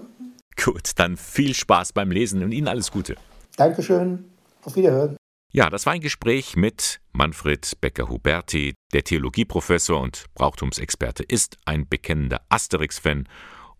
Gut, 0.63 0.91
dann 0.95 1.17
viel 1.17 1.53
Spaß 1.53 1.93
beim 1.93 2.11
Lesen 2.11 2.43
und 2.43 2.51
Ihnen 2.51 2.67
alles 2.67 2.91
Gute. 2.91 3.15
Dankeschön. 3.57 4.25
Auf 4.63 4.75
Wiederhören. 4.75 5.17
Ja, 5.51 5.69
das 5.69 5.85
war 5.85 5.93
ein 5.93 6.01
Gespräch 6.01 6.57
mit 6.57 6.99
Manfred 7.13 7.79
Becker-Huberti. 7.79 8.73
Der 8.93 9.03
Theologieprofessor 9.03 10.01
und 10.01 10.25
Brauchtumsexperte 10.33 11.23
ist 11.23 11.57
ein 11.63 11.87
bekennender 11.87 12.41
Asterix-Fan 12.49 13.29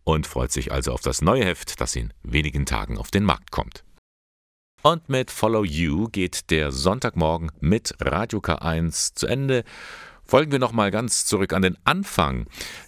und 0.05 0.27
freut 0.27 0.53
sich 0.53 0.71
also 0.71 0.93
auf 0.93 1.01
das 1.01 1.21
neue 1.21 1.43
Heft, 1.43 1.81
das 1.81 1.95
in 1.95 2.13
wenigen 2.23 2.65
Tagen 2.65 2.97
auf 2.97 3.11
den 3.11 3.25
Markt 3.25 3.51
kommt. 3.51 3.83
Und 4.81 5.09
mit 5.09 5.31
Follow 5.31 5.65
You 5.65 6.07
geht 6.09 6.51
der 6.51 6.71
Sonntagmorgen 6.71 7.51
mit 7.59 7.95
Radio 7.99 8.39
K1 8.39 9.15
zu 9.15 9.25
Ende. 9.27 9.63
Folgen 10.23 10.51
wir 10.51 10.59
nochmal 10.59 10.91
ganz 10.91 11.25
zurück 11.25 11.53
an 11.53 11.63
den 11.63 11.77
Anfang, 11.83 12.45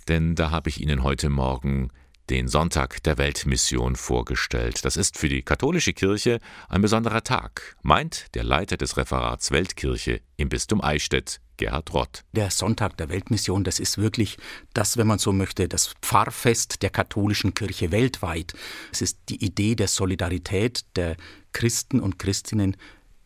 denn 0.07 0.35
da 0.35 0.51
habe 0.51 0.69
ich 0.69 0.79
Ihnen 0.79 1.03
heute 1.03 1.29
Morgen 1.29 1.89
den 2.29 2.47
Sonntag 2.47 3.01
der 3.03 3.17
Weltmission 3.17 3.95
vorgestellt. 3.95 4.83
Das 4.83 4.97
ist 4.97 5.17
für 5.17 5.29
die 5.29 5.43
katholische 5.43 5.93
Kirche 5.93 6.39
ein 6.67 6.81
besonderer 6.81 7.23
Tag, 7.23 7.77
meint 7.81 8.33
der 8.35 8.43
Leiter 8.43 8.77
des 8.77 8.97
Referats 8.97 9.51
Weltkirche 9.51 10.21
im 10.35 10.49
Bistum 10.49 10.81
Eichstätt, 10.81 11.39
Gerhard 11.55 11.93
Rott. 11.93 12.23
Der 12.33 12.51
Sonntag 12.51 12.97
der 12.97 13.09
Weltmission, 13.09 13.63
das 13.63 13.79
ist 13.79 13.97
wirklich 13.97 14.37
das, 14.73 14.97
wenn 14.97 15.07
man 15.07 15.19
so 15.19 15.31
möchte, 15.31 15.67
das 15.67 15.93
Pfarrfest 16.01 16.81
der 16.83 16.89
katholischen 16.89 17.53
Kirche 17.53 17.91
weltweit. 17.91 18.53
Es 18.91 19.01
ist 19.01 19.19
die 19.29 19.43
Idee 19.43 19.75
der 19.75 19.87
Solidarität 19.87 20.85
der 20.95 21.17
Christen 21.53 21.99
und 21.99 22.19
Christinnen 22.19 22.77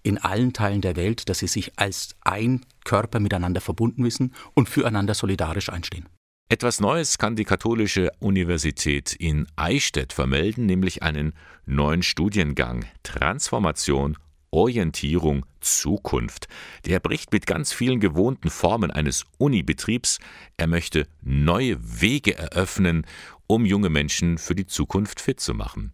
in 0.03 0.17
allen 0.17 0.53
Teilen 0.53 0.81
der 0.81 0.95
Welt, 0.95 1.29
dass 1.29 1.39
sie 1.39 1.47
sich 1.47 1.77
als 1.77 2.15
ein 2.21 2.65
Körper 2.85 3.19
miteinander 3.19 3.61
verbunden 3.61 4.03
wissen 4.03 4.33
und 4.53 4.69
füreinander 4.69 5.13
solidarisch 5.13 5.69
einstehen. 5.69 6.07
Etwas 6.51 6.81
Neues 6.81 7.17
kann 7.17 7.37
die 7.37 7.45
Katholische 7.45 8.11
Universität 8.19 9.13
in 9.13 9.47
Eichstätt 9.55 10.11
vermelden, 10.11 10.65
nämlich 10.65 11.01
einen 11.01 11.31
neuen 11.65 12.03
Studiengang 12.03 12.83
Transformation 13.03 14.17
Orientierung 14.49 15.45
Zukunft. 15.61 16.49
Der 16.85 16.99
bricht 16.99 17.31
mit 17.31 17.45
ganz 17.45 17.71
vielen 17.71 18.01
gewohnten 18.01 18.49
Formen 18.49 18.91
eines 18.91 19.23
Unibetriebs. 19.37 20.19
Er 20.57 20.67
möchte 20.67 21.07
neue 21.21 21.77
Wege 22.01 22.37
eröffnen, 22.37 23.05
um 23.47 23.65
junge 23.65 23.89
Menschen 23.89 24.37
für 24.37 24.53
die 24.53 24.65
Zukunft 24.65 25.21
fit 25.21 25.39
zu 25.39 25.53
machen. 25.53 25.93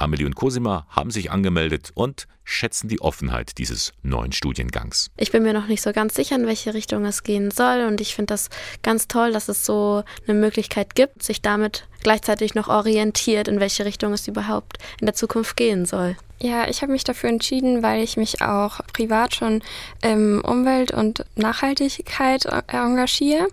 Amelie 0.00 0.24
und 0.24 0.34
Cosima 0.34 0.86
haben 0.88 1.10
sich 1.10 1.30
angemeldet 1.30 1.90
und 1.94 2.26
schätzen 2.42 2.88
die 2.88 3.00
Offenheit 3.00 3.58
dieses 3.58 3.92
neuen 4.02 4.32
Studiengangs. 4.32 5.10
Ich 5.16 5.30
bin 5.30 5.42
mir 5.42 5.52
noch 5.52 5.68
nicht 5.68 5.82
so 5.82 5.92
ganz 5.92 6.14
sicher, 6.14 6.36
in 6.36 6.46
welche 6.46 6.74
Richtung 6.74 7.04
es 7.04 7.22
gehen 7.22 7.50
soll 7.50 7.84
und 7.86 8.00
ich 8.00 8.14
finde 8.14 8.32
das 8.32 8.48
ganz 8.82 9.08
toll, 9.08 9.32
dass 9.32 9.48
es 9.48 9.64
so 9.64 10.02
eine 10.26 10.38
Möglichkeit 10.38 10.94
gibt, 10.94 11.22
sich 11.22 11.42
damit 11.42 11.86
gleichzeitig 12.02 12.54
noch 12.54 12.68
orientiert, 12.68 13.46
in 13.46 13.60
welche 13.60 13.84
Richtung 13.84 14.12
es 14.12 14.26
überhaupt 14.26 14.78
in 15.00 15.06
der 15.06 15.14
Zukunft 15.14 15.56
gehen 15.56 15.84
soll. 15.84 16.16
Ja, 16.42 16.66
ich 16.68 16.80
habe 16.80 16.92
mich 16.92 17.04
dafür 17.04 17.28
entschieden, 17.28 17.82
weil 17.82 18.02
ich 18.02 18.16
mich 18.16 18.40
auch 18.40 18.80
privat 18.94 19.34
schon 19.34 19.62
im 20.02 20.40
Umwelt- 20.42 20.92
und 20.92 21.26
Nachhaltigkeit 21.36 22.46
engagiere 22.68 23.48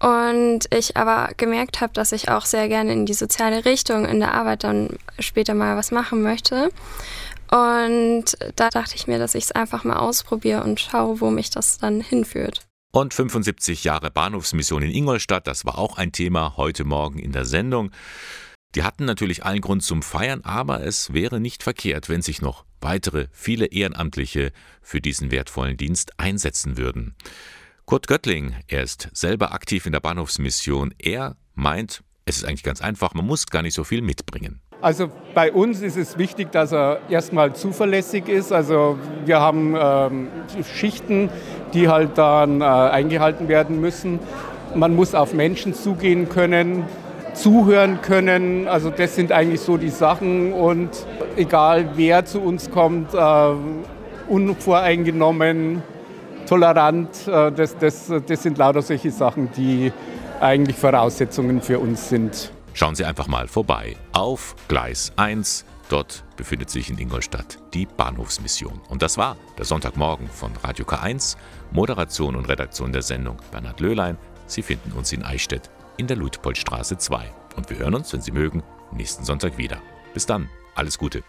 und 0.00 0.60
ich 0.72 0.96
aber 0.96 1.30
gemerkt 1.36 1.80
habe, 1.80 1.92
dass 1.92 2.12
ich 2.12 2.28
auch 2.28 2.46
sehr 2.46 2.68
gerne 2.68 2.92
in 2.92 3.06
die 3.06 3.14
soziale 3.14 3.64
Richtung 3.64 4.04
in 4.04 4.20
der 4.20 4.34
Arbeit 4.34 4.64
dann 4.64 4.90
später 5.18 5.54
mal 5.54 5.76
was 5.76 5.90
machen 5.90 6.22
möchte. 6.22 6.70
Und 7.50 8.24
da 8.56 8.68
dachte 8.68 8.94
ich 8.94 9.06
mir, 9.06 9.18
dass 9.18 9.34
ich 9.34 9.44
es 9.44 9.52
einfach 9.52 9.84
mal 9.84 9.96
ausprobiere 9.96 10.62
und 10.62 10.80
schaue, 10.80 11.20
wo 11.20 11.30
mich 11.30 11.50
das 11.50 11.78
dann 11.78 12.00
hinführt. 12.00 12.66
Und 12.92 13.14
75 13.14 13.84
Jahre 13.84 14.10
Bahnhofsmission 14.10 14.82
in 14.82 14.90
Ingolstadt, 14.90 15.46
das 15.46 15.64
war 15.64 15.78
auch 15.78 15.98
ein 15.98 16.12
Thema 16.12 16.56
heute 16.56 16.84
Morgen 16.84 17.18
in 17.18 17.32
der 17.32 17.44
Sendung. 17.44 17.90
Die 18.74 18.82
hatten 18.82 19.04
natürlich 19.06 19.44
allen 19.44 19.62
Grund 19.62 19.82
zum 19.82 20.02
Feiern, 20.02 20.42
aber 20.42 20.84
es 20.84 21.12
wäre 21.12 21.40
nicht 21.40 21.62
verkehrt, 21.62 22.08
wenn 22.08 22.22
sich 22.22 22.42
noch 22.42 22.64
weitere, 22.80 23.28
viele 23.32 23.66
Ehrenamtliche 23.66 24.52
für 24.82 25.00
diesen 25.00 25.30
wertvollen 25.30 25.76
Dienst 25.76 26.18
einsetzen 26.18 26.76
würden. 26.76 27.14
Kurt 27.88 28.06
Göttling, 28.06 28.54
er 28.66 28.82
ist 28.82 29.08
selber 29.14 29.54
aktiv 29.54 29.86
in 29.86 29.92
der 29.92 30.00
Bahnhofsmission. 30.00 30.92
Er 30.98 31.36
meint, 31.54 32.02
es 32.26 32.36
ist 32.36 32.44
eigentlich 32.44 32.62
ganz 32.62 32.82
einfach, 32.82 33.14
man 33.14 33.24
muss 33.24 33.46
gar 33.46 33.62
nicht 33.62 33.72
so 33.72 33.82
viel 33.82 34.02
mitbringen. 34.02 34.60
Also 34.82 35.10
bei 35.34 35.50
uns 35.50 35.80
ist 35.80 35.96
es 35.96 36.18
wichtig, 36.18 36.52
dass 36.52 36.72
er 36.72 37.00
erstmal 37.08 37.54
zuverlässig 37.54 38.28
ist. 38.28 38.52
Also 38.52 38.98
wir 39.24 39.40
haben 39.40 39.74
ähm, 39.74 40.28
Schichten, 40.70 41.30
die 41.72 41.88
halt 41.88 42.18
dann 42.18 42.60
äh, 42.60 42.64
eingehalten 42.64 43.48
werden 43.48 43.80
müssen. 43.80 44.18
Man 44.74 44.94
muss 44.94 45.14
auf 45.14 45.32
Menschen 45.32 45.72
zugehen 45.72 46.28
können, 46.28 46.84
zuhören 47.32 48.02
können. 48.02 48.68
Also 48.68 48.90
das 48.90 49.16
sind 49.16 49.32
eigentlich 49.32 49.62
so 49.62 49.78
die 49.78 49.88
Sachen. 49.88 50.52
Und 50.52 50.90
egal 51.36 51.92
wer 51.94 52.26
zu 52.26 52.42
uns 52.42 52.70
kommt, 52.70 53.14
äh, 53.14 53.52
unvoreingenommen, 54.28 55.82
tolerant. 56.48 57.28
Äh, 57.28 57.52
das, 57.52 57.76
das, 57.78 58.12
das 58.26 58.42
sind 58.42 58.58
lauter 58.58 58.82
solche 58.82 59.10
Sachen, 59.10 59.50
die 59.52 59.92
eigentlich 60.40 60.76
Voraussetzungen 60.76 61.60
für 61.60 61.78
uns 61.78 62.08
sind. 62.08 62.50
Schauen 62.74 62.94
Sie 62.94 63.04
einfach 63.04 63.26
mal 63.26 63.48
vorbei 63.48 63.96
auf 64.12 64.54
Gleis 64.68 65.12
1. 65.16 65.64
Dort 65.88 66.24
befindet 66.36 66.70
sich 66.70 66.90
in 66.90 66.98
Ingolstadt 66.98 67.58
die 67.72 67.86
Bahnhofsmission. 67.86 68.80
Und 68.88 69.02
das 69.02 69.16
war 69.16 69.36
der 69.56 69.64
Sonntagmorgen 69.64 70.28
von 70.28 70.52
Radio 70.62 70.84
K1. 70.84 71.36
Moderation 71.70 72.36
und 72.36 72.48
Redaktion 72.48 72.92
der 72.92 73.02
Sendung 73.02 73.38
Bernhard 73.50 73.80
Löhlein. 73.80 74.16
Sie 74.46 74.62
finden 74.62 74.92
uns 74.92 75.12
in 75.12 75.24
Eichstätt 75.24 75.70
in 75.96 76.06
der 76.06 76.16
Luitpoldstraße 76.16 76.98
2. 76.98 77.30
Und 77.56 77.70
wir 77.70 77.78
hören 77.78 77.94
uns, 77.94 78.12
wenn 78.12 78.20
Sie 78.20 78.32
mögen, 78.32 78.62
nächsten 78.92 79.24
Sonntag 79.24 79.58
wieder. 79.58 79.78
Bis 80.14 80.26
dann, 80.26 80.48
alles 80.74 80.98
Gute. 80.98 81.22